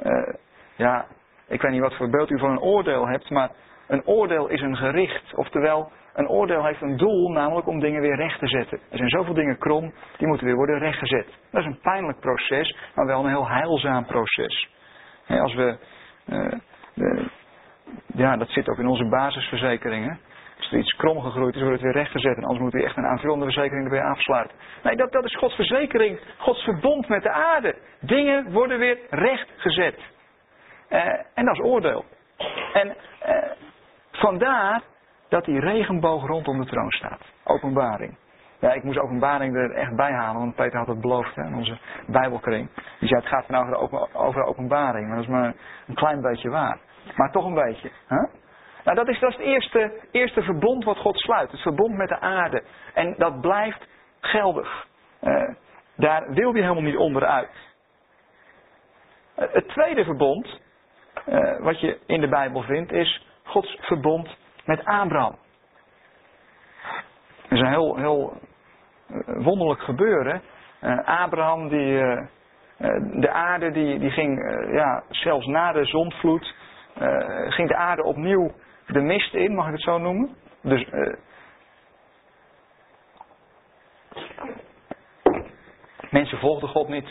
uh, 0.03 0.35
ja, 0.77 1.07
ik 1.49 1.62
weet 1.62 1.73
niet 1.73 1.81
wat 1.81 1.97
voor 1.97 2.11
beeld 2.11 2.31
u 2.31 2.39
van 2.39 2.51
een 2.51 2.61
oordeel 2.61 3.09
hebt, 3.09 3.31
maar 3.31 3.51
een 3.87 4.07
oordeel 4.07 4.49
is 4.49 4.61
een 4.61 4.76
gericht. 4.76 5.34
Oftewel, 5.34 5.93
een 6.14 6.28
oordeel 6.28 6.64
heeft 6.64 6.82
een 6.82 6.97
doel, 6.97 7.30
namelijk 7.30 7.66
om 7.66 7.80
dingen 7.80 8.01
weer 8.01 8.16
recht 8.16 8.39
te 8.39 8.49
zetten. 8.49 8.78
Er 8.91 8.97
zijn 8.97 9.09
zoveel 9.09 9.34
dingen 9.34 9.59
krom, 9.59 9.93
die 10.16 10.26
moeten 10.26 10.47
weer 10.47 10.57
worden 10.57 10.78
rechtgezet. 10.78 11.26
Dat 11.51 11.61
is 11.61 11.66
een 11.66 11.80
pijnlijk 11.80 12.20
proces, 12.20 12.76
maar 12.95 13.07
wel 13.07 13.20
een 13.20 13.30
heel 13.30 13.49
heilzaam 13.49 14.07
proces. 14.07 14.68
als 15.26 15.55
we, 15.55 15.78
de, 16.95 17.26
ja, 18.07 18.37
dat 18.37 18.49
zit 18.49 18.68
ook 18.68 18.78
in 18.78 18.87
onze 18.87 19.09
basisverzekeringen. 19.09 20.20
Als 20.57 20.72
er 20.72 20.78
iets 20.78 20.97
krom 20.97 21.20
gegroeid 21.20 21.55
is, 21.55 21.61
wordt 21.61 21.74
het 21.74 21.93
weer 21.93 22.03
rechtgezet. 22.03 22.37
En 22.37 22.43
anders 22.43 22.62
moet 22.62 22.72
hij 22.72 22.84
echt 22.84 22.97
een 22.97 23.07
aanvullende 23.07 23.45
verzekering 23.45 23.84
erbij 23.84 24.03
afsluiten. 24.03 24.57
Nee, 24.82 24.97
dat, 24.97 25.12
dat 25.12 25.24
is 25.24 25.37
Gods 25.37 25.55
verzekering. 25.55 26.20
Gods 26.39 26.62
verbond 26.64 27.09
met 27.09 27.22
de 27.22 27.30
aarde. 27.30 27.74
Dingen 28.01 28.53
worden 28.53 28.78
weer 28.78 28.99
rechtgezet. 29.11 29.99
Uh, 30.91 31.01
en 31.34 31.45
dat 31.45 31.55
is 31.55 31.61
oordeel. 31.61 32.05
En 32.72 32.87
uh, 32.89 33.51
vandaar 34.17 34.83
dat 35.29 35.45
die 35.45 35.61
regenboog 35.61 36.27
rondom 36.27 36.61
de 36.61 36.67
troon 36.67 36.91
staat. 36.91 37.21
Openbaring. 37.45 38.17
Ja, 38.61 38.73
ik 38.73 38.83
moest 38.83 38.99
openbaring 38.99 39.57
er 39.57 39.71
echt 39.71 39.97
bij 39.97 40.12
halen, 40.12 40.41
want 40.41 40.55
Peter 40.55 40.79
had 40.79 40.87
het 40.87 41.01
beloofd 41.01 41.35
hè, 41.35 41.45
in 41.45 41.55
onze 41.55 41.79
Bijbelkring. 42.07 42.69
Die 42.99 43.09
zei 43.09 43.21
het 43.21 43.29
gaat 43.29 43.49
nou 43.49 43.75
over, 43.75 44.14
over 44.14 44.43
openbaring, 44.43 45.07
maar 45.07 45.17
dat 45.17 45.25
is 45.25 45.31
maar 45.31 45.55
een 45.87 45.95
klein 45.95 46.21
beetje 46.21 46.49
waar. 46.49 46.79
Maar 47.17 47.31
toch 47.31 47.45
een 47.45 47.55
beetje. 47.55 47.91
Hè? 48.07 48.23
Nou, 48.85 48.97
dat 48.97 49.09
is, 49.09 49.19
dat 49.21 49.31
is 49.31 49.37
het 49.37 49.47
eerste, 49.47 49.93
eerste 50.11 50.43
verbond 50.43 50.85
wat 50.85 50.99
God 50.99 51.19
sluit. 51.19 51.51
Het 51.51 51.61
verbond 51.61 51.97
met 51.97 52.09
de 52.09 52.21
aarde. 52.21 52.62
En 52.95 53.14
dat 53.19 53.41
blijft 53.41 53.89
geldig. 54.21 54.87
Uh, 55.23 55.49
daar 55.97 56.33
wil 56.33 56.53
hij 56.53 56.61
helemaal 56.61 56.83
niet 56.83 56.97
onderuit. 56.97 57.51
Uh, 59.39 59.45
het 59.53 59.69
tweede 59.69 60.05
verbond, 60.05 60.61
uh, 61.29 61.59
wat 61.61 61.81
je 61.81 61.99
in 62.07 62.21
de 62.21 62.29
Bijbel 62.29 62.62
vindt, 62.62 62.93
is 62.93 63.26
Gods 63.47 63.78
verbond 63.80 64.36
met 64.64 64.84
Abraham. 64.84 65.36
Dat 67.42 67.53
is 67.53 67.61
een 67.61 67.68
heel, 67.68 67.97
heel 67.97 68.38
wonderlijk 69.26 69.80
gebeuren. 69.80 70.42
Abraham, 71.05 71.68
die, 71.68 71.99
de 73.20 73.30
aarde, 73.30 73.70
die, 73.70 73.99
die 73.99 74.11
ging 74.11 74.62
ja, 74.72 75.03
zelfs 75.11 75.47
na 75.47 75.72
de 75.72 75.84
zondvloed, 75.84 76.55
ging 77.49 77.68
de 77.68 77.76
aarde 77.76 78.03
opnieuw 78.05 78.53
de 78.86 79.01
mist 79.01 79.34
in, 79.34 79.55
mag 79.55 79.66
ik 79.66 79.72
het 79.72 79.82
zo 79.82 79.99
noemen. 79.99 80.36
Dus 80.62 80.86
mensen 86.11 86.38
volgden 86.38 86.68
God 86.68 86.88
niet. 86.88 87.09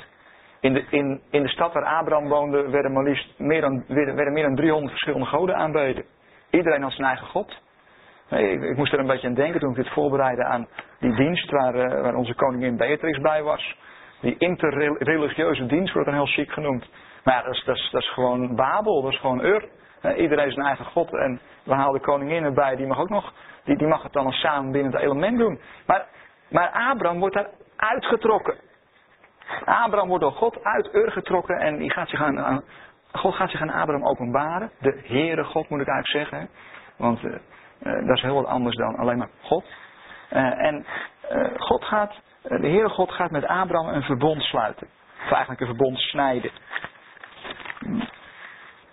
In 0.59 0.73
de, 0.73 0.85
in, 0.89 1.21
in 1.29 1.41
de 1.41 1.49
stad 1.49 1.73
waar 1.73 1.85
Abraham 1.85 2.27
woonde 2.27 2.69
werden 2.69 2.93
maar 2.93 3.03
liefst 3.03 3.39
meer 3.39 3.61
dan, 3.61 3.83
werden 3.87 4.33
meer 4.33 4.43
dan 4.43 4.55
300 4.55 4.91
verschillende 4.91 5.25
goden 5.25 5.55
aanbeden. 5.55 6.05
Iedereen 6.49 6.81
had 6.81 6.91
zijn 6.91 7.07
eigen 7.07 7.27
God. 7.27 7.63
Ik, 8.29 8.77
moest 8.77 8.93
er 8.93 8.99
een 8.99 9.07
beetje 9.07 9.27
aan 9.27 9.33
denken 9.33 9.59
toen 9.59 9.69
ik 9.69 9.75
dit 9.75 9.89
voorbereidde 9.89 10.43
aan 10.43 10.67
die 10.99 11.15
dienst 11.15 11.51
waar, 11.51 11.75
uh, 11.75 12.01
waar 12.01 12.15
onze 12.15 12.33
koningin 12.33 12.77
Beatrix 12.77 13.19
bij 13.19 13.43
was. 13.43 13.77
Die 14.21 14.37
interreligieuze 14.37 15.65
dienst 15.65 15.93
wordt 15.93 16.07
dan 16.07 16.17
heel 16.17 16.33
chic 16.33 16.51
genoemd. 16.51 16.89
Maar 17.23 17.33
ja, 17.33 17.41
dat 17.41 17.53
is, 17.53 17.89
dat 17.91 18.01
is, 18.01 18.09
gewoon 18.09 18.55
Babel, 18.55 19.01
dat 19.01 19.11
is 19.11 19.19
gewoon 19.19 19.45
Ur. 19.45 19.69
Uh, 20.01 20.17
iedereen 20.17 20.51
zijn 20.51 20.65
eigen 20.65 20.85
God 20.85 21.13
en 21.13 21.39
we 21.63 21.73
halen 21.73 21.93
de 21.93 22.05
koningin 22.05 22.43
erbij, 22.43 22.75
die 22.75 22.87
mag 22.87 22.99
ook 22.99 23.09
nog, 23.09 23.33
die, 23.63 23.77
die 23.77 23.87
mag 23.87 24.03
het 24.03 24.13
dan 24.13 24.31
samen 24.31 24.71
binnen 24.71 24.91
het 24.91 25.01
element 25.01 25.37
doen. 25.37 25.59
Maar, 25.85 26.05
maar 26.49 26.69
Abraham 26.69 27.19
wordt 27.19 27.35
daar 27.35 27.49
uitgetrokken. 27.75 28.55
Abraham 29.65 30.07
wordt 30.07 30.23
door 30.23 30.31
God 30.31 30.63
uit 30.63 30.89
Ur 30.93 31.11
getrokken 31.11 31.57
en 31.59 31.77
die 31.77 31.91
gaat 31.91 32.09
zich 32.09 32.21
aan, 32.21 32.63
God 33.17 33.35
gaat 33.35 33.49
zich 33.49 33.61
aan 33.61 33.69
Abraham 33.69 34.07
openbaren. 34.07 34.71
De 34.79 35.01
Heere 35.05 35.43
God 35.43 35.69
moet 35.69 35.81
ik 35.81 35.87
eigenlijk 35.87 36.29
zeggen. 36.29 36.49
Want 36.97 37.23
uh, 37.23 37.31
uh, 37.31 38.07
dat 38.07 38.15
is 38.15 38.21
heel 38.21 38.35
wat 38.35 38.45
anders 38.45 38.75
dan 38.75 38.95
alleen 38.95 39.17
maar 39.17 39.29
God. 39.41 39.65
Uh, 40.31 40.65
en 40.65 40.85
God 41.57 41.83
gaat, 41.83 42.13
de 42.41 42.67
Heere 42.67 42.89
God 42.89 43.11
gaat 43.11 43.31
met 43.31 43.45
Abraham 43.45 43.93
een 43.93 44.03
verbond 44.03 44.41
sluiten. 44.41 44.87
Of 45.23 45.31
eigenlijk 45.31 45.61
een 45.61 45.67
verbond 45.67 45.97
snijden. 45.99 46.51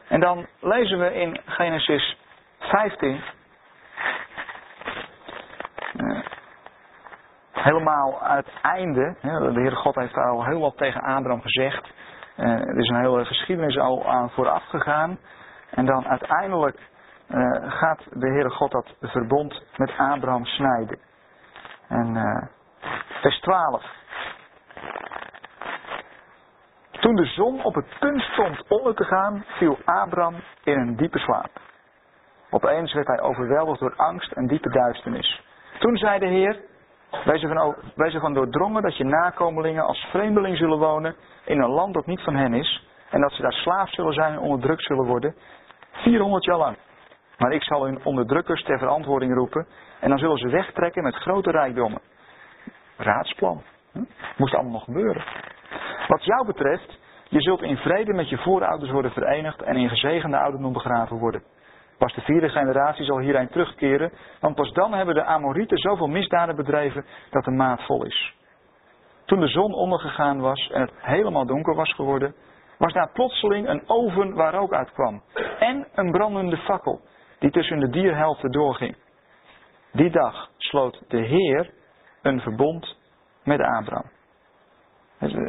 En 0.08 0.20
dan 0.20 0.46
lezen 0.60 0.98
we 0.98 1.14
in 1.14 1.40
Genesis 1.44 2.16
15. 2.58 3.20
Uh, 5.96 6.18
helemaal 7.52 8.18
het 8.22 8.48
einde. 8.62 9.14
de 9.20 9.50
Heere 9.52 9.76
God 9.76 9.94
heeft 9.94 10.16
al 10.16 10.44
heel 10.44 10.60
wat 10.60 10.76
tegen 10.76 11.00
Abraham 11.00 11.42
gezegd. 11.42 11.90
Er 12.36 12.78
is 12.78 12.88
een 12.88 13.00
hele 13.00 13.24
geschiedenis 13.24 13.78
al 13.78 14.08
aan 14.08 14.30
vooraf 14.30 14.64
gegaan. 14.64 15.18
En 15.70 15.86
dan 15.86 16.06
uiteindelijk 16.06 16.78
uh, 17.28 17.72
gaat 17.72 18.00
de 18.10 18.26
Heere 18.26 18.50
God 18.50 18.70
dat 18.70 18.94
verbond 19.00 19.62
met 19.76 19.92
Abraham 19.98 20.44
snijden. 20.44 20.98
En 21.88 22.16
vers 23.20 23.40
12. 23.40 23.84
Toen 26.90 27.14
de 27.16 27.26
zon 27.26 27.64
op 27.64 27.74
het 27.74 27.86
punt 27.98 28.20
stond 28.20 28.68
onder 28.68 28.94
te 28.94 29.04
gaan, 29.04 29.44
viel 29.46 29.78
Abraham 29.84 30.34
in 30.64 30.78
een 30.78 30.96
diepe 30.96 31.18
slaap. 31.18 31.50
Opeens 32.50 32.92
werd 32.92 33.06
hij 33.06 33.20
overweldigd 33.20 33.80
door 33.80 33.94
angst 33.96 34.32
en 34.32 34.46
diepe 34.46 34.70
duisternis. 34.70 35.42
Toen 35.78 35.96
zei 35.96 36.18
de 36.18 36.26
Heer, 36.26 36.60
wees 37.24 37.42
ervan, 37.42 37.74
ervan 37.96 38.34
doordrongen 38.34 38.82
dat 38.82 38.96
je 38.96 39.04
nakomelingen 39.04 39.84
als 39.84 40.06
vreemdeling 40.10 40.56
zullen 40.56 40.78
wonen 40.78 41.14
in 41.44 41.60
een 41.60 41.70
land 41.70 41.94
dat 41.94 42.06
niet 42.06 42.20
van 42.20 42.36
hen 42.36 42.54
is, 42.54 42.86
En 43.10 43.20
dat 43.20 43.32
ze 43.32 43.42
daar 43.42 43.52
slaaf 43.52 43.90
zullen 43.90 44.12
zijn 44.12 44.32
en 44.32 44.38
onderdrukt 44.38 44.82
zullen 44.82 45.04
worden. 45.04 45.34
400 45.92 46.44
jaar 46.44 46.56
lang. 46.56 46.76
Maar 47.38 47.52
ik 47.52 47.62
zal 47.62 47.84
hun 47.84 48.04
onderdrukkers 48.04 48.62
ter 48.62 48.78
verantwoording 48.78 49.34
roepen. 49.34 49.66
En 50.00 50.08
dan 50.08 50.18
zullen 50.18 50.38
ze 50.38 50.48
wegtrekken 50.48 51.02
met 51.02 51.14
grote 51.14 51.50
rijkdommen. 51.50 52.00
Raadsplan. 52.96 53.62
Moest 54.36 54.54
allemaal 54.54 54.72
nog 54.72 54.84
gebeuren. 54.84 55.24
Wat 56.08 56.24
jou 56.24 56.46
betreft, 56.46 56.98
je 57.28 57.40
zult 57.40 57.62
in 57.62 57.76
vrede 57.76 58.12
met 58.12 58.28
je 58.28 58.38
voorouders 58.38 58.90
worden 58.90 59.10
verenigd 59.10 59.62
en 59.62 59.76
in 59.76 59.88
gezegende 59.88 60.38
ouderdom 60.38 60.72
begraven 60.72 61.18
worden. 61.18 61.42
Pas 62.02 62.14
de 62.14 62.20
vierde 62.20 62.48
generatie 62.48 63.04
zal 63.04 63.18
hierheen 63.18 63.48
terugkeren, 63.48 64.12
want 64.40 64.54
pas 64.54 64.72
dan 64.72 64.92
hebben 64.92 65.14
de 65.14 65.24
Amorieten 65.24 65.78
zoveel 65.78 66.06
misdaden 66.06 66.56
bedreven 66.56 67.04
dat 67.30 67.44
de 67.44 67.50
maat 67.50 67.82
vol 67.82 68.04
is. 68.04 68.34
Toen 69.24 69.40
de 69.40 69.48
zon 69.48 69.74
ondergegaan 69.74 70.40
was 70.40 70.70
en 70.72 70.80
het 70.80 70.92
helemaal 70.96 71.46
donker 71.46 71.74
was 71.74 71.94
geworden, 71.94 72.34
was 72.78 72.92
daar 72.92 73.10
plotseling 73.12 73.68
een 73.68 73.88
oven 73.88 74.34
waar 74.34 74.54
rook 74.54 74.72
uitkwam 74.72 75.22
en 75.58 75.88
een 75.94 76.10
brandende 76.10 76.56
fakkel 76.56 77.00
die 77.38 77.50
tussen 77.50 77.78
de 77.78 77.90
dierhelften 77.90 78.50
doorging. 78.50 78.96
Die 79.92 80.10
dag 80.10 80.50
sloot 80.56 81.02
de 81.08 81.20
Heer 81.20 81.70
een 82.22 82.40
verbond 82.40 82.96
met 83.44 83.60
Abraham. 83.60 84.10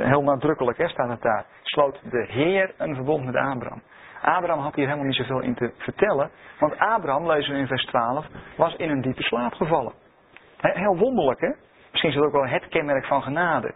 Heel 0.10 0.24
nadrukkelijk 0.24 0.78
hè, 0.78 0.88
staat 0.88 1.10
het 1.10 1.22
daar. 1.22 1.46
Sloot 1.64 2.00
de 2.12 2.26
Heer 2.30 2.74
een 2.78 2.96
verbond 2.96 3.26
met 3.26 3.36
Abraham. 3.36 3.82
Abraham 4.24 4.60
had 4.60 4.76
hier 4.76 4.86
helemaal 4.86 5.08
niet 5.08 5.16
zoveel 5.16 5.40
in 5.40 5.56
te 5.56 5.72
vertellen. 5.78 6.32
Want 6.60 6.78
Abraham, 6.78 7.28
lezen 7.28 7.54
we 7.54 7.60
in 7.60 7.68
vers 7.68 7.86
12, 7.86 8.26
was 8.58 8.76
in 8.76 8.90
een 8.90 9.02
diepe 9.02 9.24
slaap 9.24 9.54
gevallen. 9.54 9.94
Heel 10.58 10.98
wonderlijk 10.98 11.40
hè. 11.40 11.52
Misschien 11.92 12.10
is 12.10 12.16
het 12.16 12.26
ook 12.26 12.32
wel 12.32 12.48
het 12.48 12.68
kenmerk 12.68 13.06
van 13.06 13.22
genade. 13.22 13.74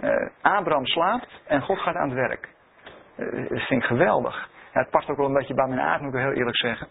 Uh, 0.00 0.28
Abraham 0.42 0.86
slaapt 0.86 1.42
en 1.46 1.62
God 1.62 1.78
gaat 1.78 1.94
aan 1.94 2.08
het 2.08 2.18
werk. 2.18 2.48
Uh, 3.16 3.48
dat 3.48 3.60
vind 3.60 3.82
ik 3.82 3.88
geweldig. 3.88 4.48
Ja, 4.72 4.80
het 4.80 4.90
past 4.90 5.10
ook 5.10 5.16
wel 5.16 5.26
een 5.26 5.32
beetje 5.32 5.54
bij 5.54 5.66
mijn 5.66 5.80
aard, 5.80 6.00
moet 6.00 6.14
ik 6.14 6.20
heel 6.20 6.32
eerlijk 6.32 6.56
zeggen. 6.56 6.88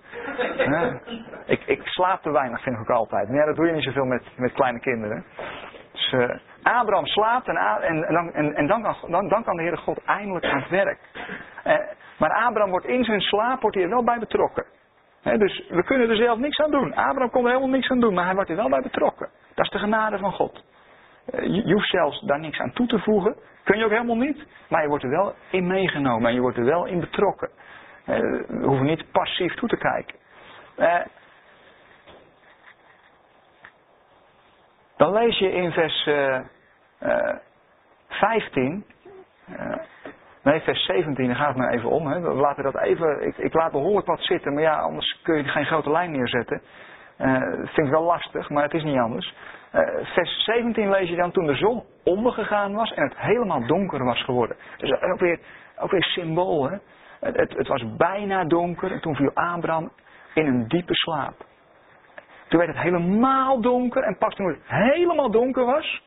ik, 1.45 1.63
ik 1.65 1.87
slaap 1.87 2.21
te 2.21 2.31
weinig, 2.31 2.61
vind 2.61 2.75
ik 2.75 2.81
ook 2.81 2.97
altijd. 2.97 3.27
Maar 3.27 3.37
ja, 3.37 3.45
dat 3.45 3.55
doe 3.55 3.65
je 3.65 3.73
niet 3.73 3.83
zoveel 3.83 4.05
met, 4.05 4.23
met 4.37 4.53
kleine 4.53 4.79
kinderen. 4.79 5.25
Dus 5.91 6.11
uh, 6.11 6.29
Abraham 6.63 7.05
slaapt 7.05 7.47
en, 7.47 7.55
en, 7.55 8.03
en, 8.03 8.33
en, 8.33 8.55
en 8.55 8.67
dan, 8.67 8.81
kan, 8.81 8.95
dan, 9.07 9.27
dan, 9.27 9.43
kan 9.43 9.55
de 9.55 9.61
Heere 9.61 9.77
God 9.77 10.03
eindelijk 10.05 10.45
aan 10.45 10.61
het 10.61 10.69
werk. 10.69 10.99
Maar 12.17 12.33
Abraham 12.45 12.69
wordt 12.69 12.85
in 12.85 13.03
zijn 13.03 13.21
slaap 13.21 13.61
wordt 13.61 13.75
hij 13.75 13.85
er 13.85 13.91
wel 13.91 14.03
bij 14.03 14.19
betrokken. 14.19 14.65
Dus 15.23 15.67
we 15.69 15.83
kunnen 15.83 16.09
er 16.09 16.15
zelf 16.15 16.37
niks 16.37 16.57
aan 16.57 16.71
doen. 16.71 16.93
Abraham 16.93 17.29
kon 17.29 17.43
er 17.43 17.47
helemaal 17.47 17.69
niks 17.69 17.89
aan 17.89 17.99
doen, 17.99 18.13
maar 18.13 18.25
hij 18.25 18.35
wordt 18.35 18.49
er 18.49 18.55
wel 18.55 18.69
bij 18.69 18.81
betrokken. 18.81 19.29
Dat 19.53 19.65
is 19.65 19.71
de 19.71 19.79
genade 19.79 20.17
van 20.17 20.31
God. 20.31 20.63
Uh, 21.33 21.65
je, 21.65 21.73
hoeft 21.73 21.89
zelfs 21.89 22.21
daar 22.21 22.39
niks 22.39 22.59
aan 22.59 22.73
toe 22.73 22.87
te 22.87 22.99
voegen. 22.99 23.35
Kun 23.63 23.77
je 23.77 23.85
ook 23.85 23.91
helemaal 23.91 24.17
niet. 24.17 24.45
Maar 24.69 24.81
je 24.81 24.87
wordt 24.87 25.03
er 25.03 25.09
wel 25.09 25.35
in 25.49 25.67
meegenomen 25.67 26.27
en 26.27 26.33
je 26.33 26.41
wordt 26.41 26.57
er 26.57 26.65
wel 26.65 26.85
in 26.85 26.99
betrokken. 26.99 27.49
we 28.05 28.59
hoeven 28.61 28.85
niet 28.85 29.11
passief 29.11 29.53
toe 29.53 29.69
te 29.69 29.77
kijken. 29.77 30.15
Dan 34.97 35.13
lees 35.13 35.37
je 35.37 35.51
in 35.51 35.71
vers 35.71 36.07
uh, 36.07 36.39
uh, 37.03 37.35
15. 38.07 38.85
Nee, 40.45 40.61
vers 40.61 40.85
17, 40.85 41.27
daar 41.27 41.35
gaat 41.35 41.47
het 41.47 41.57
maar 41.57 41.73
even 41.73 41.89
om. 41.89 42.07
Hè. 42.07 42.19
We 42.19 42.33
laten 42.33 42.63
dat 42.63 42.79
even. 42.79 43.27
Ik, 43.27 43.37
ik, 43.37 43.53
laat 43.53 43.71
behoorlijk 43.71 44.07
wat 44.07 44.19
zitten, 44.21 44.53
maar 44.53 44.63
ja, 44.63 44.79
anders 44.79 45.19
kun 45.23 45.37
je 45.37 45.43
geen 45.43 45.65
grote 45.65 45.91
lijn 45.91 46.11
neerzetten. 46.11 46.61
Uh, 47.19 47.41
vind 47.51 47.87
ik 47.87 47.93
wel 47.93 48.03
lastig, 48.03 48.49
maar 48.49 48.63
het 48.63 48.73
is 48.73 48.83
niet 48.83 48.99
anders. 48.99 49.33
Uh, 49.73 49.81
vers 50.03 50.43
17 50.43 50.89
lees 50.89 51.09
je 51.09 51.15
dan 51.15 51.31
toen 51.31 51.45
de 51.45 51.55
zon 51.55 51.83
ondergegaan 52.03 52.73
was 52.73 52.93
en 52.93 53.03
het 53.03 53.17
helemaal 53.17 53.67
donker 53.67 54.03
was 54.03 54.23
geworden. 54.23 54.57
Dus 54.77 55.01
ook 55.01 55.19
weer, 55.19 55.39
ook 55.77 55.91
weer 55.91 56.03
symbool. 56.03 56.69
Hè? 56.69 56.77
Het, 57.19 57.35
het, 57.35 57.57
het 57.57 57.67
was 57.67 57.95
bijna 57.97 58.43
donker 58.43 58.91
en 58.91 59.01
toen 59.01 59.15
viel 59.15 59.31
Abraham 59.33 59.91
in 60.33 60.45
een 60.45 60.67
diepe 60.67 60.95
slaap. 60.95 61.45
Toen 62.47 62.59
werd 62.59 62.73
het 62.73 62.83
helemaal 62.83 63.61
donker 63.61 64.03
en 64.03 64.17
pas 64.17 64.35
toen 64.35 64.47
het 64.47 64.59
helemaal 64.63 65.31
donker 65.31 65.65
was. 65.65 66.03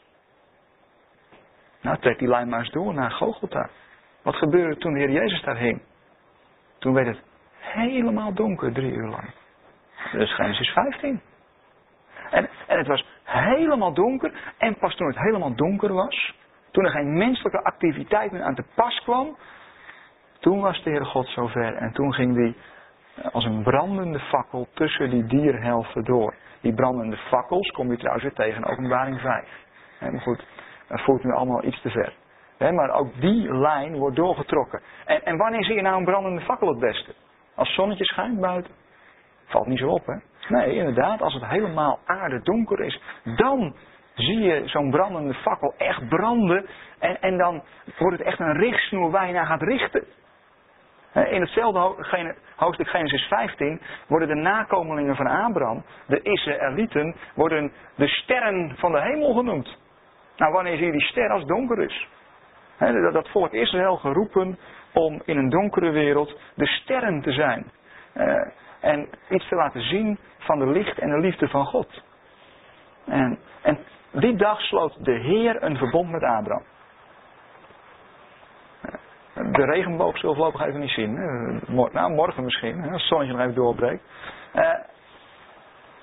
Nou, 1.80 1.98
trek 1.98 2.18
die 2.18 2.28
lijn 2.28 2.48
maar 2.48 2.58
eens 2.58 2.70
door 2.70 2.94
naar 2.94 3.10
Gogolta. 3.10 3.68
Wat 4.22 4.36
gebeurde 4.36 4.76
toen 4.76 4.92
de 4.92 4.98
Heer 4.98 5.10
Jezus 5.10 5.42
daar 5.42 5.56
hing? 5.56 5.82
Toen 6.78 6.94
werd 6.94 7.06
het 7.06 7.22
helemaal 7.58 8.34
donker 8.34 8.72
drie 8.72 8.92
uur 8.92 9.08
lang. 9.08 9.34
Is 10.12 10.34
Genesis 10.34 10.68
15. 10.68 11.20
En, 12.30 12.48
en 12.66 12.78
het 12.78 12.86
was 12.86 13.04
helemaal 13.24 13.92
donker. 13.94 14.54
En 14.58 14.78
pas 14.78 14.94
toen 14.94 15.06
het 15.06 15.18
helemaal 15.18 15.54
donker 15.54 15.92
was, 15.92 16.34
toen 16.70 16.84
er 16.84 16.90
geen 16.90 17.16
menselijke 17.16 17.62
activiteit 17.62 18.32
meer 18.32 18.42
aan 18.42 18.54
te 18.54 18.64
pas 18.74 19.00
kwam, 19.02 19.36
toen 20.40 20.60
was 20.60 20.82
de 20.82 20.90
Heer 20.90 21.06
God 21.06 21.28
zover. 21.28 21.74
En 21.74 21.92
toen 21.92 22.14
ging 22.14 22.34
die 22.34 22.56
als 23.32 23.44
een 23.44 23.62
brandende 23.62 24.18
fakkel 24.18 24.68
tussen 24.74 25.10
die 25.10 25.26
dierhelften 25.26 26.04
door. 26.04 26.34
Die 26.60 26.74
brandende 26.74 27.16
fakkels 27.16 27.70
kom 27.70 27.90
je 27.90 27.96
trouwens 27.96 28.24
weer 28.24 28.34
tegen 28.34 28.62
in 28.62 28.70
openbaring 28.70 29.20
5. 29.20 29.48
maar 30.00 30.20
goed, 30.20 30.46
dat 30.88 31.00
voert 31.00 31.24
nu 31.24 31.32
allemaal 31.32 31.64
iets 31.64 31.80
te 31.80 31.90
ver. 31.90 32.12
Maar 32.58 32.90
ook 32.90 33.20
die 33.20 33.54
lijn 33.54 33.96
wordt 33.96 34.16
doorgetrokken. 34.16 34.80
En, 35.04 35.24
en 35.24 35.36
wanneer 35.36 35.64
zie 35.64 35.74
je 35.74 35.82
nou 35.82 35.98
een 35.98 36.04
brandende 36.04 36.40
fakkel 36.40 36.68
het 36.68 36.78
beste? 36.78 37.14
Als 37.54 37.74
zonnetje 37.74 38.04
schijnt 38.04 38.40
buiten? 38.40 38.72
Valt 39.46 39.66
niet 39.66 39.78
zo 39.78 39.88
op, 39.88 40.06
hè? 40.06 40.14
Nee, 40.48 40.74
inderdaad, 40.74 41.22
als 41.22 41.34
het 41.34 41.46
helemaal 41.46 41.98
aardedonker 42.04 42.80
is, 42.80 43.00
dan 43.36 43.74
zie 44.14 44.38
je 44.38 44.62
zo'n 44.68 44.90
brandende 44.90 45.34
fakkel 45.34 45.74
echt 45.76 46.08
branden. 46.08 46.66
En, 46.98 47.20
en 47.20 47.38
dan 47.38 47.62
wordt 47.98 48.18
het 48.18 48.26
echt 48.26 48.38
een 48.38 48.58
richtsnoer 48.58 49.10
waar 49.10 49.26
je 49.26 49.32
naar 49.32 49.46
gaat 49.46 49.62
richten. 49.62 50.04
In 51.12 51.40
hetzelfde 51.40 51.94
hoofdstuk 52.56 52.88
Genesis 52.88 53.22
15 53.22 53.80
worden 54.06 54.28
de 54.28 54.34
nakomelingen 54.34 55.16
van 55.16 55.26
Abraham, 55.26 55.84
de 56.06 56.22
Israëlieten, 56.22 57.14
worden 57.34 57.72
de 57.94 58.08
sterren 58.08 58.74
van 58.76 58.92
de 58.92 59.00
hemel 59.00 59.34
genoemd. 59.34 59.76
Nou, 60.36 60.52
wanneer 60.52 60.76
zie 60.76 60.86
je 60.86 60.92
die 60.92 61.02
ster 61.02 61.30
als 61.30 61.44
donker 61.44 61.78
is? 61.78 62.08
Dat 63.12 63.28
volk 63.28 63.52
Israël 63.52 63.96
geroepen 63.96 64.58
om 64.92 65.22
in 65.24 65.36
een 65.36 65.48
donkere 65.48 65.90
wereld 65.90 66.38
de 66.54 66.66
sterren 66.66 67.22
te 67.22 67.32
zijn. 67.32 67.70
Eh, 68.12 68.46
en 68.80 69.08
iets 69.28 69.48
te 69.48 69.54
laten 69.54 69.82
zien 69.82 70.18
van 70.38 70.58
de 70.58 70.66
licht 70.66 70.98
en 70.98 71.10
de 71.10 71.18
liefde 71.18 71.48
van 71.48 71.64
God. 71.64 72.02
En, 73.06 73.38
en 73.62 73.78
die 74.12 74.36
dag 74.36 74.60
sloot 74.60 75.04
de 75.04 75.12
Heer 75.12 75.62
een 75.62 75.76
verbond 75.76 76.10
met 76.10 76.22
Abraham. 76.22 76.64
De 79.52 79.64
regenboog 79.64 80.18
zullen 80.18 80.34
we 80.34 80.42
voorlopig 80.42 80.66
even 80.66 80.80
niet 80.80 80.90
zien. 80.90 81.14
Nou, 81.92 82.12
morgen 82.12 82.44
misschien, 82.44 82.82
als 82.82 82.90
het 82.90 83.00
zonnetje 83.00 83.32
nog 83.32 83.42
even 83.42 83.54
doorbreekt. 83.54 84.02
Uh, 84.54 84.74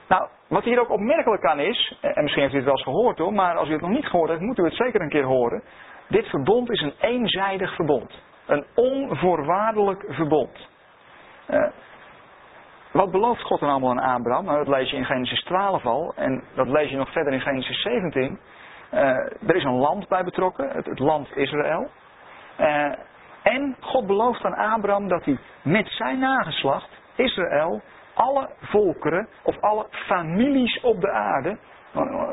nou, 0.07 0.27
wat 0.47 0.63
hier 0.63 0.79
ook 0.79 0.89
opmerkelijk 0.89 1.45
aan 1.45 1.59
is, 1.59 1.97
en 2.01 2.23
misschien 2.23 2.41
heeft 2.41 2.53
u 2.53 2.57
het 2.57 2.65
wel 2.65 2.75
eens 2.75 2.83
gehoord 2.83 3.17
hoor, 3.17 3.33
maar 3.33 3.55
als 3.55 3.69
u 3.69 3.71
het 3.71 3.81
nog 3.81 3.89
niet 3.89 4.05
gehoord 4.05 4.29
heeft, 4.29 4.41
moet 4.41 4.57
u 4.57 4.63
het 4.63 4.75
zeker 4.75 5.01
een 5.01 5.09
keer 5.09 5.23
horen. 5.23 5.63
Dit 6.07 6.25
verbond 6.25 6.71
is 6.71 6.81
een 6.81 6.93
eenzijdig 6.99 7.75
verbond. 7.75 8.23
Een 8.45 8.65
onvoorwaardelijk 8.75 10.05
verbond. 10.07 10.67
Uh, 11.49 11.67
wat 12.91 13.11
belooft 13.11 13.41
God 13.41 13.59
dan 13.59 13.69
allemaal 13.69 13.89
aan 13.89 14.19
Abraham? 14.19 14.45
Nou, 14.45 14.57
dat 14.57 14.67
lees 14.67 14.89
je 14.89 14.97
in 14.97 15.05
Genesis 15.05 15.43
12 15.43 15.85
al, 15.85 16.13
en 16.15 16.43
dat 16.55 16.67
lees 16.67 16.89
je 16.89 16.97
nog 16.97 17.11
verder 17.11 17.33
in 17.33 17.41
Genesis 17.41 17.81
17. 17.81 18.39
Uh, 18.93 18.99
er 19.47 19.55
is 19.55 19.63
een 19.63 19.77
land 19.77 20.07
bij 20.07 20.23
betrokken, 20.23 20.69
het, 20.69 20.99
land 20.99 21.35
Israël. 21.35 21.89
Uh, 22.59 22.91
en 23.43 23.75
God 23.79 24.07
belooft 24.07 24.45
aan 24.45 24.73
Abraham 24.73 25.07
dat 25.07 25.25
hij 25.25 25.37
met 25.61 25.87
zijn 25.87 26.19
nageslacht, 26.19 26.89
Israël, 27.15 27.81
alle 28.13 28.49
volkeren 28.61 29.27
of 29.43 29.61
alle 29.61 29.85
families 29.89 30.81
op 30.81 31.01
de 31.01 31.11
aarde, 31.11 31.57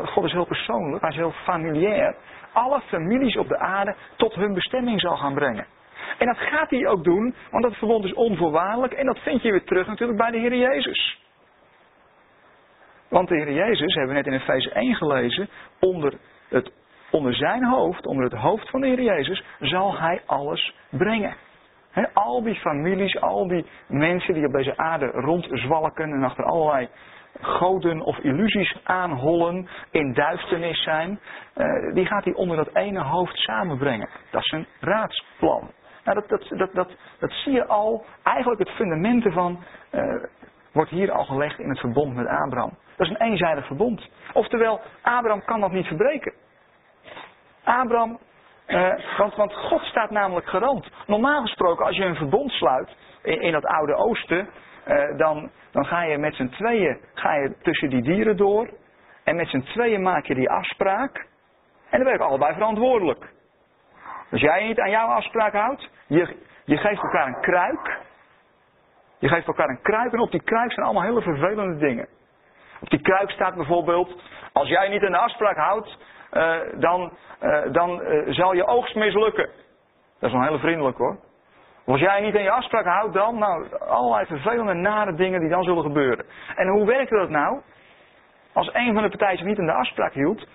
God 0.04 0.24
is 0.24 0.32
heel 0.32 0.46
persoonlijk, 0.46 1.00
hij 1.00 1.10
is 1.10 1.16
heel 1.16 1.32
familiair, 1.44 2.16
alle 2.52 2.80
families 2.80 3.36
op 3.36 3.48
de 3.48 3.58
aarde 3.58 3.94
tot 4.16 4.34
hun 4.34 4.54
bestemming 4.54 5.00
zal 5.00 5.16
gaan 5.16 5.34
brengen. 5.34 5.66
En 6.18 6.26
dat 6.26 6.38
gaat 6.38 6.70
hij 6.70 6.86
ook 6.86 7.04
doen, 7.04 7.34
want 7.50 7.62
dat 7.62 7.74
verbond 7.74 8.04
is 8.04 8.14
onvoorwaardelijk 8.14 8.92
en 8.92 9.06
dat 9.06 9.18
vind 9.18 9.42
je 9.42 9.50
weer 9.50 9.64
terug 9.64 9.86
natuurlijk 9.86 10.18
bij 10.18 10.30
de 10.30 10.38
Heer 10.38 10.56
Jezus. 10.56 11.20
Want 13.08 13.28
de 13.28 13.34
Heer 13.34 13.52
Jezus, 13.52 13.94
hebben 13.94 14.14
we 14.14 14.22
net 14.22 14.26
in 14.26 14.40
Efeze 14.40 14.70
1 14.70 14.94
gelezen, 14.94 15.48
onder 15.80 16.18
het 16.48 16.72
onder 17.10 17.34
zijn 17.34 17.64
hoofd, 17.64 18.06
onder 18.06 18.24
het 18.24 18.32
hoofd 18.32 18.70
van 18.70 18.80
de 18.80 18.86
Heer 18.86 19.02
Jezus, 19.02 19.44
zal 19.60 19.98
hij 19.98 20.22
alles 20.26 20.74
brengen. 20.90 21.34
al 22.12 22.42
die 22.42 22.54
families, 22.54 23.20
al 23.20 23.48
die 23.48 23.66
mensen 23.88 24.34
die 24.34 24.46
op 24.46 24.52
deze 24.52 24.76
aarde 24.76 25.06
rondzwalken 25.06 26.12
en 26.12 26.22
achter 26.22 26.44
allerlei 26.44 26.88
goden 27.40 28.00
of 28.00 28.18
illusies 28.18 28.76
aanhollen, 28.84 29.68
in 29.90 30.12
duisternis 30.12 30.82
zijn, 30.82 31.20
eh, 31.54 31.94
die 31.94 32.06
gaat 32.06 32.24
hij 32.24 32.34
onder 32.34 32.56
dat 32.56 32.74
ene 32.74 33.00
hoofd 33.02 33.36
samenbrengen. 33.36 34.08
Dat 34.30 34.42
is 34.42 34.50
een 34.50 34.66
raadsplan. 34.80 35.70
Nou, 36.04 36.20
dat, 36.20 36.28
dat, 36.28 36.58
dat, 36.58 36.74
dat, 36.74 36.96
dat 37.18 37.30
zie 37.32 37.52
je 37.52 37.66
al, 37.66 38.04
eigenlijk 38.22 38.60
het 38.60 38.70
fundament 38.70 39.24
ervan 39.24 39.64
uh, 39.92 40.22
wordt 40.72 40.90
hier 40.90 41.12
al 41.12 41.24
gelegd 41.24 41.58
in 41.58 41.68
het 41.68 41.78
verbond 41.78 42.14
met 42.14 42.26
Abraham. 42.26 42.76
Dat 42.96 43.06
is 43.06 43.12
een 43.12 43.26
eenzijdig 43.26 43.66
verbond. 43.66 44.08
Oftewel, 44.32 44.80
Abraham 45.02 45.44
kan 45.44 45.60
dat 45.60 45.72
niet 45.72 45.86
verbreken. 45.86 46.32
Abraham 47.64 48.18
Uh, 48.66 48.94
want, 49.16 49.34
want 49.34 49.54
God 49.54 49.80
staat 49.80 50.10
namelijk 50.10 50.46
garant. 50.46 50.88
Normaal 51.06 51.40
gesproken, 51.40 51.86
als 51.86 51.96
je 51.96 52.04
een 52.04 52.16
verbond 52.16 52.50
sluit 52.50 52.96
in, 53.22 53.40
in 53.40 53.54
het 53.54 53.66
Oude 53.66 53.94
Oosten, 53.94 54.48
uh, 54.88 55.16
dan, 55.16 55.50
dan 55.70 55.86
ga 55.86 56.02
je 56.02 56.18
met 56.18 56.34
z'n 56.34 56.48
tweeën 56.48 56.98
ga 57.14 57.34
je 57.34 57.56
tussen 57.62 57.90
die 57.90 58.02
dieren 58.02 58.36
door. 58.36 58.68
En 59.24 59.36
met 59.36 59.48
z'n 59.48 59.60
tweeën 59.60 60.02
maak 60.02 60.26
je 60.26 60.34
die 60.34 60.50
afspraak. 60.50 61.16
En 61.90 61.98
dan 61.98 62.04
ben 62.04 62.12
je 62.12 62.18
allebei 62.18 62.52
verantwoordelijk. 62.52 63.30
Als 64.30 64.40
jij 64.40 64.66
niet 64.66 64.80
aan 64.80 64.90
jouw 64.90 65.08
afspraak 65.08 65.52
houdt, 65.52 65.90
je, 66.06 66.36
je 66.64 66.76
geeft 66.76 67.02
elkaar 67.02 67.26
een 67.26 67.40
kruik. 67.40 67.98
Je 69.18 69.28
geeft 69.28 69.46
elkaar 69.46 69.68
een 69.68 69.82
kruik 69.82 70.12
en 70.12 70.20
op 70.20 70.30
die 70.30 70.42
kruik 70.42 70.72
zijn 70.72 70.86
allemaal 70.86 71.02
hele 71.02 71.22
vervelende 71.22 71.76
dingen. 71.78 72.08
Op 72.80 72.90
die 72.90 73.00
kruik 73.00 73.30
staat 73.30 73.54
bijvoorbeeld, 73.54 74.22
als 74.52 74.68
jij 74.68 74.88
niet 74.88 75.04
aan 75.04 75.12
de 75.12 75.18
afspraak 75.18 75.56
houdt, 75.56 75.98
uh, 76.32 76.56
dan, 76.74 77.12
uh, 77.42 77.72
dan 77.72 78.02
zal 78.28 78.52
je 78.52 78.66
oogst 78.66 78.94
mislukken. 78.94 79.48
Dat 80.18 80.30
is 80.30 80.36
wel 80.36 80.46
heel 80.46 80.58
vriendelijk 80.58 80.98
hoor. 80.98 81.16
Als 81.84 82.00
jij 82.00 82.20
niet 82.20 82.36
aan 82.36 82.42
je 82.42 82.50
afspraak 82.50 82.84
houdt 82.84 83.14
dan, 83.14 83.38
nou, 83.38 83.78
allerlei 83.78 84.26
vervelende 84.26 84.74
nare 84.74 85.14
dingen 85.14 85.40
die 85.40 85.48
dan 85.48 85.62
zullen 85.62 85.82
gebeuren. 85.82 86.24
En 86.56 86.68
hoe 86.68 86.86
werkte 86.86 87.16
dat 87.16 87.30
nou? 87.30 87.60
Als 88.52 88.74
een 88.74 88.94
van 88.94 89.02
de 89.02 89.08
partijen 89.08 89.46
niet 89.46 89.58
aan 89.58 89.66
de 89.66 89.72
afspraak 89.72 90.12
hield, 90.12 90.46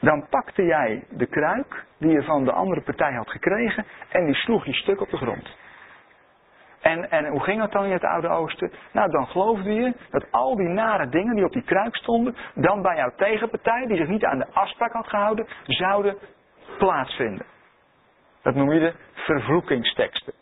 dan 0.00 0.28
pakte 0.28 0.64
jij 0.64 1.04
de 1.10 1.26
kruik 1.26 1.84
die 1.98 2.10
je 2.10 2.22
van 2.22 2.44
de 2.44 2.52
andere 2.52 2.80
partij 2.80 3.12
had 3.12 3.30
gekregen 3.30 3.86
en 4.08 4.24
die 4.24 4.34
sloeg 4.34 4.64
je 4.64 4.72
stuk 4.72 5.00
op 5.00 5.10
de 5.10 5.16
grond. 5.16 5.56
En, 6.80 7.10
en 7.10 7.26
hoe 7.26 7.40
ging 7.40 7.60
dat 7.60 7.72
dan 7.72 7.84
in 7.84 7.92
het 7.92 8.04
Oude 8.04 8.28
Oosten? 8.28 8.72
Nou, 8.92 9.10
dan 9.10 9.26
geloofde 9.26 9.72
je 9.74 9.94
dat 10.10 10.26
al 10.30 10.56
die 10.56 10.68
nare 10.68 11.08
dingen 11.08 11.34
die 11.34 11.44
op 11.44 11.52
die 11.52 11.62
kruik 11.62 11.96
stonden, 11.96 12.36
dan 12.54 12.82
bij 12.82 12.96
jouw 12.96 13.12
tegenpartij, 13.16 13.86
die 13.86 13.96
zich 13.96 14.08
niet 14.08 14.24
aan 14.24 14.38
de 14.38 14.46
afspraak 14.52 14.92
had 14.92 15.08
gehouden, 15.08 15.46
zouden 15.66 16.16
plaatsvinden. 16.78 17.46
Dat 18.42 18.54
noem 18.54 18.72
je 18.72 18.80
de 18.80 18.94
vervloekingsteksten. 19.14 20.32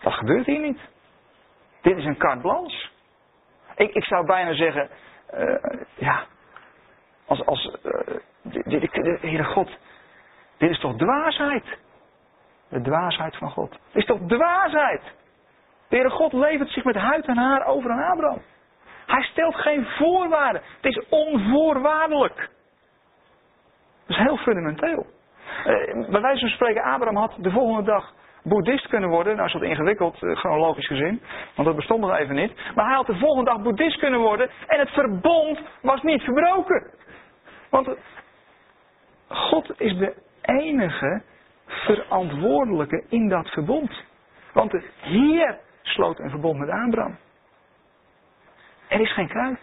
Dat 0.00 0.12
gebeurt 0.12 0.46
hier 0.46 0.60
niet. 0.60 0.80
Dit 1.82 1.96
is 1.96 2.04
een 2.04 2.16
carte 2.16 2.40
blanche. 2.40 2.88
Ik, 3.76 3.94
ik 3.94 4.04
zou 4.04 4.26
bijna 4.26 4.54
zeggen, 4.54 4.88
uh, 5.34 5.80
ja, 5.94 6.26
als, 7.26 7.46
als 7.46 7.76
dit, 8.42 8.64
dit, 8.64 8.92
dit, 8.92 9.20
Heere 9.20 9.44
God, 9.44 9.70
dit 10.56 10.70
is 10.70 10.80
toch 10.80 10.96
dwaasheid? 10.96 11.64
De 12.68 12.80
dwaasheid 12.80 13.36
van 13.36 13.50
God. 13.50 13.70
Het 13.70 13.80
is 13.94 14.04
toch 14.04 14.20
dwaasheid? 14.26 15.02
De 15.88 15.96
Heere 15.96 16.10
God 16.10 16.32
levert 16.32 16.70
zich 16.70 16.84
met 16.84 16.96
huid 16.96 17.26
en 17.26 17.36
haar 17.36 17.66
over 17.66 17.90
aan 17.90 18.10
Abraham. 18.12 18.42
Hij 19.06 19.22
stelt 19.22 19.54
geen 19.54 19.86
voorwaarden. 19.86 20.62
Het 20.80 20.96
is 20.96 21.08
onvoorwaardelijk. 21.08 22.36
Dat 24.06 24.16
is 24.16 24.22
heel 24.22 24.36
fundamenteel. 24.36 25.06
Uh, 25.66 26.08
bij 26.10 26.20
wijze 26.20 26.40
van 26.40 26.48
spreken, 26.48 26.82
Abraham 26.82 27.16
had 27.16 27.34
de 27.38 27.50
volgende 27.50 27.82
dag 27.82 28.12
boeddhist 28.42 28.88
kunnen 28.88 29.08
worden. 29.08 29.34
Nou 29.34 29.46
is 29.46 29.52
dat 29.52 29.62
ingewikkeld, 29.62 30.22
uh, 30.22 30.36
chronologisch 30.36 30.86
gezien. 30.86 31.22
Want 31.54 31.68
dat 31.68 31.76
bestond 31.76 32.00
nog 32.00 32.16
even 32.16 32.34
niet. 32.34 32.52
Maar 32.74 32.86
hij 32.86 32.94
had 32.94 33.06
de 33.06 33.18
volgende 33.18 33.50
dag 33.50 33.62
boeddhist 33.62 33.98
kunnen 33.98 34.20
worden. 34.20 34.50
En 34.66 34.78
het 34.78 34.90
verbond 34.90 35.60
was 35.82 36.02
niet 36.02 36.22
verbroken. 36.22 36.90
Want 37.70 37.88
God 39.28 39.80
is 39.80 39.96
de 39.96 40.14
enige 40.42 41.22
verantwoordelijke 41.66 43.04
in 43.08 43.28
dat 43.28 43.48
verbond. 43.48 44.02
Want 44.52 44.70
de 44.70 44.82
Heer 45.00 45.58
sloot 45.82 46.18
een 46.18 46.30
verbond 46.30 46.58
met 46.58 46.68
Abraham. 46.68 47.16
Er 48.88 49.00
is 49.00 49.12
geen 49.12 49.28
kruik. 49.28 49.58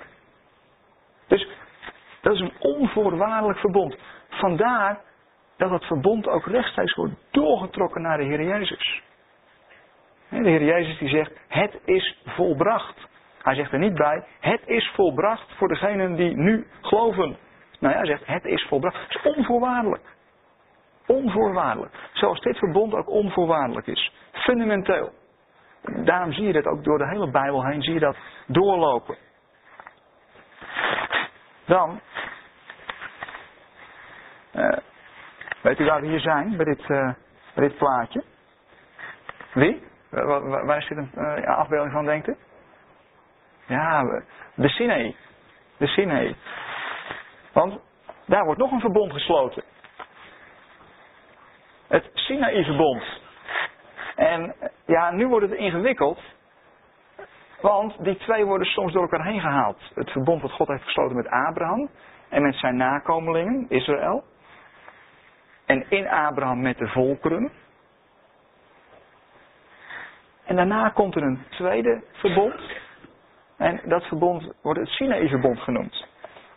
Dus 1.27 1.47
dat 2.21 2.33
is 2.33 2.39
een 2.39 2.53
onvoorwaardelijk 2.59 3.59
verbond. 3.59 3.97
Vandaar 4.29 4.99
dat 5.61 5.71
het 5.71 5.85
verbond 5.85 6.27
ook 6.27 6.45
rechtstreeks 6.45 6.93
wordt 6.93 7.13
doorgetrokken 7.31 8.01
naar 8.01 8.17
de 8.17 8.23
Heer 8.23 8.43
Jezus. 8.43 9.01
De 10.29 10.49
Heer 10.49 10.63
Jezus 10.63 10.97
die 10.97 11.09
zegt, 11.09 11.31
het 11.47 11.79
is 11.85 12.17
volbracht. 12.25 13.07
Hij 13.41 13.55
zegt 13.55 13.71
er 13.71 13.79
niet 13.79 13.93
bij, 13.93 14.23
het 14.39 14.61
is 14.65 14.91
volbracht 14.95 15.53
voor 15.57 15.67
degenen 15.67 16.15
die 16.15 16.35
nu 16.35 16.67
geloven. 16.81 17.37
Nou 17.79 17.93
ja, 17.93 17.99
hij 17.99 18.05
zegt, 18.05 18.25
het 18.25 18.45
is 18.45 18.65
volbracht. 18.67 19.01
Het 19.01 19.15
is 19.15 19.35
onvoorwaardelijk. 19.35 20.15
Onvoorwaardelijk. 21.07 21.93
Zoals 22.13 22.39
dit 22.39 22.57
verbond 22.57 22.93
ook 22.93 23.09
onvoorwaardelijk 23.09 23.87
is. 23.87 24.13
Fundamenteel. 24.31 25.11
Daarom 25.81 26.33
zie 26.33 26.47
je 26.47 26.53
dat 26.53 26.65
ook 26.65 26.83
door 26.83 26.97
de 26.97 27.07
hele 27.07 27.31
Bijbel 27.31 27.65
heen, 27.65 27.81
zie 27.81 27.93
je 27.93 27.99
dat 27.99 28.17
doorlopen. 28.47 29.17
Dan, 31.65 31.99
uh, 34.55 34.77
weet 35.61 35.79
u 35.79 35.85
waar 35.85 36.01
we 36.01 36.07
hier 36.07 36.19
zijn, 36.19 36.57
bij 36.57 36.65
dit, 36.65 36.79
uh, 36.79 37.13
bij 37.53 37.67
dit 37.67 37.77
plaatje? 37.77 38.23
Wie? 39.53 39.83
Waar, 40.09 40.65
waar 40.65 40.77
is 40.77 40.87
dit 40.87 40.97
een 40.97 41.11
uh, 41.15 41.57
afbeelding 41.57 41.93
van, 41.93 42.05
denkt 42.05 42.27
u? 42.27 42.35
Ja, 43.65 44.21
de 44.53 44.69
Sinaï. 44.69 45.15
De 45.77 45.87
Sinaï. 45.87 46.35
Want 47.53 47.79
daar 48.25 48.45
wordt 48.45 48.59
nog 48.59 48.71
een 48.71 48.79
verbond 48.79 49.13
gesloten. 49.13 49.63
Het 51.87 52.09
Sinaï-verbond. 52.13 53.03
En 54.15 54.55
ja, 54.85 55.11
nu 55.11 55.27
wordt 55.27 55.49
het 55.49 55.59
ingewikkeld. 55.59 56.19
Want 57.61 58.03
die 58.03 58.17
twee 58.17 58.45
worden 58.45 58.67
soms 58.67 58.93
door 58.93 59.01
elkaar 59.01 59.25
heen 59.25 59.39
gehaald. 59.39 59.91
Het 59.93 60.11
verbond 60.11 60.41
dat 60.41 60.51
God 60.51 60.67
heeft 60.67 60.83
gesloten 60.83 61.15
met 61.15 61.27
Abraham 61.27 61.89
en 62.29 62.41
met 62.41 62.55
zijn 62.55 62.77
nakomelingen, 62.77 63.65
Israël. 63.69 64.23
En 65.71 65.85
in 65.89 66.07
Abraham 66.07 66.61
met 66.61 66.77
de 66.77 66.87
volkeren. 66.87 67.51
En 70.45 70.55
daarna 70.55 70.89
komt 70.89 71.15
er 71.15 71.23
een 71.23 71.45
tweede 71.49 72.03
verbond. 72.11 72.79
En 73.57 73.81
dat 73.85 74.03
verbond 74.03 74.53
wordt 74.61 74.79
het 74.79 74.89
Sinaï-verbond 74.89 75.59
genoemd. 75.59 76.07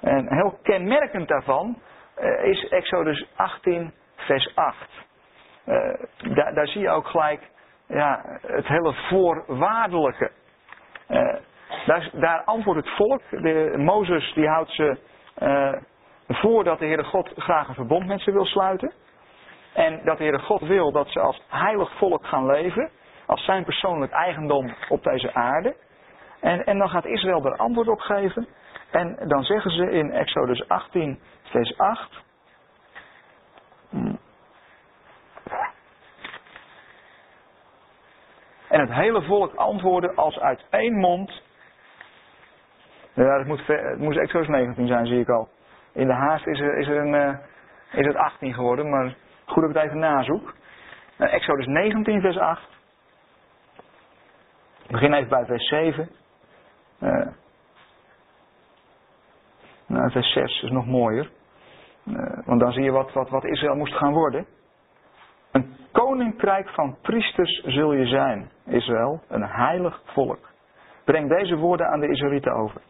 En 0.00 0.34
heel 0.34 0.58
kenmerkend 0.62 1.28
daarvan 1.28 1.78
uh, 2.20 2.44
is 2.44 2.68
Exodus 2.68 3.26
18, 3.36 3.92
vers 4.16 4.54
8. 4.54 4.76
Uh, 5.66 5.94
daar, 6.54 6.66
zie 6.66 6.80
je 6.80 6.90
ook 6.90 7.06
gelijk 7.06 7.40
ja, 7.86 8.38
het 8.46 8.66
hele 8.66 8.94
voorwaardelijke. 8.94 10.30
Uh, 11.08 11.34
daar, 11.86 12.10
daar, 12.12 12.42
antwoordt 12.44 12.80
het 12.80 12.96
volk. 12.96 13.22
De, 13.30 13.74
Mozes 13.76 14.32
die 14.34 14.48
houdt 14.48 14.70
ze 14.70 14.98
voor 16.28 16.64
dat 16.64 16.78
de 16.78 16.86
Heere 16.86 17.04
God 17.04 17.32
graag 17.36 17.68
een 17.68 17.74
verbond 17.74 18.06
met 18.06 18.20
ze 18.20 18.32
wil 18.32 18.46
sluiten. 18.46 18.92
En 19.74 20.00
dat 20.04 20.16
de 20.16 20.22
Heere 20.22 20.38
God 20.38 20.60
wil 20.60 20.92
dat 20.92 21.08
ze 21.08 21.20
als 21.20 21.42
heilig 21.48 21.96
volk 21.96 22.26
gaan 22.26 22.46
leven. 22.46 22.90
Als 23.26 23.44
zijn 23.44 23.64
persoonlijk 23.64 24.12
eigendom 24.12 24.74
op 24.88 25.02
deze 25.02 25.34
aarde. 25.34 25.76
En, 26.40 26.64
en 26.64 26.78
dan 26.78 26.88
gaat 26.88 27.04
Israël 27.04 27.44
er 27.44 27.56
antwoord 27.56 27.88
op 27.88 28.00
geven. 28.00 28.46
En 28.90 29.18
dan 29.28 29.42
zeggen 29.42 29.70
ze 29.70 29.90
in 29.90 30.10
Exodus 30.10 30.68
18, 30.68 31.20
vers 31.42 31.78
8. 31.78 32.22
En 38.68 38.80
het 38.80 38.92
hele 38.92 39.22
volk 39.22 39.54
antwoordde 39.54 40.14
als 40.14 40.38
uit 40.38 40.66
één 40.70 40.94
mond. 40.94 41.42
Ja, 43.12 43.38
het 43.38 43.46
moet, 43.46 43.66
het 43.66 43.98
moet 43.98 44.16
Exodus 44.16 44.48
19 44.48 44.86
zijn, 44.86 45.06
zie 45.06 45.20
ik 45.20 45.28
al. 45.28 45.48
In 45.92 46.06
de 46.06 46.12
haast 46.12 46.46
is, 46.46 46.60
er, 46.60 46.78
is, 46.78 46.88
er 46.88 46.96
een, 46.96 47.14
uh, 47.14 47.38
is 47.92 48.06
het 48.06 48.16
18 48.16 48.54
geworden, 48.54 48.90
maar 48.90 49.14
goed 49.44 49.62
dat 49.62 49.70
ik 49.70 49.76
het 49.76 49.84
even 49.84 49.98
nazoek. 49.98 50.54
Uh, 51.18 51.34
Exodus 51.34 51.66
19, 51.66 52.20
vers 52.20 52.38
8. 52.38 52.68
Ik 54.82 54.90
begin 54.90 55.12
even 55.12 55.28
bij 55.28 55.44
vers 55.44 55.68
7. 55.68 56.10
Uh, 57.02 57.26
nou, 59.86 60.10
vers 60.10 60.32
6 60.32 60.62
is 60.62 60.70
nog 60.70 60.86
mooier. 60.86 61.30
Uh, 62.04 62.46
want 62.46 62.60
dan 62.60 62.72
zie 62.72 62.82
je 62.82 62.90
wat, 62.90 63.12
wat, 63.12 63.30
wat 63.30 63.44
Israël 63.44 63.74
moest 63.74 63.94
gaan 63.94 64.12
worden. 64.12 64.46
Een 65.52 65.76
koninkrijk 65.92 66.68
van 66.68 66.96
priesters 67.02 67.62
zul 67.64 67.92
je 67.92 68.06
zijn, 68.06 68.50
Israël, 68.66 69.22
een 69.28 69.44
heilig 69.44 70.00
volk. 70.04 70.52
Breng 71.04 71.28
deze 71.28 71.56
woorden 71.56 71.88
aan 71.88 72.00
de 72.00 72.08
Israëlieten 72.08 72.52
over. 72.52 72.80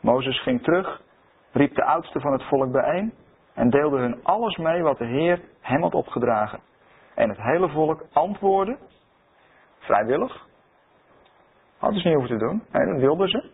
Mozes 0.00 0.42
ging 0.42 0.62
terug, 0.62 1.02
riep 1.52 1.74
de 1.74 1.84
oudsten 1.84 2.20
van 2.20 2.32
het 2.32 2.42
volk 2.42 2.72
bijeen 2.72 3.12
en 3.54 3.70
deelde 3.70 3.98
hun 3.98 4.24
alles 4.24 4.56
mee 4.56 4.82
wat 4.82 4.98
de 4.98 5.06
Heer 5.06 5.40
hem 5.60 5.82
had 5.82 5.94
opgedragen. 5.94 6.60
En 7.14 7.28
het 7.28 7.42
hele 7.42 7.68
volk 7.68 8.04
antwoordde, 8.12 8.78
vrijwillig, 9.78 10.46
hadden 11.78 12.00
ze 12.00 12.08
niet 12.08 12.16
hoeven 12.16 12.38
te 12.38 12.44
doen, 12.44 12.62
nee, 12.72 12.86
dat 12.86 13.00
wilden 13.00 13.28
ze, 13.28 13.50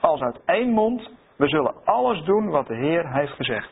als 0.00 0.20
uit 0.20 0.44
één 0.44 0.70
mond 0.70 1.10
we 1.36 1.48
zullen 1.48 1.74
alles 1.84 2.22
doen 2.24 2.50
wat 2.50 2.66
de 2.66 2.74
Heer 2.74 3.12
heeft 3.12 3.32
gezegd. 3.32 3.70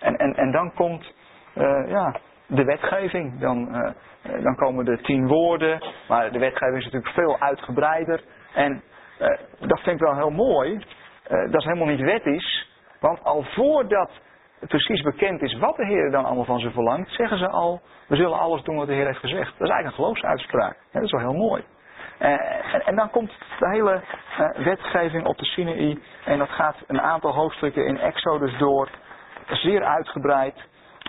En, 0.00 0.16
en, 0.16 0.34
en 0.34 0.52
dan 0.52 0.74
komt 0.74 1.14
uh, 1.54 1.88
ja, 1.88 2.16
de 2.46 2.64
wetgeving. 2.64 3.40
Dan, 3.40 3.68
uh, 3.76 4.42
dan 4.42 4.56
komen 4.56 4.84
de 4.84 5.00
tien 5.00 5.26
woorden. 5.26 5.82
Maar 6.08 6.32
de 6.32 6.38
wetgeving 6.38 6.78
is 6.78 6.84
natuurlijk 6.84 7.14
veel 7.14 7.40
uitgebreider. 7.40 8.22
En 8.54 8.82
uh, 9.20 9.28
dat 9.58 9.80
vind 9.80 10.00
ik 10.00 10.06
wel 10.06 10.16
heel 10.16 10.30
mooi. 10.30 10.78
dat 11.28 11.54
is 11.54 11.64
helemaal 11.64 11.86
niet 11.86 12.00
wettisch. 12.00 12.68
Want 13.00 13.24
al 13.24 13.42
voordat 13.42 14.10
precies 14.68 15.02
bekend 15.02 15.42
is 15.42 15.58
wat 15.58 15.76
de 15.76 15.86
Heer 15.86 16.10
dan 16.10 16.24
allemaal 16.24 16.44
van 16.44 16.60
ze 16.60 16.70
verlangt, 16.70 17.10
zeggen 17.10 17.38
ze 17.38 17.48
al, 17.48 17.80
we 18.08 18.16
zullen 18.16 18.38
alles 18.38 18.62
doen 18.62 18.76
wat 18.76 18.86
de 18.86 18.92
Heer 18.92 19.06
heeft 19.06 19.18
gezegd. 19.18 19.52
Dat 19.58 19.68
is 19.68 19.74
eigenlijk 19.74 19.86
een 19.86 20.04
geloofsuitspraak. 20.04 20.76
dat 20.92 21.02
is 21.02 21.10
wel 21.10 21.20
heel 21.20 21.38
mooi. 21.48 21.64
Eh, 22.18 22.88
en, 22.88 22.96
dan 22.96 23.10
komt 23.10 23.32
de 23.58 23.68
hele 23.68 24.02
uh, 24.40 24.64
wetgeving 24.64 25.26
op 25.26 25.38
de 25.38 25.44
Sinaï. 25.44 25.98
En 26.24 26.38
dat 26.38 26.48
gaat 26.48 26.76
een 26.86 27.00
aantal 27.00 27.34
hoofdstukken 27.34 27.86
in 27.86 27.98
Exodus 27.98 28.58
door. 28.58 28.88
Zeer 29.46 29.84
uitgebreid. 29.84 30.54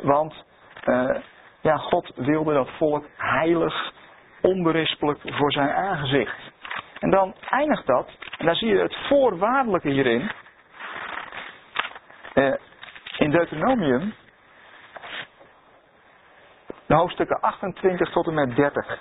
Want 0.03 0.45
uh, 0.85 1.15
ja, 1.61 1.77
God 1.77 2.11
wilde 2.15 2.53
dat 2.53 2.69
volk 2.77 3.05
heilig, 3.17 3.93
onberispelijk 4.41 5.19
voor 5.23 5.51
zijn 5.51 5.69
aangezicht. 5.69 6.37
En 6.99 7.09
dan 7.09 7.35
eindigt 7.49 7.85
dat, 7.85 8.09
en 8.37 8.45
daar 8.45 8.55
zie 8.55 8.67
je 8.67 8.81
het 8.81 8.97
voorwaardelijke 9.07 9.89
hierin. 9.89 10.31
In 13.25 13.31
Deuteronomium, 13.31 14.13
de 16.85 16.95
hoofdstukken 16.95 17.41
28 17.41 18.11
tot 18.11 18.27
en 18.27 18.33
met 18.33 18.55
30. 18.55 18.99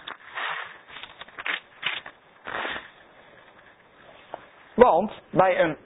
Want 4.74 5.12
bij 5.30 5.60
een 5.60 5.76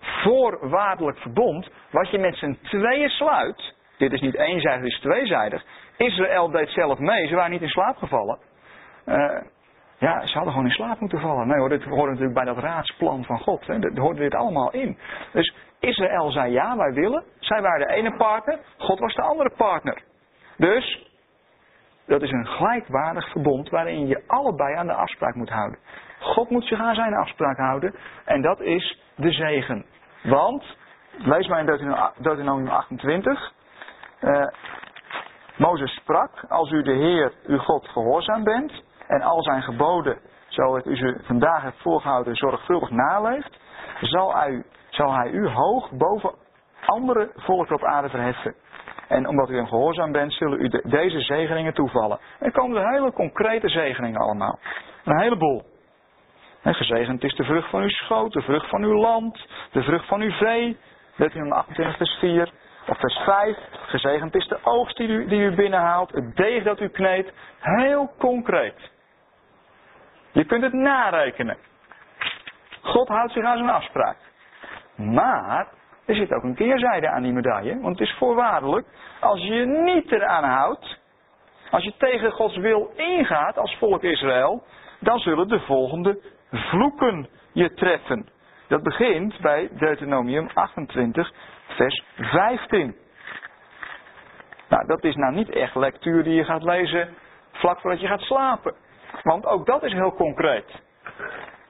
voorwaardelijk 0.00 1.18
verbond, 1.18 1.68
wat 1.90 2.10
je 2.10 2.18
met 2.18 2.36
z'n 2.36 2.58
tweeën 2.62 3.08
sluit, 3.08 3.74
dit 3.96 4.12
is 4.12 4.20
niet 4.20 4.36
eenzijdig, 4.36 4.82
dit 4.82 4.92
is 4.92 5.00
tweezijdig. 5.00 5.64
Israël 5.96 6.50
deed 6.50 6.70
zelf 6.70 6.98
mee, 6.98 7.26
ze 7.26 7.34
waren 7.34 7.50
niet 7.50 7.62
in 7.62 7.68
slaap 7.68 7.96
gevallen. 7.96 8.38
Uh, 9.06 9.40
ja, 10.04 10.26
ze 10.26 10.32
hadden 10.32 10.52
gewoon 10.52 10.68
in 10.68 10.74
slaap 10.74 11.00
moeten 11.00 11.20
vallen. 11.20 11.46
Nee 11.46 11.58
hoor, 11.58 11.68
dit 11.68 11.84
hoort 11.84 12.08
natuurlijk 12.08 12.34
bij 12.34 12.44
dat 12.44 12.58
raadsplan 12.58 13.24
van 13.24 13.38
God. 13.38 13.66
Hè. 13.66 13.78
Daar 13.78 14.04
hoorde 14.04 14.20
dit 14.20 14.34
allemaal 14.34 14.70
in. 14.70 14.98
Dus 15.32 15.54
Israël 15.80 16.30
zei 16.30 16.52
ja, 16.52 16.76
wij 16.76 16.92
willen. 16.92 17.24
Zij 17.38 17.62
waren 17.62 17.86
de 17.86 17.94
ene 17.94 18.16
partner, 18.16 18.58
God 18.78 18.98
was 18.98 19.14
de 19.14 19.22
andere 19.22 19.50
partner. 19.56 20.02
Dus, 20.56 21.10
dat 22.06 22.22
is 22.22 22.30
een 22.30 22.46
gelijkwaardig 22.46 23.30
verbond 23.30 23.68
waarin 23.68 24.06
je 24.06 24.22
allebei 24.26 24.74
aan 24.74 24.86
de 24.86 24.94
afspraak 24.94 25.34
moet 25.34 25.50
houden. 25.50 25.78
God 26.20 26.50
moet 26.50 26.64
zich 26.66 26.80
aan 26.80 26.94
zijn 26.94 27.14
afspraak 27.14 27.56
houden. 27.56 27.94
En 28.24 28.42
dat 28.42 28.60
is 28.60 29.00
de 29.16 29.32
zegen. 29.32 29.84
Want, 30.22 30.76
lees 31.18 31.48
maar 31.48 31.58
in 31.58 31.66
Deuteronomium 32.18 32.68
28. 32.68 33.52
Uh, 34.20 34.46
Mozes 35.56 35.94
sprak, 35.94 36.44
als 36.48 36.70
u 36.70 36.82
de 36.82 36.92
Heer, 36.92 37.32
uw 37.46 37.58
God, 37.58 37.88
gehoorzaam 37.88 38.44
bent 38.44 38.82
en 39.06 39.22
al 39.22 39.42
zijn 39.42 39.62
geboden, 39.62 40.18
zo 40.48 40.76
ik 40.76 40.84
u 40.84 40.96
ze 40.96 41.20
vandaag 41.22 41.62
heb 41.62 41.74
voorgehouden, 41.76 42.36
zorgvuldig 42.36 42.90
naleeft, 42.90 43.58
zal 44.00 44.34
hij, 44.34 44.64
zal 44.88 45.12
hij 45.12 45.30
u 45.30 45.48
hoog 45.48 45.90
boven 45.90 46.34
andere 46.86 47.30
volken 47.36 47.74
op 47.74 47.84
aarde 47.84 48.08
verheffen. 48.08 48.54
En 49.08 49.28
omdat 49.28 49.50
u 49.50 49.56
hem 49.56 49.66
gehoorzaam 49.66 50.12
bent, 50.12 50.32
zullen 50.32 50.60
u 50.60 50.68
deze 50.82 51.20
zegeningen 51.20 51.74
toevallen. 51.74 52.18
En 52.38 52.52
komen 52.52 52.82
er 52.82 52.90
hele 52.90 53.12
concrete 53.12 53.68
zegeningen 53.68 54.20
allemaal. 54.20 54.58
Een 55.04 55.20
heleboel. 55.20 55.62
En 56.62 56.74
gezegend 56.74 57.24
is 57.24 57.34
de 57.34 57.44
vrucht 57.44 57.70
van 57.70 57.82
uw 57.82 57.88
schoot, 57.88 58.32
de 58.32 58.42
vrucht 58.42 58.68
van 58.68 58.82
uw 58.82 58.94
land, 58.94 59.46
de 59.72 59.82
vrucht 59.82 60.06
van 60.06 60.20
uw 60.20 60.30
vee. 60.30 60.76
Deuteronomium 61.16 61.58
28 61.58 61.96
vers 61.96 62.16
4. 62.18 62.50
Of 62.88 62.98
vers 62.98 63.18
5. 63.24 63.56
Gezegend 63.86 64.34
is 64.34 64.48
de 64.48 64.58
oogst 64.62 64.96
die 64.96 65.08
u, 65.08 65.26
die 65.26 65.40
u 65.40 65.54
binnenhaalt, 65.54 66.10
het 66.10 66.36
deeg 66.36 66.64
dat 66.64 66.80
u 66.80 66.88
kneedt. 66.88 67.32
Heel 67.60 68.10
concreet. 68.18 68.92
Je 70.34 70.44
kunt 70.44 70.62
het 70.62 70.72
narekenen. 70.72 71.56
God 72.82 73.08
houdt 73.08 73.32
zich 73.32 73.44
aan 73.44 73.56
zijn 73.56 73.70
afspraak. 73.70 74.16
Maar 74.96 75.68
er 76.06 76.14
zit 76.14 76.32
ook 76.32 76.42
een 76.42 76.54
keerzijde 76.54 77.08
aan 77.08 77.22
die 77.22 77.32
medaille. 77.32 77.80
Want 77.80 77.98
het 77.98 78.08
is 78.08 78.16
voorwaardelijk, 78.18 78.86
als 79.20 79.40
je 79.40 79.54
je 79.54 79.66
niet 79.66 80.12
eraan 80.12 80.44
houdt, 80.44 80.98
als 81.70 81.84
je 81.84 81.94
tegen 81.98 82.30
Gods 82.32 82.56
wil 82.56 82.92
ingaat 82.96 83.58
als 83.58 83.76
volk 83.78 84.02
Israël, 84.02 84.62
dan 85.00 85.18
zullen 85.18 85.48
de 85.48 85.60
volgende 85.60 86.18
vloeken 86.50 87.28
je 87.52 87.74
treffen. 87.74 88.28
Dat 88.68 88.82
begint 88.82 89.40
bij 89.40 89.68
Deuteronomium 89.72 90.48
28, 90.54 91.32
vers 91.66 92.04
15. 92.16 92.96
Nou, 94.68 94.86
dat 94.86 95.04
is 95.04 95.14
nou 95.14 95.34
niet 95.34 95.50
echt 95.50 95.74
lectuur 95.74 96.22
die 96.22 96.34
je 96.34 96.44
gaat 96.44 96.62
lezen 96.62 97.08
vlak 97.52 97.80
voordat 97.80 98.00
je 98.00 98.06
gaat 98.06 98.20
slapen. 98.20 98.74
Want 99.22 99.46
ook 99.46 99.66
dat 99.66 99.82
is 99.82 99.92
heel 99.92 100.14
concreet. 100.14 100.82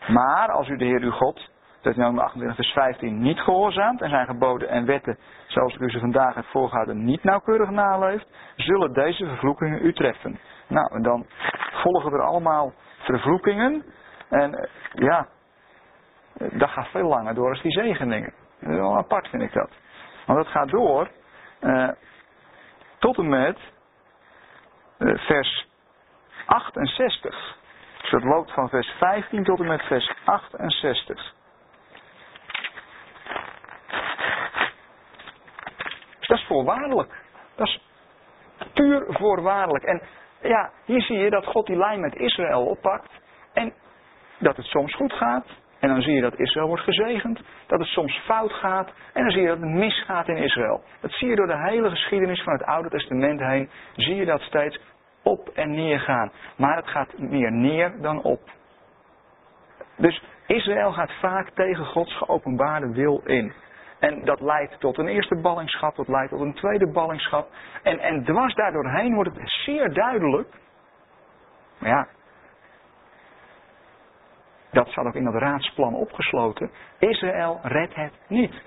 Maar 0.09 0.51
als 0.51 0.69
u 0.69 0.77
de 0.77 0.85
Heer 0.85 1.01
uw 1.01 1.11
God, 1.11 1.51
Deuteronomium 1.81 2.25
28 2.25 2.57
vers 2.57 2.73
15, 2.73 3.19
niet 3.23 3.39
gehoorzaamt 3.41 4.01
en 4.01 4.09
zijn 4.09 4.27
geboden 4.27 4.69
en 4.69 4.87
wetten, 4.87 5.19
zoals 5.47 5.75
ik 5.75 5.81
u 5.81 5.91
ze 5.91 5.99
vandaag 5.99 6.35
heb 6.35 6.45
voorgehouden, 6.45 7.05
niet 7.05 7.25
nauwkeurig 7.25 7.71
naleeft, 7.71 8.27
zullen 8.57 8.93
deze 8.93 9.27
vervloekingen 9.27 9.85
u 9.85 9.93
treffen. 9.93 10.39
Nou, 10.67 10.95
en 10.95 11.03
dan 11.03 11.27
volgen 11.83 12.13
er 12.13 12.23
allemaal 12.23 12.73
vervloekingen 12.99 13.85
en 14.29 14.55
eh, 14.55 14.71
ja, 14.93 15.29
dat 16.53 16.71
gaat 16.71 16.89
veel 16.89 17.09
langer 17.09 17.35
door 17.35 17.49
als 17.49 17.63
die 17.63 17.73
zegeningen. 17.73 18.33
Dat 18.61 18.71
is 18.71 18.77
wel 18.77 18.97
apart 18.97 19.29
vind 19.29 19.43
ik 19.43 19.53
dat. 19.53 19.71
Want 20.27 20.39
dat 20.39 20.49
gaat 20.49 20.69
door 20.69 21.11
uh, 21.61 21.89
tot 22.99 23.19
en 23.19 23.29
met 23.29 23.59
uh, 24.99 25.19
vers 25.19 25.69
68. 26.47 27.57
Dus 28.01 28.11
dat 28.11 28.23
loopt 28.23 28.53
van 28.53 28.69
vers 28.69 28.89
15 28.99 29.45
tot 29.45 29.61
en 29.61 29.67
met 29.67 29.83
vers 29.83 30.13
68. 30.25 31.35
Dus 36.19 36.29
dat 36.29 36.39
is 36.39 36.45
voorwaardelijk. 36.47 37.13
Dat 37.55 37.67
is 37.67 37.81
puur 38.73 39.05
voorwaardelijk. 39.09 39.85
En 39.85 40.03
ja, 40.43 40.71
hier 40.85 41.03
zie 41.03 41.19
je 41.19 41.31
dat 41.31 41.47
God 41.47 41.67
die 41.67 41.77
lijn 41.77 42.01
met 42.01 42.17
Israël 42.17 42.67
oppakt. 42.67 43.11
En 43.53 43.73
dat 44.39 44.57
het 44.57 44.67
soms 44.67 44.95
goed 44.95 45.13
gaat. 45.13 45.47
En 45.79 45.89
dan 45.89 46.03
zie 46.03 46.15
je 46.15 46.21
dat 46.21 46.39
Israël 46.39 46.67
wordt 46.67 46.83
gezegend. 46.83 47.41
Dat 47.67 47.79
het 47.79 47.89
soms 47.89 48.21
fout 48.25 48.53
gaat. 48.53 48.93
En 49.13 49.23
dan 49.23 49.31
zie 49.31 49.41
je 49.41 49.49
dat 49.49 49.61
het 49.61 49.69
misgaat 49.69 50.29
in 50.29 50.37
Israël. 50.37 50.83
Dat 51.01 51.13
zie 51.13 51.29
je 51.29 51.37
door 51.37 51.47
de 51.47 51.63
hele 51.63 51.91
geschiedenis 51.91 52.43
van 52.43 52.53
het 52.53 52.65
Oude 52.65 52.89
Testament 52.89 53.41
heen. 53.41 53.71
Zie 53.97 54.15
je 54.15 54.25
dat 54.25 54.41
steeds 54.41 54.81
op 55.25 55.49
en 55.49 55.71
neer 55.71 56.01
gaan. 56.01 56.33
Maar 56.57 56.77
het 56.77 56.89
gaat 56.89 57.19
meer 57.19 57.53
neer 57.53 58.01
dan 58.01 58.23
op. 58.23 58.41
Dus 59.97 60.23
Israël 60.47 60.93
gaat 60.93 61.13
vaak 61.21 61.51
tegen 61.51 61.85
Gods 61.85 62.17
geopenbaarde 62.17 62.93
wil 62.93 63.21
in. 63.25 63.53
En 63.99 64.25
dat 64.25 64.41
leidt 64.41 64.81
tot 64.81 64.99
een 64.99 65.09
eerste 65.09 65.37
ballingschap, 65.41 65.97
dat 65.97 66.09
leidt 66.09 66.31
tot 66.31 66.41
een 66.41 66.55
tweede 66.55 66.87
ballingschap. 66.87 67.49
En, 67.83 67.99
en 67.99 68.25
dwars 68.25 68.55
daardoorheen 68.55 69.15
wordt 69.15 69.37
het 69.37 69.51
zeer 69.51 69.93
duidelijk. 69.93 70.49
Maar 71.79 71.91
ja, 71.91 72.09
dat 74.71 74.89
staat 74.89 75.07
ook 75.07 75.15
in 75.15 75.25
dat 75.25 75.35
raadsplan 75.35 75.95
opgesloten. 75.95 76.71
Israël 76.99 77.61
redt 77.63 77.95
het 77.95 78.13
niet. 78.29 78.63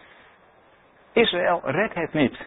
Israël 1.12 1.62
redt 1.64 1.94
het 1.94 2.14
niet. 2.14 2.46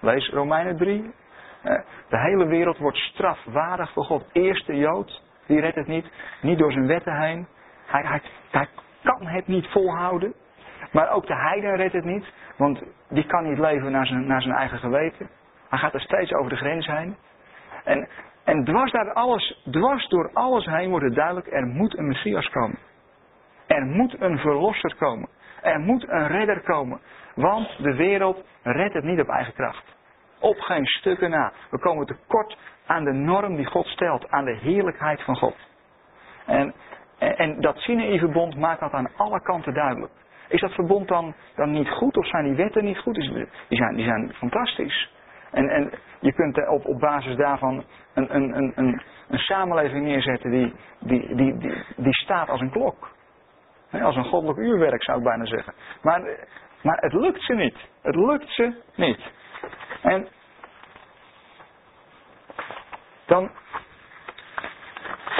Lees 0.00 0.28
Romeinen 0.28 0.76
3. 0.76 1.14
Eh, 1.62 1.80
de 2.08 2.18
hele 2.18 2.46
wereld 2.46 2.78
wordt 2.78 2.96
strafwaardig 2.96 3.92
voor 3.92 4.04
God. 4.04 4.28
Eerste 4.32 4.76
Jood, 4.76 5.22
die 5.46 5.60
redt 5.60 5.76
het 5.76 5.86
niet. 5.86 6.06
Niet 6.42 6.58
door 6.58 6.72
zijn 6.72 6.86
wetten 6.86 7.20
heen. 7.20 7.46
Hij, 7.86 8.20
hij, 8.50 8.68
kan 9.02 9.26
het 9.26 9.46
niet 9.46 9.66
volhouden. 9.66 10.34
Maar 10.92 11.10
ook 11.10 11.26
de 11.26 11.36
heiden 11.36 11.76
redt 11.76 11.92
het 11.92 12.04
niet. 12.04 12.32
Want 12.56 12.82
die 13.08 13.26
kan 13.26 13.48
niet 13.48 13.58
leven 13.58 13.92
naar 13.92 14.06
zijn, 14.06 14.26
naar 14.26 14.42
zijn 14.42 14.54
eigen 14.54 14.78
geweten. 14.78 15.28
Hij 15.68 15.78
gaat 15.78 15.94
er 15.94 16.00
steeds 16.00 16.32
over 16.32 16.50
de 16.50 16.56
grens 16.56 16.86
heen. 16.86 17.16
En, 17.84 18.08
en 18.44 18.64
dwars, 18.64 18.92
daar 18.92 19.12
alles, 19.12 19.62
dwars 19.70 20.08
door 20.08 20.30
alles 20.32 20.66
heen 20.66 20.90
wordt 20.90 21.04
het 21.04 21.14
duidelijk, 21.14 21.52
er 21.52 21.66
moet 21.66 21.98
een 21.98 22.06
Messias 22.06 22.48
komen. 22.48 22.78
Er 23.66 23.86
moet 23.86 24.20
een 24.20 24.38
verlosser 24.38 24.94
komen. 24.96 25.28
Er 25.62 25.80
moet 25.80 26.08
een 26.08 26.26
redder 26.26 26.60
komen. 26.60 27.00
Want 27.34 27.82
de 27.82 27.94
wereld 27.94 28.44
redt 28.62 28.94
het 28.94 29.04
niet 29.04 29.20
op 29.20 29.28
eigen 29.28 29.54
kracht. 29.54 29.98
Op 30.40 30.60
geen 30.60 30.86
stukken 30.86 31.30
na. 31.30 31.52
We 31.70 31.78
komen 31.78 32.06
tekort 32.06 32.56
aan 32.86 33.04
de 33.04 33.12
norm 33.12 33.56
die 33.56 33.66
God 33.66 33.86
stelt. 33.86 34.30
Aan 34.30 34.44
de 34.44 34.56
heerlijkheid 34.56 35.22
van 35.22 35.36
God. 35.36 35.56
En, 36.46 36.74
en, 37.18 37.60
dat 37.60 37.76
Sinaï-verbond 37.76 38.56
maakt 38.56 38.80
dat 38.80 38.92
aan 38.92 39.16
alle 39.16 39.42
kanten 39.42 39.74
duidelijk. 39.74 40.12
Is 40.48 40.60
dat 40.60 40.72
verbond 40.72 41.08
dan, 41.08 41.34
dan 41.54 41.70
niet 41.70 41.88
goed 41.88 42.16
of 42.16 42.26
zijn 42.26 42.44
die 42.44 42.54
wetten 42.54 42.84
niet 42.84 42.98
goed? 42.98 43.14
Die 43.14 43.78
zijn, 43.78 43.96
die 43.96 44.04
zijn 44.04 44.32
fantastisch. 44.34 45.10
En, 45.50 45.68
en 45.68 45.92
je 46.20 46.32
kunt 46.32 46.68
op, 46.68 46.86
op 46.86 47.00
basis 47.00 47.36
daarvan 47.36 47.84
een, 48.14 48.34
een, 48.34 48.56
een, 48.56 48.72
een, 48.74 49.02
een 49.28 49.38
samenleving 49.38 50.04
neerzetten 50.04 50.50
die, 50.50 50.74
die, 50.98 51.34
die, 51.34 51.58
die, 51.58 51.84
die 51.96 52.14
staat 52.14 52.48
als 52.48 52.60
een 52.60 52.70
klok. 52.70 53.10
Als 53.90 54.16
een 54.16 54.24
goddelijk 54.24 54.58
uurwerk 54.58 55.04
zou 55.04 55.18
ik 55.18 55.24
bijna 55.24 55.44
zeggen. 55.44 55.74
Maar, 56.02 56.22
maar 56.82 56.98
het 57.00 57.12
lukt 57.12 57.42
ze 57.42 57.54
niet. 57.54 57.76
Het 58.02 58.14
lukt 58.14 58.48
ze 58.48 58.74
niet. 58.94 59.20
En 60.02 60.28
dan 63.26 63.50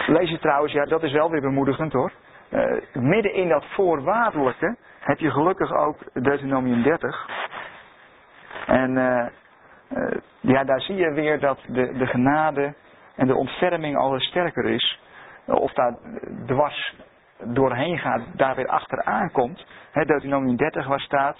lees 0.06 0.30
je 0.30 0.38
trouwens, 0.38 0.72
ja 0.72 0.84
dat 0.84 1.02
is 1.02 1.12
wel 1.12 1.30
weer 1.30 1.40
bemoedigend 1.40 1.92
hoor. 1.92 2.12
Uh, 2.50 2.80
midden 2.92 3.34
in 3.34 3.48
dat 3.48 3.64
voorwaardelijke 3.64 4.76
heb 5.00 5.18
je 5.18 5.30
gelukkig 5.30 5.72
ook 5.72 5.96
Deuteronomium 6.12 6.82
30. 6.82 7.28
En 8.66 8.90
uh, 8.90 9.26
ja, 10.40 10.64
daar 10.64 10.80
zie 10.80 10.96
je 10.96 11.12
weer 11.12 11.40
dat 11.40 11.58
de, 11.66 11.92
de 11.92 12.06
genade 12.06 12.74
en 13.16 13.26
de 13.26 13.34
ontferming 13.34 13.96
al 13.96 14.20
sterker 14.20 14.64
is. 14.64 15.00
Of 15.46 15.72
daar 15.72 15.94
dwars 16.46 16.94
doorheen 17.44 17.98
gaat, 17.98 18.20
daar 18.32 18.54
weer 18.56 18.68
achteraan 18.68 19.30
komt. 19.30 19.66
He, 19.90 20.04
Deuteronomium 20.04 20.56
30 20.56 20.86
waar 20.86 21.00
staat, 21.00 21.38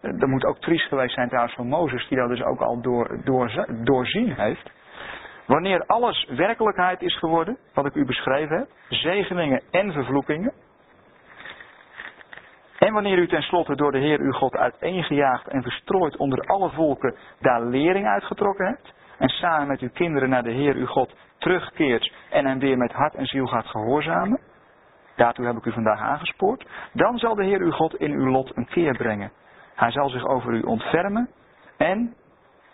dat 0.00 0.28
moet 0.28 0.44
ook 0.44 0.58
triest 0.58 0.88
geweest 0.88 1.14
zijn 1.14 1.28
trouwens 1.28 1.54
van 1.54 1.68
Mozes, 1.68 2.08
die 2.08 2.18
dat 2.18 2.28
dus 2.28 2.42
ook 2.42 2.60
al 2.60 2.80
door, 2.80 3.20
door, 3.24 3.66
doorzien 3.84 4.32
heeft. 4.34 4.70
Wanneer 5.46 5.86
alles 5.86 6.28
werkelijkheid 6.36 7.02
is 7.02 7.18
geworden, 7.18 7.58
wat 7.74 7.86
ik 7.86 7.94
u 7.94 8.04
beschreven 8.04 8.56
heb, 8.56 8.68
zegeningen 8.88 9.62
en 9.70 9.92
vervloekingen. 9.92 10.52
En 12.78 12.92
wanneer 12.92 13.18
u 13.18 13.28
tenslotte 13.28 13.76
door 13.76 13.92
de 13.92 13.98
Heer 13.98 14.20
uw 14.20 14.32
God 14.32 14.56
uiteengejaagd 14.56 15.48
en 15.48 15.62
verstrooid 15.62 16.16
onder 16.16 16.46
alle 16.46 16.70
volken 16.70 17.14
daar 17.40 17.62
lering 17.62 18.06
uitgetrokken 18.06 18.66
hebt. 18.66 18.94
En 19.18 19.28
samen 19.28 19.66
met 19.66 19.80
uw 19.80 19.90
kinderen 19.92 20.28
naar 20.28 20.42
de 20.42 20.50
Heer 20.50 20.74
uw 20.74 20.86
God 20.86 21.14
terugkeert 21.38 22.12
en 22.30 22.46
hem 22.46 22.58
weer 22.58 22.78
met 22.78 22.92
hart 22.92 23.14
en 23.14 23.26
ziel 23.26 23.46
gaat 23.46 23.66
gehoorzamen. 23.66 24.40
Daartoe 25.16 25.46
heb 25.46 25.56
ik 25.56 25.64
u 25.64 25.72
vandaag 25.72 26.00
aangespoord. 26.00 26.66
Dan 26.92 27.18
zal 27.18 27.34
de 27.34 27.44
Heer 27.44 27.60
uw 27.60 27.70
God 27.70 27.94
in 27.96 28.10
uw 28.10 28.30
lot 28.30 28.56
een 28.56 28.68
keer 28.68 28.96
brengen. 28.96 29.32
Hij 29.82 29.90
zal 29.90 30.08
zich 30.08 30.26
over 30.26 30.52
u 30.52 30.62
ontfermen 30.62 31.28
en 31.76 32.14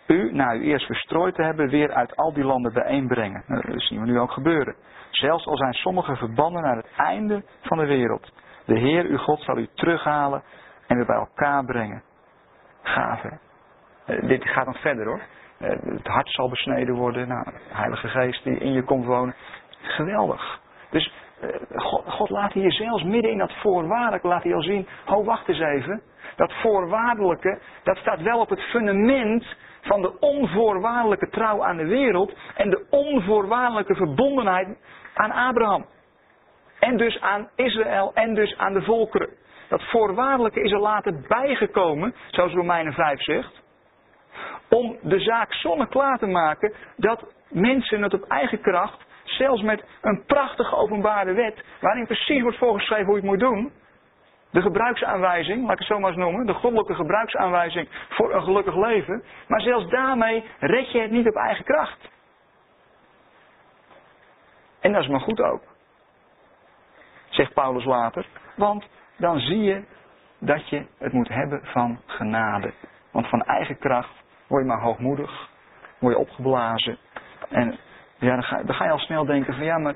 u, 0.06 0.32
na 0.32 0.54
u 0.54 0.62
eerst 0.62 0.86
verstrooid 0.86 1.34
te 1.34 1.42
hebben, 1.42 1.68
weer 1.68 1.92
uit 1.92 2.16
al 2.16 2.32
die 2.32 2.44
landen 2.44 2.72
bijeenbrengen. 2.72 3.42
Nou, 3.46 3.72
dat 3.72 3.80
zien 3.80 4.00
we 4.00 4.06
nu 4.06 4.18
ook 4.18 4.32
gebeuren. 4.32 4.74
Zelfs 5.10 5.46
al 5.46 5.56
zijn 5.56 5.72
sommige 5.72 6.16
verbannen 6.16 6.62
naar 6.62 6.76
het 6.76 6.90
einde 6.96 7.42
van 7.60 7.78
de 7.78 7.86
wereld. 7.86 8.32
De 8.64 8.78
Heer, 8.78 9.04
uw 9.04 9.16
God, 9.16 9.40
zal 9.40 9.58
u 9.58 9.68
terughalen 9.74 10.42
en 10.86 10.96
weer 10.96 11.06
bij 11.06 11.16
elkaar 11.16 11.64
brengen. 11.64 12.02
Hè? 12.82 13.28
Uh, 14.06 14.28
dit 14.28 14.44
gaat 14.44 14.66
nog 14.66 14.80
verder, 14.80 15.06
hoor. 15.06 15.20
Uh, 15.58 15.68
het 15.68 16.06
hart 16.06 16.28
zal 16.28 16.48
besneden 16.48 16.94
worden. 16.94 17.28
Nou, 17.28 17.44
de 17.44 17.74
Heilige 17.74 18.08
Geest 18.08 18.44
die 18.44 18.58
in 18.58 18.72
je 18.72 18.82
komt 18.82 19.04
wonen. 19.04 19.34
Geweldig. 19.80 20.60
Dus 20.90 21.12
God, 21.74 22.04
God, 22.06 22.30
laat 22.30 22.52
hier 22.52 22.72
zelfs 22.72 23.02
midden 23.02 23.30
in 23.30 23.38
dat 23.38 23.52
voorwaardelijke, 23.52 24.28
laat 24.28 24.42
hij 24.42 24.54
al 24.54 24.62
zien. 24.62 24.88
Ho, 25.04 25.24
wacht 25.24 25.48
eens 25.48 25.60
even. 25.60 26.02
Dat 26.36 26.52
voorwaardelijke, 26.52 27.58
dat 27.82 27.96
staat 27.96 28.20
wel 28.20 28.40
op 28.40 28.48
het 28.48 28.60
fundament 28.60 29.44
van 29.80 30.02
de 30.02 30.18
onvoorwaardelijke 30.18 31.28
trouw 31.28 31.64
aan 31.64 31.76
de 31.76 31.86
wereld 31.86 32.32
en 32.54 32.70
de 32.70 32.86
onvoorwaardelijke 32.90 33.94
verbondenheid 33.94 34.68
aan 35.14 35.30
Abraham. 35.30 35.86
En 36.78 36.96
dus 36.96 37.20
aan 37.20 37.48
Israël 37.54 38.10
en 38.14 38.34
dus 38.34 38.56
aan 38.56 38.72
de 38.72 38.82
volkeren. 38.82 39.28
Dat 39.68 39.82
voorwaardelijke 39.82 40.60
is 40.60 40.72
er 40.72 40.80
later 40.80 41.20
bijgekomen, 41.28 42.14
zoals 42.30 42.52
Romeinen 42.52 42.92
5 42.92 43.22
zegt. 43.22 43.62
Om 44.68 44.96
de 45.02 45.20
zaak 45.20 45.52
zonneklaar 45.52 46.18
te 46.18 46.26
maken 46.26 46.74
dat 46.96 47.32
mensen 47.48 48.02
het 48.02 48.14
op 48.14 48.22
eigen 48.22 48.60
kracht, 48.60 49.06
zelfs 49.30 49.62
met 49.62 49.84
een 50.00 50.24
prachtige 50.26 50.76
openbare 50.76 51.32
wet, 51.32 51.64
waarin 51.80 52.06
precies 52.06 52.42
wordt 52.42 52.58
voorgeschreven 52.58 53.04
hoe 53.04 53.14
je 53.14 53.20
het 53.20 53.30
moet 53.30 53.40
doen. 53.40 53.72
De 54.50 54.60
gebruiksaanwijzing, 54.60 55.62
laat 55.62 55.72
ik 55.72 55.78
het 55.78 55.86
zo 55.86 55.98
maar 55.98 56.10
eens 56.10 56.18
noemen, 56.18 56.46
de 56.46 56.54
goddelijke 56.54 56.94
gebruiksaanwijzing 56.94 57.88
voor 58.08 58.34
een 58.34 58.42
gelukkig 58.42 58.76
leven. 58.76 59.22
Maar 59.48 59.60
zelfs 59.60 59.88
daarmee 59.88 60.44
red 60.58 60.92
je 60.92 61.00
het 61.00 61.10
niet 61.10 61.28
op 61.28 61.34
eigen 61.34 61.64
kracht. 61.64 62.08
En 64.80 64.92
dat 64.92 65.02
is 65.02 65.08
maar 65.08 65.20
goed 65.20 65.40
ook 65.40 65.62
zegt 67.38 67.54
Paulus 67.54 67.84
later. 67.84 68.26
Want 68.56 68.88
dan 69.16 69.38
zie 69.38 69.62
je 69.62 69.82
dat 70.38 70.68
je 70.68 70.86
het 70.98 71.12
moet 71.12 71.28
hebben 71.28 71.60
van 71.62 72.00
genade. 72.06 72.72
Want 73.10 73.28
van 73.28 73.42
eigen 73.42 73.78
kracht 73.78 74.22
word 74.46 74.62
je 74.62 74.68
maar 74.68 74.80
hoogmoedig, 74.80 75.48
word 75.98 76.14
je 76.14 76.20
opgeblazen. 76.20 76.98
En 77.48 77.78
ja, 78.18 78.34
dan, 78.34 78.42
ga, 78.42 78.62
dan 78.62 78.74
ga 78.74 78.84
je 78.84 78.90
al 78.90 78.98
snel 78.98 79.24
denken 79.24 79.54
van 79.54 79.64
ja, 79.64 79.78
maar 79.78 79.94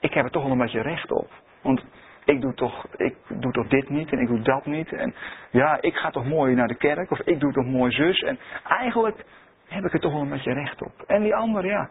ik 0.00 0.14
heb 0.14 0.24
er 0.24 0.30
toch 0.30 0.42
wel 0.42 0.52
een 0.52 0.58
beetje 0.58 0.82
recht 0.82 1.10
op. 1.10 1.30
Want 1.62 1.84
ik 2.24 2.40
doe, 2.40 2.54
toch, 2.54 2.86
ik 2.96 3.16
doe 3.28 3.52
toch 3.52 3.66
dit 3.66 3.88
niet 3.88 4.12
en 4.12 4.18
ik 4.18 4.26
doe 4.26 4.40
dat 4.40 4.66
niet. 4.66 4.92
En 4.92 5.14
ja, 5.50 5.78
ik 5.80 5.94
ga 5.94 6.10
toch 6.10 6.26
mooi 6.26 6.54
naar 6.54 6.68
de 6.68 6.74
kerk 6.74 7.10
of 7.10 7.20
ik 7.20 7.40
doe 7.40 7.52
toch 7.52 7.64
mooi 7.64 7.92
zus. 7.92 8.20
En 8.20 8.38
eigenlijk 8.68 9.24
heb 9.68 9.84
ik 9.84 9.92
er 9.92 10.00
toch 10.00 10.12
wel 10.12 10.22
een 10.22 10.28
beetje 10.28 10.52
recht 10.52 10.82
op. 10.82 10.92
En 11.06 11.22
die 11.22 11.34
ander, 11.34 11.66
ja, 11.66 11.90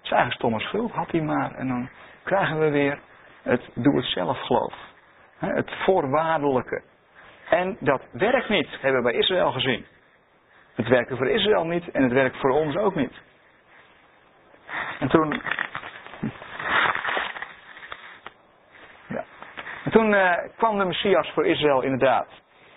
zijn 0.00 0.20
eigen 0.20 0.36
stomme 0.36 0.60
schuld 0.60 0.92
had 0.92 1.10
hij 1.10 1.20
maar. 1.20 1.54
En 1.54 1.68
dan 1.68 1.88
krijgen 2.22 2.58
we 2.58 2.70
weer 2.70 2.98
het 3.42 3.70
doe-het-zelf 3.74 4.38
geloof. 4.38 4.74
Het 5.38 5.70
voorwaardelijke. 5.84 6.82
En 7.50 7.76
dat 7.80 8.02
werkt 8.12 8.48
niet, 8.48 8.68
hebben 8.80 9.02
we 9.02 9.10
bij 9.10 9.20
Israël 9.20 9.52
gezien. 9.52 9.84
Het 10.74 10.88
werkte 10.88 11.16
voor 11.16 11.28
Israël 11.28 11.64
niet 11.64 11.90
en 11.90 12.02
het 12.02 12.12
werkt 12.12 12.36
voor 12.36 12.50
ons 12.50 12.76
ook 12.76 12.94
niet. 12.94 13.12
En 14.98 15.08
toen. 15.08 15.42
Ja. 19.08 19.24
En 19.84 19.90
toen 19.90 20.12
uh, 20.12 20.32
kwam 20.56 20.78
de 20.78 20.84
Messias 20.84 21.30
voor 21.30 21.46
Israël 21.46 21.82
inderdaad. 21.82 22.28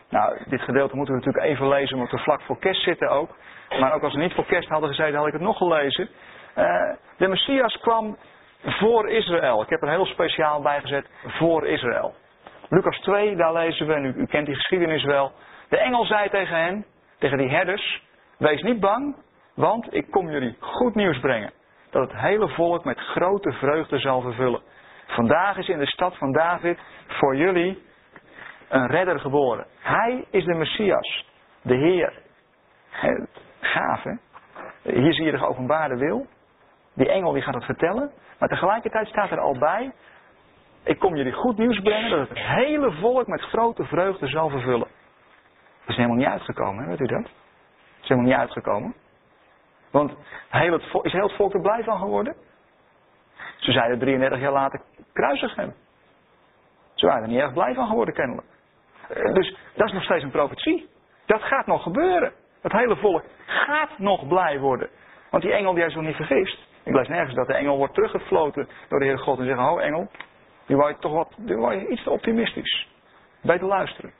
Nou, 0.09 0.37
dit 0.45 0.61
gedeelte 0.61 0.95
moeten 0.95 1.15
we 1.15 1.19
natuurlijk 1.19 1.53
even 1.53 1.67
lezen, 1.67 1.95
omdat 1.95 2.11
we 2.11 2.17
vlak 2.17 2.41
voor 2.41 2.59
kerst 2.59 2.83
zitten 2.83 3.09
ook. 3.09 3.35
Maar 3.79 3.93
ook 3.93 4.03
als 4.03 4.13
we 4.13 4.19
niet 4.19 4.33
voor 4.33 4.45
kerst 4.45 4.69
hadden 4.69 4.89
gezeten, 4.89 5.15
had 5.15 5.27
ik 5.27 5.33
het 5.33 5.41
nog 5.41 5.57
gelezen. 5.57 6.09
Uh, 6.55 6.93
de 7.17 7.27
Messias 7.27 7.79
kwam 7.79 8.17
voor 8.63 9.09
Israël. 9.09 9.61
Ik 9.61 9.69
heb 9.69 9.81
er 9.81 9.89
heel 9.89 10.05
speciaal 10.05 10.61
bij 10.61 10.81
gezet 10.81 11.09
voor 11.23 11.67
Israël. 11.67 12.15
Lucas 12.69 12.99
2, 12.99 13.35
daar 13.35 13.53
lezen 13.53 13.87
we, 13.87 13.93
en 13.93 14.05
u 14.05 14.25
kent 14.25 14.45
die 14.45 14.55
geschiedenis 14.55 15.03
wel. 15.03 15.31
De 15.69 15.77
engel 15.77 16.05
zei 16.05 16.29
tegen 16.29 16.57
hen, 16.57 16.85
tegen 17.19 17.37
die 17.37 17.49
herders, 17.49 18.03
wees 18.37 18.61
niet 18.61 18.79
bang, 18.79 19.15
want 19.55 19.93
ik 19.93 20.11
kom 20.11 20.29
jullie 20.29 20.55
goed 20.59 20.95
nieuws 20.95 21.19
brengen. 21.19 21.51
Dat 21.93 22.11
het 22.11 22.19
hele 22.19 22.49
volk 22.49 22.83
met 22.83 22.99
grote 22.99 23.51
vreugde 23.51 23.99
zal 23.99 24.21
vervullen. 24.21 24.61
Vandaag 25.07 25.57
is 25.57 25.67
in 25.67 25.79
de 25.79 25.85
stad 25.85 26.17
van 26.17 26.31
David 26.31 26.79
voor 27.07 27.35
jullie 27.35 27.83
een 28.69 28.87
redder 28.87 29.19
geboren. 29.19 29.65
Hij 29.79 30.25
is 30.29 30.45
de 30.45 30.53
Messias, 30.53 31.25
de 31.61 31.75
Heer. 31.75 32.21
Gaaf 33.59 34.03
hè? 34.03 34.13
Hier 34.81 35.13
zie 35.13 35.25
je 35.25 35.31
de 35.31 35.37
geopenbaarde 35.37 35.97
wil. 35.97 36.27
Die 36.93 37.09
engel 37.09 37.31
die 37.31 37.41
gaat 37.41 37.53
het 37.53 37.65
vertellen. 37.65 38.11
Maar 38.39 38.49
tegelijkertijd 38.49 39.07
staat 39.07 39.31
er 39.31 39.39
al 39.39 39.57
bij, 39.57 39.91
ik 40.83 40.99
kom 40.99 41.15
jullie 41.15 41.33
goed 41.33 41.57
nieuws 41.57 41.79
brengen 41.79 42.09
dat 42.09 42.29
het 42.29 42.37
hele 42.37 42.91
volk 42.91 43.27
met 43.27 43.41
grote 43.41 43.83
vreugde 43.83 44.27
zal 44.27 44.49
vervullen. 44.49 44.87
Dat 45.79 45.89
is 45.89 45.95
helemaal 45.95 46.17
niet 46.17 46.27
uitgekomen, 46.27 46.83
hè? 46.83 46.89
weet 46.89 46.99
u 46.99 47.05
dat? 47.05 47.23
Dat 47.23 47.31
is 48.01 48.07
helemaal 48.07 48.29
niet 48.29 48.39
uitgekomen. 48.39 48.95
Want 49.93 50.13
heel 50.49 50.71
het 50.71 50.89
volk, 50.89 51.05
is 51.05 51.11
heel 51.11 51.27
het 51.27 51.35
volk 51.35 51.53
er 51.53 51.61
blij 51.61 51.83
van 51.83 51.97
geworden? 51.97 52.35
Ze 53.57 53.71
zeiden 53.71 53.99
33 53.99 54.39
jaar 54.39 54.51
later, 54.51 54.81
kruisig 55.13 55.55
hem. 55.55 55.73
Ze 56.93 57.05
waren 57.05 57.21
er 57.21 57.27
niet 57.27 57.39
erg 57.39 57.53
blij 57.53 57.73
van 57.73 57.87
geworden 57.87 58.13
kennelijk. 58.13 58.47
Eh, 59.09 59.33
dus 59.33 59.57
dat 59.75 59.87
is 59.87 59.93
nog 59.93 60.03
steeds 60.03 60.23
een 60.23 60.31
profetie. 60.31 60.89
Dat 61.25 61.41
gaat 61.41 61.65
nog 61.65 61.83
gebeuren. 61.83 62.33
Het 62.61 62.71
hele 62.71 62.95
volk 62.95 63.23
gaat 63.45 63.97
nog 63.97 64.27
blij 64.27 64.59
worden. 64.59 64.89
Want 65.29 65.43
die 65.43 65.53
engel 65.53 65.73
die 65.73 65.81
heeft 65.81 65.93
zich 65.93 66.03
niet 66.03 66.15
vergist. 66.15 66.57
Ik 66.83 66.93
lees 66.93 67.07
nergens 67.07 67.35
dat 67.35 67.47
de 67.47 67.53
engel 67.53 67.77
wordt 67.77 67.93
teruggefloten 67.93 68.67
door 68.89 68.99
de 68.99 69.05
Heer 69.05 69.19
God 69.19 69.39
en 69.39 69.45
zeggen, 69.45 69.69
oh 69.69 69.81
engel, 69.81 70.09
die 70.65 70.75
wou 70.75 70.89
je 70.89 70.97
toch 70.97 71.13
wat, 71.13 71.33
die 71.37 71.57
wou 71.57 71.73
je 71.73 71.87
iets 71.87 72.03
te 72.03 72.09
optimistisch. 72.09 72.87
Beter 73.41 73.67
luisteren. 73.67 74.13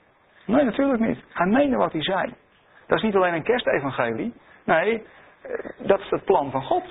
Nee, 0.46 0.64
natuurlijk 0.64 1.00
niet. 1.00 1.24
Hij 1.32 1.46
meende 1.46 1.76
wat 1.76 1.92
hij 1.92 2.02
zei. 2.02 2.34
Dat 2.86 2.98
is 2.98 3.04
niet 3.04 3.14
alleen 3.14 3.34
een 3.34 3.42
kerstevangelie. 3.42 4.34
Nee, 4.64 5.06
dat 5.78 6.00
is 6.00 6.10
het 6.10 6.24
plan 6.24 6.50
van 6.50 6.62
God. 6.62 6.84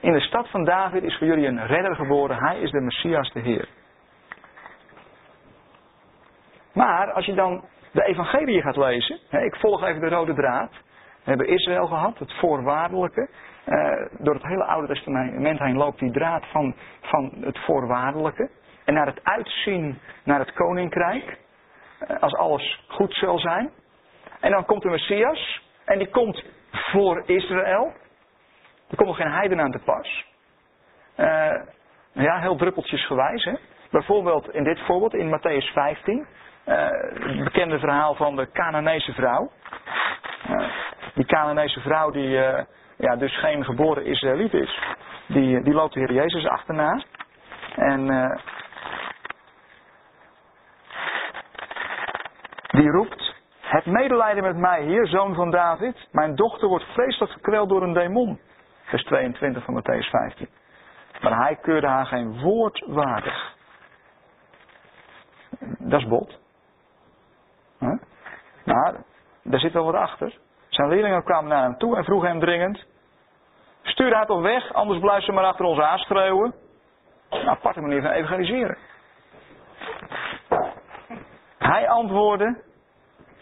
In 0.00 0.12
de 0.12 0.20
stad 0.20 0.50
van 0.50 0.64
David 0.64 1.02
is 1.02 1.18
voor 1.18 1.26
jullie 1.26 1.46
een 1.46 1.66
redder 1.66 1.94
geboren. 1.94 2.36
Hij 2.36 2.60
is 2.60 2.70
de 2.70 2.80
Messias, 2.80 3.32
de 3.32 3.40
Heer. 3.40 3.68
Maar 6.72 7.12
als 7.12 7.26
je 7.26 7.34
dan 7.34 7.64
de 7.92 8.04
evangelie 8.04 8.62
gaat 8.62 8.76
lezen. 8.76 9.18
Ik 9.30 9.56
volg 9.56 9.82
even 9.82 10.00
de 10.00 10.08
rode 10.08 10.34
draad. 10.34 10.70
We 11.24 11.32
hebben 11.32 11.48
Israël 11.48 11.86
gehad, 11.86 12.18
het 12.18 12.32
voorwaardelijke. 12.32 13.28
Uh, 13.66 14.06
door 14.18 14.34
het 14.34 14.42
hele 14.42 14.64
Oude 14.64 14.86
Testament 14.86 15.58
heen 15.58 15.76
loopt 15.76 15.98
die 15.98 16.10
draad 16.10 16.46
van, 16.46 16.74
van 17.00 17.32
het 17.40 17.58
voorwaardelijke. 17.58 18.50
En 18.84 18.94
naar 18.94 19.06
het 19.06 19.24
uitzien 19.24 19.98
naar 20.24 20.38
het 20.38 20.52
koninkrijk. 20.52 21.38
Uh, 22.00 22.22
als 22.22 22.34
alles 22.34 22.84
goed 22.88 23.14
zal 23.14 23.38
zijn. 23.38 23.70
En 24.40 24.50
dan 24.50 24.64
komt 24.64 24.82
de 24.82 24.88
Messias. 24.88 25.62
En 25.84 25.98
die 25.98 26.08
komt 26.08 26.44
voor 26.78 27.22
Israël. 27.26 27.92
Er 28.88 28.96
komt 28.96 29.08
nog 29.08 29.16
geen 29.16 29.32
heiden 29.32 29.60
aan 29.60 29.72
te 29.72 29.78
pas. 29.78 30.24
Uh, 31.16 31.62
ja, 32.12 32.38
heel 32.38 32.56
druppeltjesgewijs. 32.56 33.44
Hè? 33.44 33.54
Bijvoorbeeld 33.90 34.54
in 34.54 34.64
dit 34.64 34.80
voorbeeld 34.80 35.14
in 35.14 35.38
Matthäus 35.38 35.72
15. 35.72 36.26
het 36.64 37.44
bekende 37.44 37.78
verhaal 37.78 38.14
van 38.14 38.36
de 38.36 38.50
Canaanese 38.52 39.12
vrouw. 39.12 39.50
die 41.14 41.26
Canaanese 41.26 41.80
vrouw 41.80 42.10
die 42.10 42.30
ja, 42.96 43.16
dus 43.16 43.38
geen 43.38 43.64
geboren 43.64 44.04
Israëliet 44.04 44.52
is, 44.52 44.80
die, 45.26 45.62
die 45.62 45.74
loopt 45.74 45.94
de 45.94 46.00
Heer 46.00 46.12
Jezus 46.12 46.46
achterna. 46.46 47.02
En 47.76 48.06
die 52.70 52.90
roept 52.90 53.25
Het 53.66 53.86
medelijden 53.86 54.42
met 54.42 54.56
mij, 54.56 54.82
hier, 54.82 55.06
zoon 55.06 55.34
van 55.34 55.50
David. 55.50 56.08
Mijn 56.10 56.34
dochter 56.34 56.68
wordt 56.68 56.84
vreselijk 56.84 57.32
gekweld 57.32 57.68
door 57.68 57.82
een 57.82 57.92
demon. 57.92 58.40
Vers 58.82 59.04
22 59.04 59.64
van 59.64 59.82
Matthäus 59.82 60.10
15. 60.10 60.48
Maar 61.20 61.36
hij 61.36 61.56
keurde 61.56 61.86
haar 61.86 62.06
geen 62.06 62.40
woord 62.40 62.84
waardig. 62.86 63.54
Dat 65.78 66.00
is 66.00 66.06
bot. 66.06 66.38
Maar 68.64 68.94
daar 69.42 69.60
zit 69.60 69.72
wel 69.72 69.84
wat 69.84 69.94
achter. 69.94 70.38
Zijn 70.68 70.88
leerlingen 70.88 71.24
kwamen 71.24 71.48
naar 71.48 71.62
hem 71.62 71.78
toe 71.78 71.96
en 71.96 72.04
vroegen 72.04 72.28
hem 72.28 72.40
dringend: 72.40 72.84
Stuur 73.82 74.14
haar 74.14 74.26
toch 74.26 74.42
weg, 74.42 74.72
anders 74.72 75.00
blijft 75.00 75.24
ze 75.24 75.32
maar 75.32 75.44
achter 75.44 75.64
ons 75.64 75.80
aanschreeuwen. 75.80 76.54
Een 77.30 77.48
aparte 77.48 77.80
manier 77.80 78.02
van 78.02 78.10
evangeliseren. 78.10 78.78
Hij 81.58 81.88
antwoordde: 81.88 82.64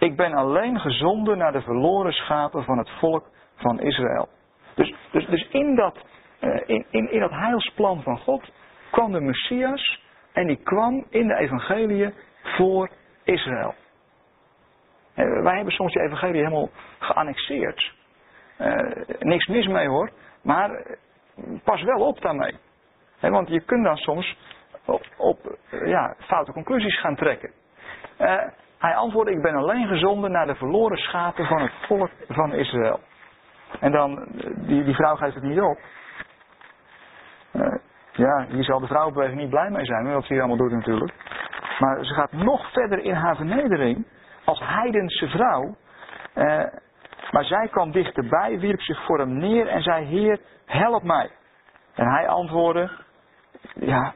Ik 0.05 0.17
ben 0.17 0.35
alleen 0.35 0.81
gezonden 0.81 1.39
naar 1.39 1.53
de 1.53 1.61
verloren 1.61 2.13
schapen 2.13 2.65
van 2.65 2.79
het 2.79 2.91
volk 2.91 3.25
van 3.55 3.81
Israël. 3.81 4.29
Dus, 4.75 4.95
dus, 5.11 5.27
dus 5.27 5.49
in, 5.49 5.75
dat, 5.75 6.05
uh, 6.41 6.61
in, 6.67 6.87
in, 6.91 7.13
in 7.13 7.21
dat 7.21 7.31
heilsplan 7.31 8.03
van 8.03 8.19
God 8.19 8.53
kwam 8.91 9.13
de 9.13 9.21
Messias 9.21 10.03
en 10.33 10.47
die 10.47 10.57
kwam 10.57 11.07
in 11.11 11.27
de 11.27 11.37
evangelie 11.37 12.15
voor 12.43 12.91
Israël. 13.23 13.75
Uh, 15.17 15.43
wij 15.43 15.55
hebben 15.55 15.75
soms 15.75 15.93
die 15.93 16.03
evangelie 16.03 16.43
helemaal 16.43 16.71
geannexeerd. 16.99 17.93
Uh, 18.61 18.77
niks 19.19 19.47
mis 19.47 19.67
mee 19.67 19.89
hoor, 19.89 20.11
maar 20.43 20.99
pas 21.65 21.83
wel 21.83 22.07
op 22.07 22.21
daarmee. 22.21 22.55
Want 23.21 23.49
je 23.49 23.61
kunt 23.61 23.85
dan 23.85 23.97
soms 23.97 24.37
op, 24.85 25.07
op 25.17 25.59
ja, 25.71 26.15
foute 26.19 26.53
conclusies 26.53 27.01
gaan 27.01 27.17
trekken. 27.17 27.51
Uh, 28.21 28.43
hij 28.79 28.95
antwoordde, 28.95 29.33
ik 29.33 29.43
ben 29.43 29.55
alleen 29.55 29.87
gezonden 29.87 30.31
naar 30.31 30.47
de 30.47 30.55
verloren 30.55 30.97
schapen 30.97 31.47
van 31.47 31.61
het 31.61 31.73
volk 31.87 32.11
van 32.29 32.53
Israël. 32.53 33.01
En 33.81 33.93
dan, 33.93 34.27
die, 34.57 34.85
die 34.85 34.95
vrouw 34.95 35.17
geeft 35.17 35.35
het 35.35 35.45
niet 35.45 35.61
op. 35.61 35.79
Uh, 37.53 37.75
ja, 38.13 38.47
hier 38.49 38.65
zal 38.65 38.81
de 38.81 38.87
vrouwenbeweging 38.87 39.41
niet 39.41 39.51
blij 39.51 39.71
mee 39.71 39.85
zijn, 39.85 40.13
wat 40.13 40.25
ze 40.25 40.33
hier 40.33 40.43
allemaal 40.43 40.69
doet 40.69 40.73
natuurlijk. 40.73 41.13
Maar 41.79 42.05
ze 42.05 42.15
gaat 42.15 42.33
nog 42.33 42.73
verder 42.73 42.99
in 42.99 43.15
haar 43.15 43.37
vernedering 43.37 44.07
als 44.45 44.61
heidense 44.65 45.29
vrouw. 45.29 45.77
Uh, 46.35 46.65
maar 47.31 47.45
zij 47.45 47.69
kwam 47.69 47.91
dichterbij, 47.91 48.59
wierp 48.59 48.81
zich 48.81 49.05
voor 49.05 49.19
hem 49.19 49.39
neer 49.39 49.67
en 49.67 49.83
zei, 49.83 50.05
Heer, 50.05 50.41
help 50.67 51.03
mij. 51.03 51.31
En 51.95 52.07
hij 52.07 52.29
antwoordde, 52.29 52.91
ja, 53.75 54.15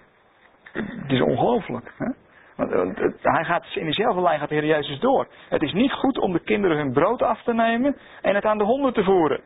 het 0.72 1.10
is 1.10 1.20
ongelooflijk. 1.20 1.92
Want 2.66 2.98
hij 3.22 3.44
gaat 3.44 3.64
in 3.74 3.84
diezelfde 3.84 4.22
lijn 4.22 4.38
gaat 4.38 4.48
de 4.48 4.54
Heer 4.54 4.64
Jezus 4.64 5.00
door. 5.00 5.28
Het 5.48 5.62
is 5.62 5.72
niet 5.72 5.92
goed 5.92 6.18
om 6.18 6.32
de 6.32 6.38
kinderen 6.40 6.76
hun 6.76 6.92
brood 6.92 7.22
af 7.22 7.42
te 7.42 7.54
nemen 7.54 7.96
en 8.22 8.34
het 8.34 8.44
aan 8.44 8.58
de 8.58 8.64
honden 8.64 8.92
te 8.92 9.04
voeren. 9.04 9.40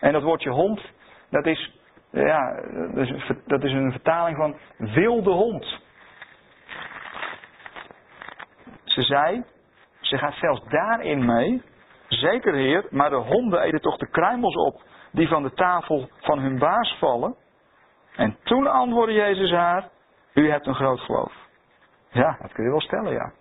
En 0.00 0.12
dat 0.12 0.22
woordje 0.22 0.50
hond, 0.50 0.80
dat 1.30 1.46
is, 1.46 1.72
ja, 2.10 2.62
dat 3.46 3.64
is 3.64 3.72
een 3.72 3.92
vertaling 3.92 4.36
van 4.36 4.56
wilde 4.76 5.30
hond. 5.30 5.80
Ze 8.84 9.02
zei, 9.02 9.44
ze 10.00 10.18
gaat 10.18 10.34
zelfs 10.34 10.60
daarin 10.68 11.24
mee. 11.24 11.62
Zeker 12.08 12.54
heer, 12.54 12.86
maar 12.90 13.10
de 13.10 13.16
honden 13.16 13.62
eten 13.62 13.80
toch 13.80 13.96
de 13.96 14.10
kruimels 14.10 14.54
op 14.54 14.82
die 15.12 15.28
van 15.28 15.42
de 15.42 15.52
tafel 15.52 16.08
van 16.20 16.38
hun 16.38 16.58
baas 16.58 16.96
vallen. 16.98 17.36
En 18.16 18.36
toen 18.42 18.66
antwoordde 18.66 19.14
Jezus 19.14 19.50
haar, 19.50 19.88
u 20.34 20.50
hebt 20.50 20.66
een 20.66 20.74
groot 20.74 21.00
geloof. 21.00 21.47
Ja, 22.10 22.36
dat 22.40 22.52
kun 22.52 22.64
je 22.64 22.70
wel 22.70 22.80
stellen, 22.80 23.12
ja. 23.12 23.32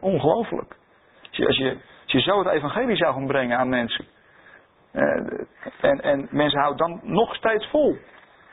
Ongelooflijk. 0.00 0.76
Als 1.22 1.36
je, 1.36 1.46
als, 1.46 1.56
je, 1.56 1.70
als 2.02 2.12
je 2.12 2.20
zo 2.20 2.38
het 2.38 2.48
evangelie 2.48 2.96
zou 2.96 3.14
gaan 3.14 3.26
brengen 3.26 3.58
aan 3.58 3.68
mensen. 3.68 4.06
Eh, 4.90 5.02
en, 5.80 6.00
en 6.00 6.28
mensen 6.30 6.60
houden 6.60 6.86
dan 6.88 7.00
nog 7.02 7.34
steeds 7.34 7.68
vol. 7.70 7.98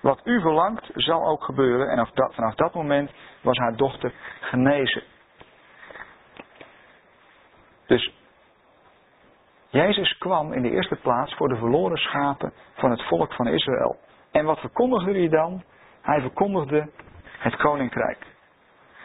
Wat 0.01 0.21
u 0.23 0.41
verlangt, 0.41 0.89
zal 0.93 1.27
ook 1.27 1.43
gebeuren. 1.43 1.89
En 1.89 2.07
vanaf 2.13 2.55
dat 2.55 2.73
moment 2.73 3.11
was 3.41 3.57
haar 3.57 3.75
dochter 3.75 4.13
genezen. 4.39 5.03
Dus 7.85 8.13
Jezus 9.69 10.17
kwam 10.17 10.53
in 10.53 10.61
de 10.61 10.71
eerste 10.71 10.95
plaats 10.95 11.33
voor 11.35 11.47
de 11.47 11.55
verloren 11.55 11.97
schapen 11.97 12.53
van 12.73 12.91
het 12.91 13.03
volk 13.03 13.33
van 13.33 13.47
Israël. 13.47 13.97
En 14.31 14.45
wat 14.45 14.59
verkondigde 14.59 15.11
hij 15.11 15.29
dan? 15.29 15.63
Hij 16.01 16.21
verkondigde 16.21 16.89
het 17.39 17.55
koninkrijk. 17.55 18.34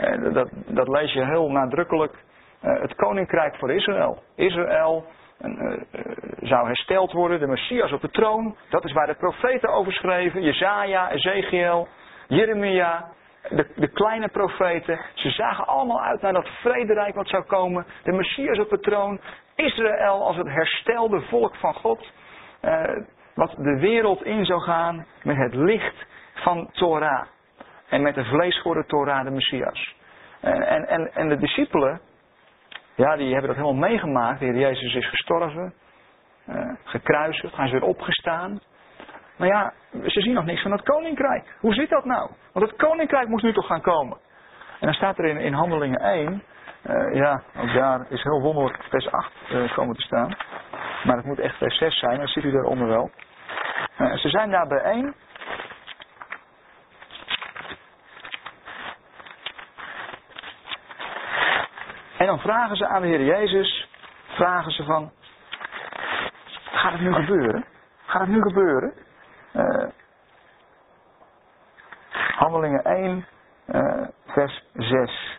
Eh, 0.00 0.32
dat, 0.32 0.48
dat 0.66 0.88
lees 0.88 1.12
je 1.12 1.24
heel 1.24 1.50
nadrukkelijk. 1.50 2.14
Eh, 2.60 2.80
het 2.80 2.94
koninkrijk 2.94 3.56
voor 3.56 3.72
Israël. 3.72 4.22
Israël 4.34 5.04
uh, 5.40 5.80
zou 6.40 6.66
hersteld 6.66 7.12
worden, 7.12 7.40
de 7.40 7.46
Messias 7.46 7.92
op 7.92 8.00
de 8.00 8.10
troon. 8.10 8.56
Dat 8.68 8.84
is 8.84 8.92
waar 8.92 9.06
de 9.06 9.14
profeten 9.14 9.68
over 9.68 9.92
schreven. 9.92 10.42
Jezaja, 10.42 11.10
Ezekiel, 11.10 11.88
Jeremia, 12.28 13.08
de, 13.48 13.66
de, 13.76 13.88
kleine 13.88 14.28
profeten. 14.28 15.00
Ze 15.14 15.30
zagen 15.30 15.66
allemaal 15.66 16.02
uit 16.02 16.20
naar 16.20 16.32
dat 16.32 16.48
vrederijk 16.48 17.14
wat 17.14 17.28
zou 17.28 17.44
komen. 17.44 17.86
De 18.02 18.12
Messias 18.12 18.58
op 18.58 18.70
de 18.70 18.80
troon. 18.80 19.20
Israël 19.54 20.26
als 20.26 20.36
het 20.36 20.48
herstelde 20.48 21.20
volk 21.20 21.54
van 21.54 21.74
God. 21.74 22.12
wat 23.34 23.54
de 23.56 23.78
wereld 23.78 24.24
in 24.24 24.44
zou 24.44 24.60
gaan 24.60 25.06
met 25.22 25.36
het 25.36 25.54
licht 25.54 26.06
van 26.34 26.70
Torah. 26.72 27.26
En 27.90 28.02
met 28.02 28.14
de 28.14 28.24
vleesgeworden 28.24 28.86
Torah 28.86 29.24
de 29.24 29.30
Messias. 29.30 29.94
En, 30.40 30.62
en, 30.66 30.88
en, 30.88 31.14
en 31.14 31.28
de 31.28 31.36
discipelen, 31.36 32.00
ja, 32.94 33.16
die 33.16 33.32
hebben 33.32 33.46
dat 33.46 33.56
helemaal 33.56 33.88
meegemaakt. 33.88 34.38
De 34.38 34.44
Heer 34.44 34.56
Jezus 34.58 34.94
is 34.94 35.08
gestorven, 35.08 35.74
uh, 36.48 36.72
gekruisigd, 36.84 37.56
hij 37.56 37.66
is 37.66 37.72
weer 37.72 37.82
opgestaan. 37.82 38.60
Maar 39.36 39.48
ja, 39.48 39.72
ze 40.06 40.20
zien 40.20 40.34
nog 40.34 40.44
niks 40.44 40.62
van 40.62 40.72
het 40.72 40.82
koninkrijk. 40.82 41.56
Hoe 41.60 41.74
zit 41.74 41.88
dat 41.88 42.04
nou? 42.04 42.30
Want 42.52 42.66
het 42.70 42.76
koninkrijk 42.76 43.28
moest 43.28 43.44
nu 43.44 43.52
toch 43.52 43.66
gaan 43.66 43.80
komen. 43.80 44.18
En 44.80 44.86
dan 44.86 44.94
staat 44.94 45.18
er 45.18 45.24
in, 45.24 45.36
in 45.36 45.52
Handelingen 45.52 46.00
1, 46.00 46.42
uh, 46.86 46.94
eh, 46.94 47.14
ja, 47.14 47.42
ook 47.56 47.72
daar 47.72 48.06
is 48.08 48.22
heel 48.22 48.40
wonderlijk 48.40 48.82
vers 48.88 49.10
8 49.10 49.32
uh, 49.50 49.64
eh, 49.64 49.72
komen 49.72 49.96
te 49.96 50.02
staan. 50.02 50.36
Maar 51.04 51.16
het 51.16 51.24
moet 51.24 51.38
echt 51.38 51.56
vers 51.56 51.78
6 51.78 51.98
zijn, 51.98 52.18
dat 52.18 52.28
ziet 52.28 52.44
u 52.44 52.50
daaronder 52.50 52.88
wel. 52.88 53.10
ze 53.96 54.28
zijn 54.28 54.50
daar 54.50 54.66
bijeen 54.66 55.14
En 62.20 62.26
dan 62.26 62.38
vragen 62.38 62.76
ze 62.76 62.86
aan 62.86 63.02
de 63.02 63.08
Heer 63.08 63.24
Jezus, 63.24 63.88
vragen 64.26 64.72
ze 64.72 64.84
van, 64.84 65.10
gaat 66.64 66.92
het 66.92 67.00
nu 67.00 67.12
gebeuren? 67.12 67.64
Gaat 68.06 68.20
het 68.20 68.30
nu 68.30 68.42
gebeuren? 68.42 68.92
Uh, 69.52 69.88
handelingen 72.36 72.84
1, 72.84 73.26
uh, 73.66 73.80
eh, 73.80 74.08
vers 74.26 74.64
6. 74.72 75.38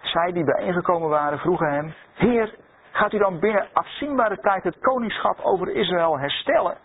Zij 0.00 0.32
die 0.32 0.44
bijeengekomen 0.44 1.08
waren 1.08 1.38
vroegen 1.38 1.72
hem, 1.72 1.94
Heer, 2.14 2.54
gaat 2.90 3.12
u 3.12 3.18
dan 3.18 3.38
binnen 3.38 3.68
afzienbare 3.72 4.38
tijd 4.40 4.64
het 4.64 4.78
koningschap 4.78 5.40
over 5.40 5.68
Israël 5.68 6.18
herstellen? 6.18 6.76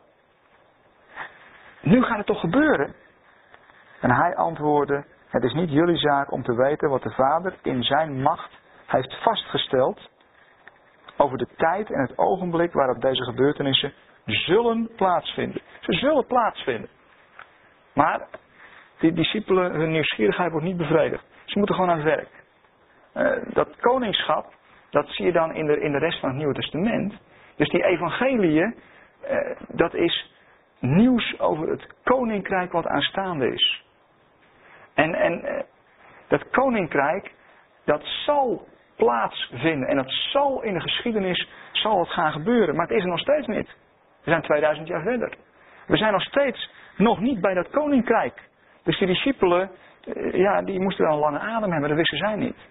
Nu 1.81 2.03
gaat 2.03 2.17
het 2.17 2.25
toch 2.25 2.39
gebeuren? 2.39 2.93
En 3.99 4.11
hij 4.11 4.35
antwoordde, 4.35 5.05
het 5.29 5.43
is 5.43 5.53
niet 5.53 5.71
jullie 5.71 5.97
zaak 5.97 6.31
om 6.31 6.43
te 6.43 6.55
weten 6.55 6.89
wat 6.89 7.03
de 7.03 7.11
Vader 7.11 7.53
in 7.61 7.83
zijn 7.83 8.21
macht 8.21 8.60
heeft 8.91 9.21
vastgesteld 9.21 10.09
over 11.17 11.37
de 11.37 11.47
tijd 11.55 11.91
en 11.91 12.01
het 12.01 12.17
ogenblik 12.17 12.73
waarop 12.73 13.01
deze 13.01 13.23
gebeurtenissen 13.23 13.93
zullen 14.25 14.89
plaatsvinden. 14.95 15.61
Ze 15.79 15.93
zullen 15.93 16.25
plaatsvinden. 16.25 16.89
Maar 17.93 18.27
die 18.99 19.13
discipelen, 19.13 19.71
hun 19.71 19.91
nieuwsgierigheid 19.91 20.51
wordt 20.51 20.65
niet 20.65 20.77
bevredigd. 20.77 21.23
Ze 21.45 21.57
moeten 21.57 21.75
gewoon 21.75 21.91
aan 21.91 21.99
het 21.99 22.05
werk. 22.05 22.29
Uh, 23.13 23.53
dat 23.53 23.75
koningschap, 23.75 24.53
dat 24.89 25.07
zie 25.09 25.25
je 25.25 25.31
dan 25.31 25.53
in 25.53 25.65
de, 25.65 25.79
in 25.79 25.91
de 25.91 25.97
rest 25.97 26.19
van 26.19 26.29
het 26.29 26.37
Nieuwe 26.37 26.53
Testament. 26.53 27.13
Dus 27.55 27.69
die 27.69 27.83
evangeliën, 27.83 28.75
uh, 29.31 29.57
dat 29.67 29.93
is 29.93 30.33
nieuws 30.79 31.39
over 31.39 31.69
het 31.69 31.87
koninkrijk 32.03 32.71
wat 32.71 32.87
aanstaande 32.87 33.53
is. 33.53 33.83
En, 34.93 35.13
en 35.13 35.45
uh, 35.45 35.61
dat 36.27 36.49
koninkrijk, 36.49 37.33
dat 37.85 38.01
zal 38.03 38.67
plaatsvinden. 39.03 39.87
En 39.87 39.95
dat 39.95 40.09
zal 40.09 40.63
in 40.63 40.73
de 40.73 40.79
geschiedenis 40.79 41.49
zal 41.71 41.99
het 41.99 42.09
gaan 42.09 42.31
gebeuren. 42.31 42.75
Maar 42.75 42.87
het 42.87 42.97
is 42.97 43.03
er 43.03 43.09
nog 43.09 43.19
steeds 43.19 43.47
niet. 43.47 43.67
We 44.23 44.29
zijn 44.29 44.41
2000 44.41 44.87
jaar 44.87 45.01
verder. 45.01 45.33
We 45.87 45.97
zijn 45.97 46.11
nog 46.11 46.21
steeds 46.21 46.69
nog 46.97 47.19
niet 47.19 47.41
bij 47.41 47.53
dat 47.53 47.69
koninkrijk. 47.69 48.49
Dus 48.83 48.97
die 48.97 49.07
discipelen, 49.07 49.69
eh, 50.03 50.33
ja, 50.33 50.61
die 50.61 50.79
moesten 50.79 51.05
wel 51.05 51.13
een 51.13 51.19
lange 51.19 51.39
adem 51.39 51.71
hebben. 51.71 51.89
Dat 51.89 51.97
wisten 51.97 52.17
zij 52.17 52.35
niet. 52.35 52.69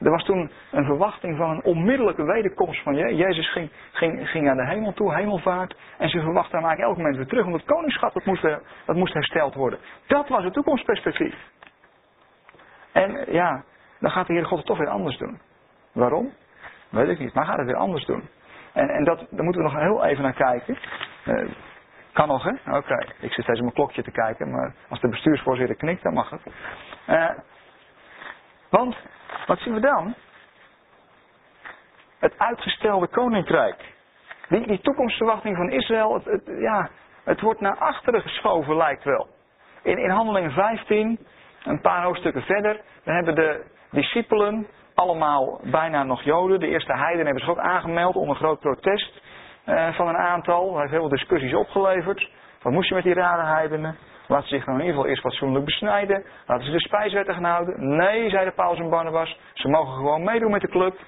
Er 0.00 0.10
was 0.10 0.24
toen 0.24 0.50
een 0.70 0.84
verwachting 0.84 1.36
van 1.36 1.50
een 1.50 1.64
onmiddellijke 1.64 2.24
wederkomst 2.24 2.82
van 2.82 2.96
je. 2.96 3.14
Jezus 3.14 3.52
ging, 3.52 3.70
ging, 3.92 4.28
ging 4.28 4.44
naar 4.44 4.56
de 4.56 4.66
hemel 4.66 4.92
toe, 4.92 5.14
hemelvaart. 5.14 5.76
En 5.98 6.08
ze 6.08 6.20
verwachten 6.20 6.64
hem 6.64 6.78
elk 6.78 6.96
moment 6.96 7.16
weer 7.16 7.26
terug. 7.26 7.44
Want 7.44 7.56
het 7.56 7.64
koningschap 7.64 8.12
dat 8.12 8.24
moest, 8.24 8.42
dat 8.86 8.96
moest 8.96 9.14
hersteld 9.14 9.54
worden. 9.54 9.78
Dat 10.06 10.28
was 10.28 10.44
het 10.44 10.52
toekomstperspectief. 10.52 11.34
En 12.92 13.32
ja, 13.32 13.64
dan 14.00 14.10
gaat 14.10 14.26
de 14.26 14.32
Heer 14.32 14.46
God 14.46 14.58
het 14.58 14.66
toch 14.66 14.78
weer 14.78 14.88
anders 14.88 15.18
doen. 15.18 15.40
Waarom? 15.92 16.32
Weet 16.88 17.08
ik 17.08 17.18
niet, 17.18 17.34
maar 17.34 17.46
gaat 17.46 17.56
het 17.56 17.66
weer 17.66 17.76
anders 17.76 18.04
doen. 18.04 18.28
En, 18.72 18.88
en 18.88 19.04
dat, 19.04 19.26
daar 19.30 19.44
moeten 19.44 19.62
we 19.62 19.70
nog 19.70 19.80
heel 19.80 20.04
even 20.04 20.22
naar 20.22 20.32
kijken. 20.32 20.78
Uh, 21.26 21.50
kan 22.12 22.28
nog, 22.28 22.42
hè? 22.42 22.76
Oké, 22.76 22.98
ik 23.20 23.32
zit 23.32 23.44
steeds 23.44 23.58
op 23.58 23.60
mijn 23.60 23.72
klokje 23.72 24.02
te 24.02 24.10
kijken, 24.10 24.50
maar 24.50 24.74
als 24.88 25.00
de 25.00 25.08
bestuursvoorzitter 25.08 25.76
knikt, 25.76 26.02
dan 26.02 26.14
mag 26.14 26.30
het. 26.30 26.40
Uh, 27.08 27.30
want, 28.68 28.96
wat 29.46 29.58
zien 29.58 29.74
we 29.74 29.80
dan? 29.80 30.14
Het 32.18 32.38
uitgestelde 32.38 33.06
koninkrijk. 33.06 33.94
Die, 34.48 34.66
die 34.66 34.80
toekomstverwachting 34.80 35.56
van 35.56 35.70
Israël, 35.70 36.14
het, 36.14 36.24
het, 36.24 36.42
ja, 36.58 36.88
het 37.24 37.40
wordt 37.40 37.60
naar 37.60 37.76
achteren 37.76 38.22
geschoven, 38.22 38.76
lijkt 38.76 39.04
wel. 39.04 39.28
In, 39.82 39.98
in 39.98 40.10
Handelingen 40.10 40.52
15, 40.52 41.18
een 41.64 41.80
paar 41.80 42.02
hoofdstukken 42.02 42.42
verder, 42.42 42.80
dan 43.04 43.14
hebben 43.14 43.34
de 43.34 43.64
discipelen, 43.90 44.66
allemaal 44.94 45.60
bijna 45.62 46.02
nog 46.02 46.22
Joden, 46.22 46.60
de 46.60 46.68
eerste 46.68 46.96
heiden 46.96 47.24
hebben 47.24 47.44
zich 47.44 47.52
ook 47.52 47.64
aangemeld 47.64 48.16
onder 48.16 48.36
groot 48.36 48.60
protest 48.60 49.20
uh, 49.66 49.94
van 49.94 50.08
een 50.08 50.16
aantal. 50.16 50.70
Dat 50.70 50.78
heeft 50.78 50.90
heel 50.90 51.00
veel 51.00 51.16
discussies 51.16 51.54
opgeleverd. 51.54 52.28
Wat 52.62 52.72
moest 52.72 52.88
je 52.88 52.94
met 52.94 53.04
die 53.04 53.14
rare 53.14 53.42
heidenen? 53.54 53.96
Laten 54.26 54.48
ze 54.48 54.54
zich 54.54 54.64
dan 54.64 54.74
in 54.74 54.80
ieder 54.80 54.94
geval 54.94 55.10
eerst 55.10 55.22
fatsoenlijk 55.22 55.64
besnijden. 55.64 56.24
Laten 56.46 56.64
ze 56.64 56.70
de 56.70 56.80
spijswetten 56.80 57.34
gaan 57.34 57.44
houden. 57.44 57.96
Nee, 57.96 58.30
zeiden 58.30 58.54
Paulus 58.54 58.78
en 58.78 58.90
Barnabas. 58.90 59.38
Ze 59.54 59.68
mogen 59.68 59.94
gewoon 59.94 60.24
meedoen 60.24 60.50
met 60.50 60.60
de 60.60 60.68
club. 60.68 60.98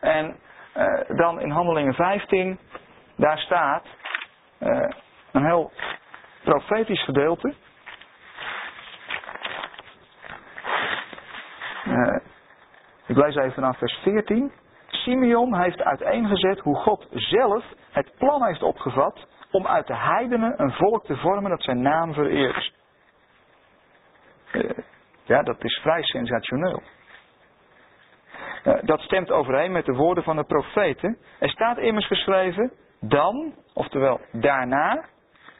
En 0.00 0.36
uh, 0.76 1.16
dan 1.16 1.40
in 1.40 1.50
Handelingen 1.50 1.94
15, 1.94 2.58
daar 3.16 3.38
staat 3.38 3.84
uh, 4.60 4.88
een 5.32 5.44
heel 5.44 5.72
profetisch 6.44 7.04
gedeelte. 7.04 7.54
Uh, 11.86 12.16
ik 13.14 13.20
lees 13.20 13.36
even 13.36 13.52
vanaf 13.52 13.78
vers 13.78 13.98
14. 14.02 14.52
Simeon 14.86 15.56
heeft 15.60 15.82
uiteengezet 15.82 16.58
hoe 16.58 16.76
God 16.76 17.06
zelf 17.10 17.64
het 17.90 18.12
plan 18.18 18.44
heeft 18.44 18.62
opgevat 18.62 19.26
om 19.50 19.66
uit 19.66 19.86
de 19.86 19.96
heidenen 19.96 20.54
een 20.56 20.72
volk 20.72 21.04
te 21.04 21.16
vormen 21.16 21.50
dat 21.50 21.62
zijn 21.62 21.82
naam 21.82 22.14
vereert. 22.14 22.72
Uh, 24.52 24.70
ja, 25.24 25.42
dat 25.42 25.64
is 25.64 25.78
vrij 25.82 26.02
sensationeel. 26.02 26.82
Uh, 28.64 28.74
dat 28.82 29.00
stemt 29.00 29.30
overeen 29.30 29.72
met 29.72 29.84
de 29.84 29.94
woorden 29.94 30.24
van 30.24 30.36
de 30.36 30.44
profeten. 30.44 31.18
Er 31.38 31.50
staat 31.50 31.78
immers 31.78 32.06
geschreven, 32.06 32.72
dan, 33.00 33.54
oftewel 33.74 34.20
daarna, 34.32 35.04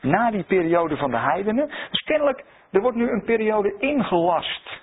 na 0.00 0.30
die 0.30 0.44
periode 0.44 0.96
van 0.96 1.10
de 1.10 1.18
heidenen. 1.18 1.68
Dus 1.90 2.02
kennelijk, 2.04 2.44
er 2.70 2.80
wordt 2.80 2.96
nu 2.96 3.10
een 3.10 3.24
periode 3.24 3.74
ingelast. 3.78 4.80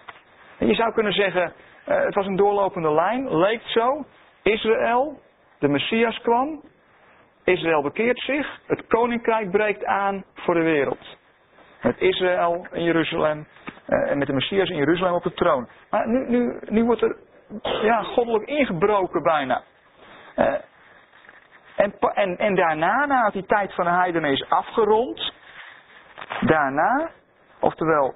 En 0.57 0.67
je 0.67 0.75
zou 0.75 0.93
kunnen 0.93 1.13
zeggen, 1.13 1.53
uh, 1.91 2.05
het 2.05 2.15
was 2.15 2.25
een 2.25 2.35
doorlopende 2.35 2.93
lijn, 2.93 3.37
leek 3.37 3.61
zo. 3.61 4.05
Israël, 4.43 5.19
de 5.59 5.67
Messias 5.67 6.19
kwam, 6.21 6.61
Israël 7.43 7.81
bekeert 7.81 8.19
zich, 8.19 8.59
het 8.67 8.87
koninkrijk 8.87 9.51
breekt 9.51 9.85
aan 9.85 10.23
voor 10.33 10.53
de 10.53 10.61
wereld. 10.61 11.17
Met 11.81 11.99
Israël 11.99 12.67
in 12.71 12.83
Jeruzalem 12.83 13.47
uh, 13.87 14.11
en 14.11 14.17
met 14.17 14.27
de 14.27 14.33
Messias 14.33 14.69
in 14.69 14.75
Jeruzalem 14.75 15.13
op 15.13 15.23
de 15.23 15.33
troon. 15.33 15.67
Maar 15.89 16.07
nu, 16.07 16.29
nu, 16.29 16.59
nu 16.69 16.83
wordt 16.83 17.01
er 17.01 17.17
ja, 17.81 18.01
goddelijk 18.03 18.45
ingebroken 18.45 19.23
bijna. 19.23 19.61
Uh, 20.35 20.53
en, 21.75 21.93
en, 22.13 22.37
en 22.37 22.55
daarna, 22.55 23.05
nadat 23.05 23.33
die 23.33 23.45
tijd 23.45 23.73
van 23.73 23.85
de 23.85 23.91
heidenen 23.91 24.31
is 24.31 24.49
afgerond, 24.49 25.33
daarna, 26.41 27.09
oftewel, 27.59 28.13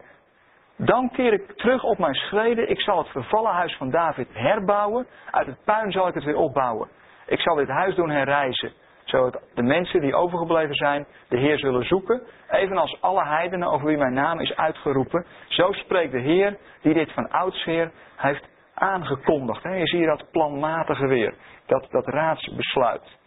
dan 0.77 1.09
keer 1.11 1.33
ik 1.33 1.51
terug 1.51 1.83
op 1.83 1.97
mijn 1.97 2.13
schreden, 2.13 2.69
ik 2.69 2.81
zal 2.81 2.97
het 2.97 3.07
vervallen 3.07 3.51
huis 3.51 3.75
van 3.75 3.89
David 3.89 4.27
herbouwen, 4.33 5.07
uit 5.31 5.47
het 5.47 5.63
puin 5.63 5.91
zal 5.91 6.07
ik 6.07 6.13
het 6.13 6.23
weer 6.23 6.35
opbouwen. 6.35 6.89
Ik 7.25 7.39
zal 7.39 7.55
dit 7.55 7.67
huis 7.67 7.95
doen 7.95 8.09
herrijzen, 8.09 8.73
zodat 9.03 9.41
de 9.53 9.63
mensen 9.63 10.01
die 10.01 10.15
overgebleven 10.15 10.75
zijn 10.75 11.05
de 11.27 11.37
Heer 11.37 11.59
zullen 11.59 11.85
zoeken, 11.85 12.21
evenals 12.49 13.01
alle 13.01 13.25
heidenen 13.25 13.67
over 13.67 13.87
wie 13.87 13.97
mijn 13.97 14.13
naam 14.13 14.39
is 14.39 14.55
uitgeroepen. 14.55 15.25
Zo 15.47 15.71
spreekt 15.71 16.11
de 16.11 16.19
Heer 16.19 16.57
die 16.81 16.93
dit 16.93 17.11
van 17.11 17.29
oudsher 17.29 17.91
heeft 18.15 18.47
aangekondigd. 18.73 19.63
Je 19.63 19.87
ziet 19.87 20.05
dat 20.05 20.31
planmatige 20.31 21.07
weer, 21.07 21.33
dat, 21.65 21.87
dat 21.91 22.07
raadsbesluit. 22.07 23.17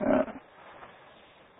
Uh, 0.00 0.20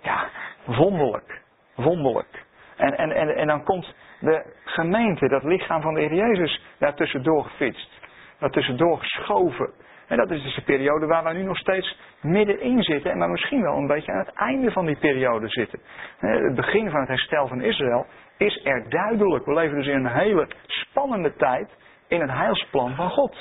ja, 0.00 0.28
wonderlijk. 0.64 1.42
Wonderlijk. 1.74 2.44
En, 2.76 2.96
en, 2.96 3.12
en, 3.12 3.36
en 3.36 3.46
dan 3.46 3.64
komt 3.64 3.94
de 4.20 4.42
gemeente, 4.64 5.28
dat 5.28 5.42
lichaam 5.42 5.82
van 5.82 5.94
de 5.94 6.00
Heer 6.00 6.14
Jezus, 6.14 6.62
daar 6.78 6.94
tussendoor 6.94 7.44
gefietst. 7.44 7.90
Daar 8.38 8.50
tussendoor 8.50 8.98
geschoven. 8.98 9.70
En 10.06 10.16
dat 10.16 10.30
is 10.30 10.42
dus 10.42 10.54
de 10.54 10.62
periode 10.62 11.06
waar 11.06 11.24
we 11.24 11.32
nu 11.32 11.42
nog 11.42 11.58
steeds 11.58 11.98
middenin 12.20 12.82
zitten. 12.82 13.10
En 13.10 13.18
maar 13.18 13.30
misschien 13.30 13.62
wel 13.62 13.76
een 13.76 13.86
beetje 13.86 14.12
aan 14.12 14.18
het 14.18 14.34
einde 14.34 14.70
van 14.70 14.86
die 14.86 14.96
periode 14.96 15.48
zitten. 15.48 15.80
Het 16.18 16.54
begin 16.54 16.90
van 16.90 17.00
het 17.00 17.08
herstel 17.08 17.48
van 17.48 17.60
Israël 17.60 18.06
is 18.36 18.60
er 18.64 18.88
duidelijk. 18.88 19.44
We 19.44 19.52
leven 19.52 19.76
dus 19.76 19.86
in 19.86 20.04
een 20.04 20.12
hele 20.12 20.48
spannende 20.66 21.34
tijd 21.36 21.68
in 22.08 22.20
het 22.20 22.30
heilsplan 22.30 22.94
van 22.94 23.10
God. 23.10 23.36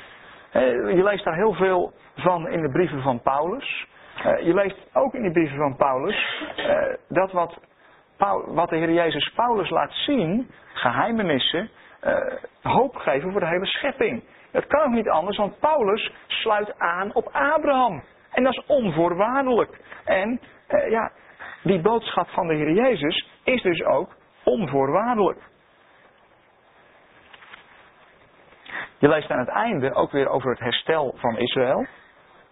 Je 0.52 1.02
leest 1.04 1.24
daar 1.24 1.36
heel 1.36 1.54
veel 1.54 1.94
van 2.16 2.50
in 2.50 2.62
de 2.62 2.72
brieven 2.72 3.02
van 3.02 3.22
Paulus. 3.22 3.88
Uh, 4.26 4.46
je 4.46 4.54
leest 4.54 4.78
ook 4.94 5.14
in 5.14 5.24
de 5.24 5.32
brieven 5.32 5.58
van 5.58 5.76
Paulus 5.76 6.44
uh, 6.58 6.94
dat 7.08 7.32
wat, 7.32 7.60
wat 8.46 8.70
de 8.70 8.76
Heer 8.76 8.92
Jezus 8.92 9.32
Paulus 9.36 9.70
laat 9.70 9.92
zien, 9.92 10.52
geheimenissen, 10.74 11.70
uh, 12.04 12.18
hoop 12.62 12.96
geven 12.96 13.32
voor 13.32 13.40
de 13.40 13.48
hele 13.48 13.66
schepping. 13.66 14.24
Dat 14.52 14.68
kan 14.68 14.82
ook 14.82 14.94
niet 14.94 15.10
anders, 15.10 15.38
want 15.38 15.60
Paulus 15.60 16.12
sluit 16.28 16.80
aan 16.80 17.14
op 17.14 17.30
Abraham. 17.32 18.04
En 18.32 18.44
dat 18.44 18.54
is 18.54 18.66
onvoorwaardelijk. 18.66 19.80
En 20.04 20.40
ja, 20.90 21.12
die 21.64 21.82
boodschap 21.82 22.28
van 22.28 22.48
de 22.48 22.56
Heer 22.56 22.72
Jezus 22.72 23.28
is 23.44 23.62
dus 23.62 23.84
ook 23.84 24.16
onvoorwaardelijk. 24.44 25.40
Je 28.98 29.08
leest 29.08 29.32
aan 29.32 29.40
het 29.40 29.48
einde 29.48 29.94
ook 29.94 30.12
weer 30.12 30.28
over 30.28 30.50
het 30.50 30.60
herstel 30.60 31.14
van 31.18 31.38
Israël. 31.38 31.86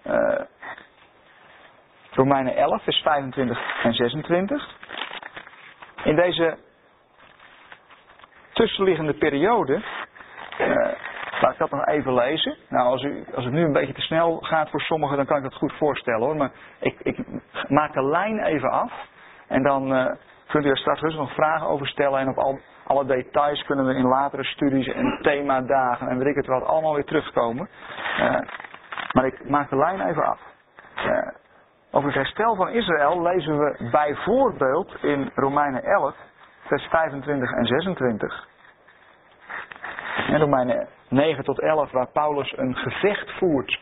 Uh, 0.08 0.40
Romeinen 2.12 2.56
11, 2.56 2.84
vers 2.84 3.02
25 3.02 3.84
en 3.84 3.94
26. 3.94 4.76
In 6.04 6.16
deze 6.16 6.58
tussenliggende 8.54 9.14
periode, 9.14 9.82
uh, 10.60 10.92
laat 11.42 11.52
ik 11.52 11.58
dat 11.58 11.70
nog 11.72 11.86
even 11.86 12.14
lezen. 12.14 12.58
Nou, 12.70 12.88
als, 12.88 13.04
u, 13.04 13.26
als 13.36 13.44
het 13.44 13.54
nu 13.54 13.64
een 13.64 13.74
beetje 13.74 13.94
te 13.94 14.02
snel 14.02 14.40
gaat 14.40 14.70
voor 14.70 14.82
sommigen, 14.82 15.18
dan 15.18 15.26
kan 15.26 15.38
ik 15.38 15.44
dat 15.44 15.54
goed 15.54 15.74
voorstellen 15.74 16.22
hoor. 16.22 16.36
Maar 16.36 16.52
ik, 16.80 17.00
ik 17.00 17.18
maak 17.68 17.94
de 17.94 18.04
lijn 18.04 18.44
even 18.44 18.72
af. 18.72 18.92
En 19.48 19.64
dan 19.64 19.94
uh, 19.94 20.12
kunt 20.48 20.66
u 20.66 20.70
er 20.70 20.78
straks 20.78 21.02
rustig 21.02 21.22
nog 21.22 21.34
vragen 21.34 21.68
over 21.68 21.88
stellen. 21.88 22.20
En 22.20 22.28
op 22.28 22.38
al, 22.38 22.60
alle 22.84 23.06
details 23.06 23.64
kunnen 23.64 23.86
we 23.86 23.94
in 23.94 24.08
latere 24.08 24.44
studies 24.44 24.88
en 24.88 25.20
themadagen 25.22 26.08
en 26.08 26.18
weet 26.18 26.28
ik 26.28 26.36
het 26.36 26.46
wat 26.46 26.66
allemaal 26.66 26.94
weer 26.94 27.06
terugkomen. 27.06 27.70
Uh, 28.20 28.40
maar 29.12 29.26
ik 29.26 29.50
maak 29.50 29.70
de 29.70 29.78
lijn 29.78 30.02
even 30.02 30.26
af. 30.26 30.40
Over 31.96 32.10
het 32.10 32.18
herstel 32.18 32.56
van 32.56 32.70
Israël 32.70 33.22
lezen 33.22 33.60
we 33.60 33.90
bijvoorbeeld 33.92 34.98
in 35.02 35.32
Romeinen 35.36 35.84
11, 35.84 36.16
vers 36.66 36.84
25 36.84 37.52
en 37.52 37.66
26. 37.66 38.48
En 40.28 40.40
Romeinen 40.40 40.88
9 41.10 41.44
tot 41.44 41.60
11, 41.60 41.92
waar 41.92 42.08
Paulus 42.08 42.58
een 42.58 42.76
gevecht 42.76 43.32
voert 43.32 43.80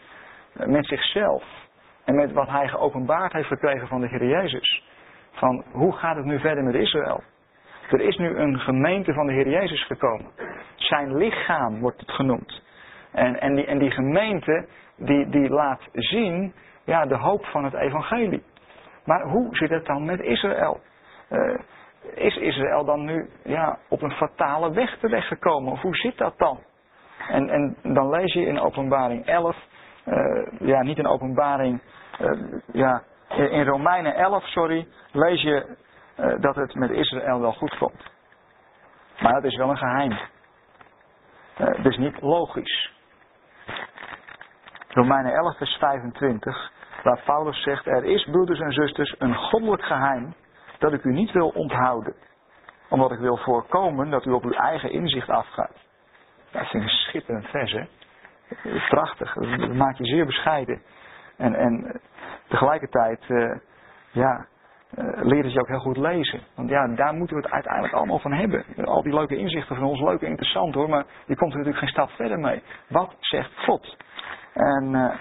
met 0.53 0.85
zichzelf. 0.85 1.43
En 2.05 2.15
met 2.15 2.31
wat 2.31 2.47
hij 2.47 2.67
geopenbaard 2.67 3.33
heeft 3.33 3.47
gekregen 3.47 3.87
van 3.87 4.01
de 4.01 4.07
Heer 4.07 4.25
Jezus. 4.25 4.83
Van 5.31 5.63
hoe 5.71 5.93
gaat 5.93 6.15
het 6.15 6.25
nu 6.25 6.39
verder 6.39 6.63
met 6.63 6.75
Israël? 6.75 7.23
Er 7.89 8.01
is 8.01 8.17
nu 8.17 8.37
een 8.37 8.59
gemeente 8.59 9.13
van 9.13 9.27
de 9.27 9.33
Heer 9.33 9.49
Jezus 9.49 9.85
gekomen. 9.85 10.31
Zijn 10.75 11.17
lichaam 11.17 11.79
wordt 11.79 11.99
het 11.99 12.11
genoemd. 12.11 12.61
En, 13.11 13.41
en, 13.41 13.55
die, 13.55 13.65
en 13.65 13.77
die 13.77 13.91
gemeente 13.91 14.65
die, 14.95 15.29
die 15.29 15.49
laat 15.49 15.81
zien 15.93 16.53
ja, 16.85 17.05
de 17.05 17.17
hoop 17.17 17.45
van 17.45 17.63
het 17.63 17.73
evangelie. 17.73 18.43
Maar 19.05 19.21
hoe 19.21 19.55
zit 19.55 19.69
het 19.69 19.85
dan 19.85 20.05
met 20.05 20.19
Israël? 20.19 20.79
Uh, 21.29 21.59
is 22.13 22.37
Israël 22.37 22.85
dan 22.85 23.05
nu 23.05 23.29
ja, 23.43 23.77
op 23.89 24.01
een 24.01 24.11
fatale 24.11 24.71
weg 24.71 24.97
terechtgekomen? 24.97 25.71
Of 25.71 25.81
hoe 25.81 25.95
zit 25.95 26.17
dat 26.17 26.33
dan? 26.37 26.59
En, 27.29 27.49
en 27.49 27.93
dan 27.93 28.09
lees 28.09 28.33
je 28.33 28.45
in 28.45 28.59
openbaring 28.59 29.25
11, 29.25 29.55
uh, 30.05 30.17
eh, 30.17 30.47
ja 30.59 30.81
niet 30.81 30.97
in 30.97 31.07
openbaring, 31.07 31.81
uh, 32.21 32.59
ja, 32.73 33.03
in 33.35 33.65
Romeinen 33.65 34.15
11, 34.15 34.43
sorry, 34.43 34.87
lees 35.11 35.41
je 35.41 35.77
dat 36.39 36.55
het 36.55 36.75
met 36.75 36.89
Israël 36.89 37.39
wel 37.39 37.53
goed 37.53 37.77
komt. 37.77 38.11
Maar 39.21 39.33
het 39.33 39.43
is 39.43 39.55
wel 39.55 39.69
een 39.69 39.77
geheim. 39.77 40.17
is 41.83 41.97
niet 41.97 42.21
logisch. 42.21 42.91
Romeinen 44.93 45.33
11, 45.33 45.57
vers 45.57 45.75
25, 45.75 46.71
waar 47.03 47.21
Paulus 47.25 47.63
zegt, 47.63 47.87
er 47.87 48.03
is, 48.03 48.23
broeders 48.31 48.59
en 48.59 48.71
zusters, 48.71 49.15
een 49.17 49.35
goddelijk 49.35 49.83
geheim 49.83 50.33
dat 50.79 50.93
ik 50.93 51.03
u 51.03 51.11
niet 51.11 51.31
wil 51.31 51.49
onthouden. 51.49 52.15
Omdat 52.89 53.11
ik 53.11 53.19
wil 53.19 53.37
voorkomen 53.37 54.09
dat 54.09 54.25
u 54.25 54.31
op 54.31 54.43
uw 54.43 54.51
eigen 54.51 54.91
inzicht 54.91 55.29
afgaat. 55.29 55.77
Dat 56.51 56.67
vind 56.67 56.83
ik 56.83 56.89
een 56.89 56.95
schitterend 56.95 57.45
vers, 57.45 57.71
hè? 57.71 57.83
Prachtig, 58.89 59.33
dat 59.33 59.73
maakt 59.73 59.97
je 59.97 60.05
zeer 60.05 60.25
bescheiden. 60.25 60.81
En, 61.37 61.55
en 61.55 62.01
tegelijkertijd, 62.47 63.19
uh, 63.27 63.55
ja, 64.11 64.45
uh, 64.97 65.05
leren 65.23 65.51
ze 65.51 65.59
ook 65.59 65.67
heel 65.67 65.79
goed 65.79 65.97
lezen. 65.97 66.41
Want 66.55 66.69
ja, 66.69 66.87
daar 66.87 67.13
moeten 67.13 67.35
we 67.35 67.41
het 67.41 67.51
uiteindelijk 67.51 67.93
allemaal 67.93 68.19
van 68.19 68.33
hebben. 68.33 68.65
Al 68.83 69.03
die 69.03 69.13
leuke 69.13 69.35
inzichten 69.35 69.75
van 69.75 69.85
ons, 69.85 69.99
leuk 69.99 70.21
en 70.21 70.27
interessant 70.27 70.73
hoor, 70.73 70.89
maar 70.89 71.05
je 71.25 71.35
komt 71.35 71.51
er 71.51 71.57
natuurlijk 71.57 71.77
geen 71.77 71.93
stap 71.93 72.09
verder 72.09 72.39
mee. 72.39 72.63
Wat 72.87 73.15
zegt 73.19 73.51
God? 73.55 73.97
En 74.53 74.93
uh, 74.93 75.13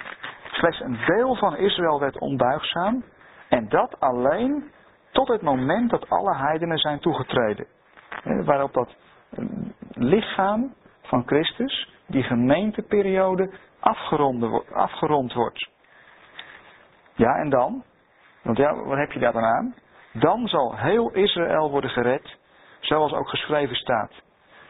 slechts 0.51 0.81
een 0.81 0.99
deel 1.07 1.35
van 1.37 1.57
Israël 1.57 2.01
werd 2.01 2.19
onbuigzaam. 2.19 3.05
En 3.49 3.69
dat 3.69 4.01
alleen 4.01 4.71
tot 5.11 5.29
het 5.29 5.43
moment 5.43 5.91
dat 5.91 6.09
alle 6.11 6.37
heidenen 6.37 6.79
zijn 6.79 7.01
toegetreden. 7.01 7.67
Waarop 8.45 8.73
dat 8.73 8.97
lichaam 9.93 10.75
van 11.03 11.23
Christus, 11.27 11.91
die 12.07 12.23
gemeenteperiode, 12.23 13.51
afgerond 14.71 15.33
wordt. 15.33 15.69
Ja, 17.15 17.37
en 17.37 17.51
dan? 17.51 17.85
Want 18.43 18.57
ja, 18.57 18.75
wat 18.75 18.99
heb 18.99 19.13
je 19.13 19.19
daar 19.19 19.33
dan 19.33 19.45
aan? 19.45 19.75
Dan 20.13 20.49
zal 20.49 20.77
heel 20.77 21.11
Israël 21.11 21.71
worden 21.71 21.91
gered, 21.91 22.37
zoals 22.81 23.13
ook 23.13 23.29
geschreven 23.29 23.77
staat. 23.77 24.13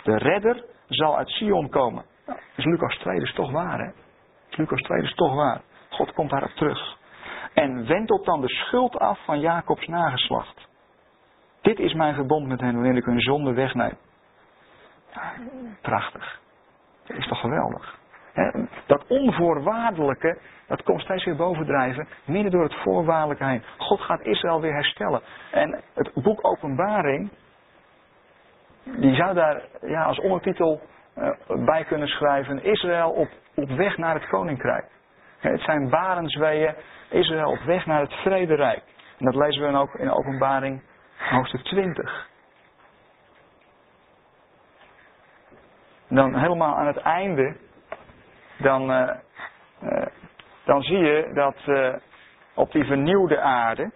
De 0.02 0.16
redder 0.16 0.64
zal 0.88 1.16
uit 1.16 1.28
Sion 1.28 1.68
komen. 1.68 2.04
Nou, 2.26 2.38
is 2.54 2.64
Lucas 2.64 2.98
2 2.98 3.18
dus 3.18 3.34
toch 3.34 3.52
waar, 3.52 3.78
hè? 3.78 3.90
Is 4.50 4.56
Lucas 4.56 4.80
2 4.80 5.00
dus 5.00 5.14
toch 5.14 5.34
waar. 5.34 5.60
God 5.88 6.12
komt 6.12 6.30
daarop 6.30 6.50
terug. 6.50 6.98
En 7.54 7.86
wentelt 7.86 8.24
dan 8.24 8.40
de 8.40 8.48
schuld 8.48 8.98
af 8.98 9.24
van 9.24 9.40
Jacobs 9.40 9.86
nageslacht. 9.86 10.68
Dit 11.60 11.78
is 11.78 11.94
mijn 11.94 12.14
verbond 12.14 12.46
met 12.46 12.60
hen 12.60 12.74
wanneer 12.74 12.96
ik 12.96 13.04
hun 13.04 13.20
zonde 13.20 13.52
wegneem. 13.52 13.96
Prachtig. 15.80 16.40
Dat 17.06 17.16
is 17.16 17.28
toch 17.28 17.40
geweldig. 17.40 17.98
Dat 18.86 19.06
onvoorwaardelijke, 19.06 20.38
dat 20.66 20.82
komt 20.82 21.00
steeds 21.00 21.24
weer 21.24 21.36
bovendrijven, 21.36 22.08
midden 22.24 22.50
door 22.50 22.62
het 22.62 22.74
voorwaardelijke 22.74 23.44
heen. 23.44 23.62
God 23.76 24.00
gaat 24.00 24.20
Israël 24.20 24.60
weer 24.60 24.72
herstellen. 24.72 25.20
En 25.50 25.80
het 25.94 26.10
boek 26.14 26.46
Openbaring, 26.46 27.30
die 28.84 29.14
zou 29.14 29.34
daar 29.34 29.62
ja, 29.80 30.04
als 30.04 30.20
ondertitel 30.20 30.80
uh, 31.18 31.30
bij 31.66 31.84
kunnen 31.84 32.08
schrijven, 32.08 32.62
Israël 32.64 33.10
op, 33.10 33.28
op 33.62 33.68
weg 33.68 33.96
naar 33.96 34.14
het 34.14 34.28
koninkrijk. 34.28 34.84
Het 35.38 35.60
zijn 35.60 35.88
barensweeën, 35.88 36.74
Israël 37.10 37.50
op 37.50 37.60
weg 37.60 37.86
naar 37.86 38.00
het 38.00 38.12
vrederijk. 38.12 38.82
En 39.18 39.24
dat 39.24 39.34
lezen 39.34 39.62
we 39.62 39.70
dan 39.72 39.80
ook 39.80 39.94
in 39.94 40.10
Openbaring 40.10 40.82
hoofdstuk 41.16 41.62
20. 41.62 42.28
dan 46.10 46.38
helemaal 46.38 46.76
aan 46.76 46.86
het 46.86 46.96
einde 46.96 47.56
dan, 48.56 48.90
uh, 48.90 49.10
uh, 49.82 50.06
dan 50.64 50.82
zie 50.82 50.98
je 50.98 51.30
dat 51.34 51.56
uh, 51.66 51.94
op 52.54 52.72
die 52.72 52.84
vernieuwde 52.84 53.40
aarde, 53.40 53.90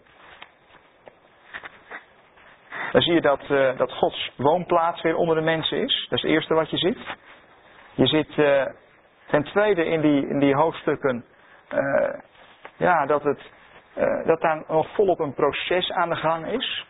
dan 2.93 3.03
zie 3.03 3.15
je 3.15 3.20
dat, 3.20 3.47
dat 3.77 3.93
Gods 3.93 4.32
woonplaats 4.36 5.03
weer 5.03 5.16
onder 5.16 5.36
de 5.36 5.43
mensen 5.43 5.78
is. 5.78 6.07
Dat 6.09 6.19
is 6.19 6.23
het 6.23 6.31
eerste 6.31 6.55
wat 6.55 6.70
je 6.70 6.77
ziet. 6.77 6.99
Je 7.95 8.07
ziet 8.07 8.35
ten 9.35 9.43
tweede 9.43 9.85
in 9.85 10.01
die, 10.01 10.39
die 10.39 10.55
hoofdstukken 10.55 11.24
ja, 12.77 13.06
dat, 13.06 13.23
het, 13.23 13.51
dat 14.24 14.40
daar 14.40 14.62
nog 14.69 14.94
volop 14.94 15.19
een 15.19 15.35
proces 15.35 15.93
aan 15.93 16.09
de 16.09 16.16
gang 16.16 16.47
is 16.47 16.86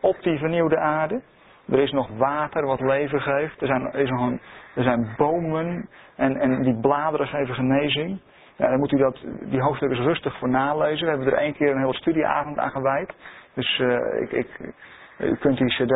op 0.00 0.16
die 0.22 0.38
vernieuwde 0.38 0.78
aarde. 0.78 1.22
Er 1.68 1.78
is 1.78 1.92
nog 1.92 2.08
water 2.16 2.66
wat 2.66 2.80
leven 2.80 3.20
geeft. 3.20 3.60
Er 3.60 3.66
zijn, 3.66 3.92
is 3.92 4.10
nog 4.10 4.20
een, 4.20 4.40
er 4.74 4.82
zijn 4.82 5.14
bomen 5.16 5.88
en, 6.16 6.36
en 6.36 6.62
die 6.62 6.80
bladeren 6.80 7.26
geven 7.26 7.54
genezing. 7.54 8.20
Ja, 8.56 8.68
dan 8.68 8.78
moet 8.78 8.92
u 8.92 8.96
dat, 8.96 9.24
die 9.40 9.60
hoofdstukken 9.60 10.02
rustig 10.02 10.38
voor 10.38 10.48
nalezen. 10.48 11.04
We 11.04 11.12
hebben 11.12 11.32
er 11.32 11.38
één 11.38 11.54
keer 11.54 11.70
een 11.70 11.80
hele 11.80 11.94
studieavond 11.94 12.58
aan 12.58 12.70
gewijd. 12.70 13.14
Dus 13.54 13.78
ik, 14.20 14.32
ik, 14.32 14.74
u 15.18 15.36
kunt 15.36 15.58
die 15.58 15.68
cd 15.68 15.94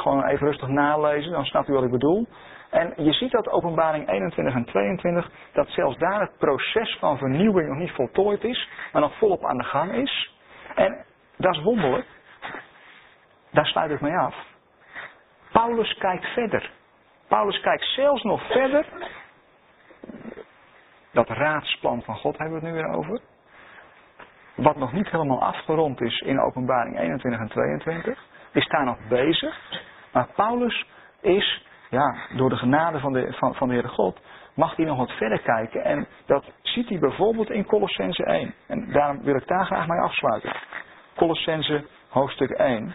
gewoon 0.00 0.24
even 0.24 0.46
rustig 0.46 0.68
nalezen. 0.68 1.32
Dan 1.32 1.44
snapt 1.44 1.68
u 1.68 1.72
wat 1.72 1.84
ik 1.84 1.90
bedoel. 1.90 2.28
En 2.76 2.92
je 2.96 3.12
ziet 3.12 3.30
dat 3.30 3.48
openbaring 3.48 4.08
21 4.08 4.54
en 4.54 4.64
22, 4.64 5.30
dat 5.52 5.68
zelfs 5.68 5.98
daar 5.98 6.20
het 6.20 6.38
proces 6.38 6.96
van 7.00 7.18
vernieuwing 7.18 7.68
nog 7.68 7.78
niet 7.78 7.90
voltooid 7.90 8.44
is, 8.44 8.68
maar 8.92 9.02
nog 9.02 9.18
volop 9.18 9.44
aan 9.44 9.56
de 9.56 9.64
gang 9.64 9.92
is. 9.92 10.34
En 10.74 11.04
dat 11.36 11.54
is 11.54 11.62
wonderlijk. 11.62 12.06
Daar 13.50 13.66
sluit 13.66 13.90
ik 13.90 14.00
mee 14.00 14.16
af. 14.16 14.34
Paulus 15.52 15.94
kijkt 15.98 16.24
verder. 16.24 16.70
Paulus 17.28 17.60
kijkt 17.60 17.84
zelfs 17.84 18.22
nog 18.22 18.46
verder. 18.46 18.86
Dat 21.12 21.28
raadsplan 21.28 22.02
van 22.02 22.16
God 22.16 22.38
hebben 22.38 22.60
we 22.60 22.66
het 22.66 22.74
nu 22.74 22.82
weer 22.82 22.92
over. 22.96 23.20
Wat 24.54 24.76
nog 24.76 24.92
niet 24.92 25.10
helemaal 25.10 25.42
afgerond 25.42 26.00
is 26.00 26.20
in 26.20 26.40
openbaring 26.40 26.98
21 26.98 27.40
en 27.40 27.48
22. 27.48 28.24
Is 28.52 28.66
daar 28.66 28.84
nog 28.84 28.98
bezig. 29.08 29.60
Maar 30.12 30.28
Paulus 30.34 30.86
is, 31.20 31.64
ja, 31.90 32.16
door 32.36 32.48
de 32.48 32.56
genade 32.56 32.98
van 32.98 33.12
de, 33.12 33.32
van, 33.32 33.54
van 33.54 33.68
de 33.68 33.74
Heere 33.74 33.88
God, 33.88 34.20
mag 34.54 34.76
hij 34.76 34.84
nog 34.84 34.98
wat 34.98 35.10
verder 35.10 35.40
kijken. 35.40 35.84
En 35.84 36.06
dat 36.26 36.44
ziet 36.62 36.88
hij 36.88 36.98
bijvoorbeeld 36.98 37.50
in 37.50 37.66
Colossense 37.66 38.24
1. 38.24 38.54
En 38.66 38.92
daarom 38.92 39.22
wil 39.22 39.34
ik 39.34 39.46
daar 39.46 39.66
graag 39.66 39.86
mee 39.86 40.00
afsluiten. 40.00 40.52
Colossense 41.16 41.84
hoofdstuk 42.08 42.50
1. 42.50 42.94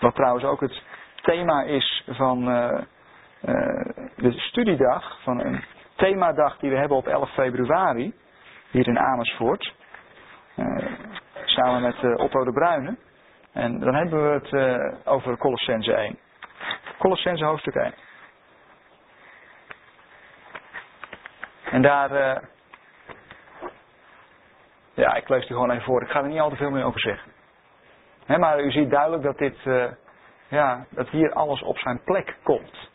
Wat 0.00 0.14
trouwens 0.14 0.44
ook 0.44 0.60
het 0.60 0.82
thema 1.22 1.62
is 1.62 2.04
van 2.06 2.48
uh, 2.48 2.80
uh, 3.44 3.84
de 4.16 4.32
studiedag, 4.32 5.18
van 5.22 5.40
een 5.40 5.64
themadag 5.96 6.58
die 6.58 6.70
we 6.70 6.76
hebben 6.76 6.96
op 6.96 7.06
11 7.06 7.30
februari, 7.30 8.14
hier 8.70 8.88
in 8.88 8.98
Amersfoort. 8.98 9.74
Uh, 10.56 10.86
samen 11.44 11.82
met 11.82 12.18
Otto 12.18 12.44
de 12.44 12.52
Bruyne. 12.52 12.96
En 13.58 13.80
dan 13.80 13.94
hebben 13.94 14.22
we 14.22 14.40
het 14.48 15.06
over 15.06 15.36
Colossense 15.36 15.92
1. 15.92 16.18
Colossense 16.98 17.44
hoofdstuk 17.44 17.74
1. 17.74 17.94
En 21.70 21.82
daar, 21.82 22.42
ja, 24.94 25.14
ik 25.14 25.28
lees 25.28 25.46
die 25.46 25.56
gewoon 25.56 25.70
even 25.70 25.82
voor. 25.82 26.02
Ik 26.02 26.10
ga 26.10 26.20
er 26.20 26.28
niet 26.28 26.40
al 26.40 26.50
te 26.50 26.56
veel 26.56 26.70
meer 26.70 26.84
over 26.84 27.00
zeggen 27.00 27.36
maar 28.36 28.64
u 28.64 28.70
ziet 28.70 28.90
duidelijk 28.90 29.22
dat, 29.22 29.38
dit, 29.38 29.56
uh, 29.64 29.84
ja, 30.48 30.86
dat 30.90 31.08
hier 31.08 31.32
alles 31.32 31.62
op 31.62 31.78
zijn 31.78 32.00
plek 32.04 32.36
komt. 32.42 32.90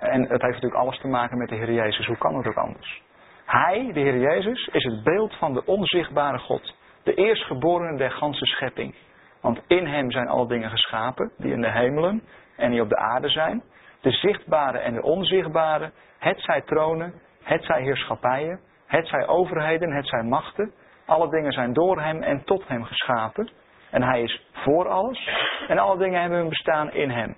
En 0.00 0.20
het 0.20 0.42
heeft 0.42 0.54
natuurlijk 0.54 0.74
alles 0.74 1.00
te 1.00 1.08
maken 1.08 1.38
met 1.38 1.48
de 1.48 1.54
Heer 1.54 1.72
Jezus. 1.72 2.06
Hoe 2.06 2.16
kan 2.16 2.36
het 2.36 2.46
ook 2.46 2.56
anders? 2.56 3.02
Hij, 3.44 3.90
de 3.92 4.00
Heer 4.00 4.18
Jezus, 4.18 4.68
is 4.72 4.84
het 4.84 5.02
beeld 5.02 5.34
van 5.34 5.54
de 5.54 5.64
onzichtbare 5.64 6.38
God. 6.38 6.74
De 7.02 7.14
eerstgeborene 7.14 7.96
der 7.96 8.10
ganse 8.10 8.46
schepping. 8.46 8.94
Want 9.40 9.60
in 9.66 9.86
hem 9.86 10.10
zijn 10.10 10.28
alle 10.28 10.46
dingen 10.46 10.70
geschapen, 10.70 11.32
die 11.38 11.52
in 11.52 11.60
de 11.60 11.70
hemelen 11.70 12.22
en 12.56 12.70
die 12.70 12.80
op 12.80 12.88
de 12.88 12.96
aarde 12.96 13.28
zijn. 13.28 13.62
De 14.00 14.10
zichtbare 14.10 14.78
en 14.78 14.94
de 14.94 15.02
onzichtbare, 15.02 15.90
het 16.18 16.40
zij 16.40 16.60
tronen, 16.60 17.14
het 17.42 17.64
zij 17.64 17.82
heerschappijen, 17.82 18.60
het 18.86 19.08
zij 19.08 19.26
overheden, 19.26 19.92
het 19.92 20.06
zij 20.06 20.22
machten. 20.22 20.72
Alle 21.06 21.30
dingen 21.30 21.52
zijn 21.52 21.72
door 21.72 22.00
hem 22.00 22.22
en 22.22 22.44
tot 22.44 22.68
hem 22.68 22.84
geschapen. 22.84 23.48
En 23.90 24.02
hij 24.02 24.22
is 24.22 24.46
voor 24.52 24.88
alles. 24.88 25.30
En 25.68 25.78
alle 25.78 25.98
dingen 25.98 26.20
hebben 26.20 26.38
hun 26.38 26.48
bestaan 26.48 26.92
in 26.92 27.10
hem. 27.10 27.36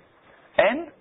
En 0.54 0.92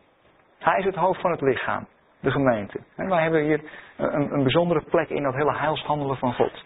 hij 0.59 0.79
is 0.79 0.85
het 0.85 0.95
hoofd 0.95 1.21
van 1.21 1.31
het 1.31 1.41
lichaam. 1.41 1.87
De 2.19 2.31
gemeente. 2.31 2.79
En 2.95 3.09
wij 3.09 3.21
hebben 3.21 3.43
hier 3.43 3.61
een, 3.97 4.33
een 4.33 4.43
bijzondere 4.43 4.81
plek 4.89 5.09
in 5.09 5.23
dat 5.23 5.33
hele 5.33 5.57
heilshandelen 5.57 6.17
van 6.17 6.33
God. 6.33 6.65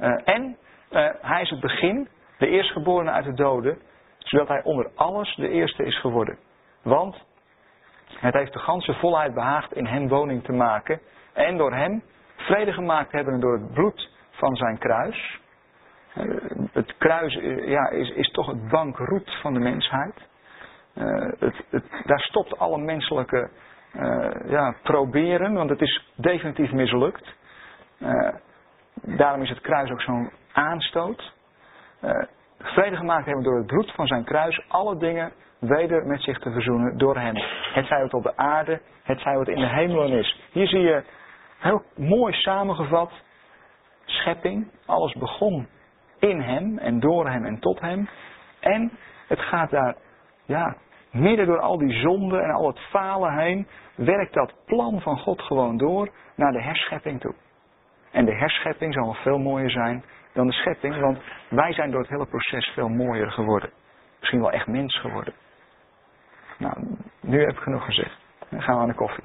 Uh, 0.00 0.20
en 0.24 0.56
uh, 0.90 1.08
hij 1.20 1.42
is 1.42 1.50
het 1.50 1.60
begin, 1.60 2.08
de 2.42 2.48
eerstgeborene 2.48 3.10
uit 3.10 3.24
de 3.24 3.34
doden, 3.34 3.78
zodat 4.18 4.48
hij 4.48 4.62
onder 4.62 4.90
alles 4.94 5.34
de 5.34 5.48
eerste 5.48 5.84
is 5.84 6.00
geworden. 6.00 6.38
Want 6.82 7.24
het 8.18 8.34
heeft 8.34 8.52
de 8.52 8.58
ganse 8.58 8.94
volheid 8.94 9.34
behaagd 9.34 9.72
in 9.72 9.86
hem 9.86 10.08
woning 10.08 10.44
te 10.44 10.52
maken 10.52 11.00
en 11.32 11.56
door 11.56 11.72
hem 11.74 12.02
vrede 12.36 12.72
gemaakt 12.72 13.12
hebben 13.12 13.40
door 13.40 13.52
het 13.52 13.72
bloed 13.72 14.10
van 14.30 14.56
zijn 14.56 14.78
kruis. 14.78 15.40
Eh, 16.14 16.24
het 16.72 16.96
kruis 16.98 17.36
eh, 17.36 17.68
ja, 17.68 17.88
is, 17.88 18.10
is 18.10 18.30
toch 18.30 18.46
het 18.46 18.68
bankroet 18.68 19.38
van 19.40 19.54
de 19.54 19.60
mensheid. 19.60 20.30
Uh, 20.94 21.32
het, 21.38 21.84
daar 22.04 22.20
stopt 22.20 22.58
alle 22.58 22.78
menselijke 22.78 23.50
ja, 24.46 24.74
proberen, 24.82 25.52
want 25.52 25.70
het 25.70 25.80
is 25.80 26.12
definitief 26.14 26.72
mislukt. 26.72 27.34
Daarom 28.94 29.42
is 29.42 29.48
het 29.48 29.60
kruis 29.60 29.90
ook 29.90 30.00
zo'n 30.00 30.30
aanstoot. 30.52 31.32
Vrede 32.58 32.96
gemaakt 32.96 33.26
hebben 33.26 33.44
door 33.44 33.56
het 33.56 33.66
bloed 33.66 33.92
van 33.92 34.06
zijn 34.06 34.24
kruis, 34.24 34.64
alle 34.68 34.96
dingen 34.96 35.32
weder 35.58 36.06
met 36.06 36.22
zich 36.22 36.38
te 36.38 36.50
verzoenen 36.50 36.98
door 36.98 37.16
hem. 37.16 37.34
Het 37.72 37.86
zij 37.86 38.00
wat 38.00 38.14
op 38.14 38.22
de 38.22 38.36
aarde, 38.36 38.80
het 39.02 39.20
zij 39.20 39.36
wat 39.36 39.48
in 39.48 39.58
de 39.58 39.68
hemelen 39.68 40.18
is. 40.18 40.40
Hier 40.52 40.68
zie 40.68 40.80
je 40.80 41.02
heel 41.58 41.82
mooi 41.96 42.32
samengevat, 42.32 43.12
schepping, 44.04 44.70
alles 44.86 45.14
begon 45.14 45.68
in 46.18 46.40
hem 46.40 46.78
en 46.78 47.00
door 47.00 47.28
hem 47.28 47.44
en 47.44 47.58
tot 47.58 47.80
hem. 47.80 48.08
En 48.60 48.92
het 49.28 49.40
gaat 49.40 49.70
daar, 49.70 49.96
ja, 50.44 50.76
midden 51.10 51.46
door 51.46 51.60
al 51.60 51.78
die 51.78 52.00
zonden 52.00 52.44
en 52.44 52.50
al 52.50 52.66
het 52.66 52.78
falen 52.78 53.38
heen, 53.38 53.66
werkt 53.94 54.34
dat 54.34 54.54
plan 54.66 55.00
van 55.00 55.18
God 55.18 55.42
gewoon 55.42 55.76
door 55.76 56.10
naar 56.36 56.52
de 56.52 56.62
herschepping 56.62 57.20
toe. 57.20 57.34
En 58.10 58.24
de 58.24 58.34
herschepping 58.34 58.94
zal 58.94 59.06
nog 59.06 59.22
veel 59.22 59.38
mooier 59.38 59.70
zijn 59.70 60.04
dan 60.32 60.46
de 60.46 60.52
schepping, 60.52 61.00
want 61.00 61.18
wij 61.48 61.72
zijn 61.72 61.90
door 61.90 62.00
het 62.00 62.10
hele 62.10 62.26
proces 62.26 62.66
veel 62.74 62.88
mooier 62.88 63.30
geworden. 63.30 63.70
Misschien 64.18 64.40
wel 64.40 64.52
echt 64.52 64.66
mens 64.66 65.00
geworden. 65.00 65.34
Nou, 66.58 66.74
nu 67.20 67.40
heb 67.40 67.50
ik 67.50 67.62
genoeg 67.62 67.84
gezegd. 67.84 68.16
Dan 68.48 68.62
gaan 68.62 68.74
we 68.76 68.82
aan 68.82 68.88
de 68.88 68.94
koffie. 68.94 69.24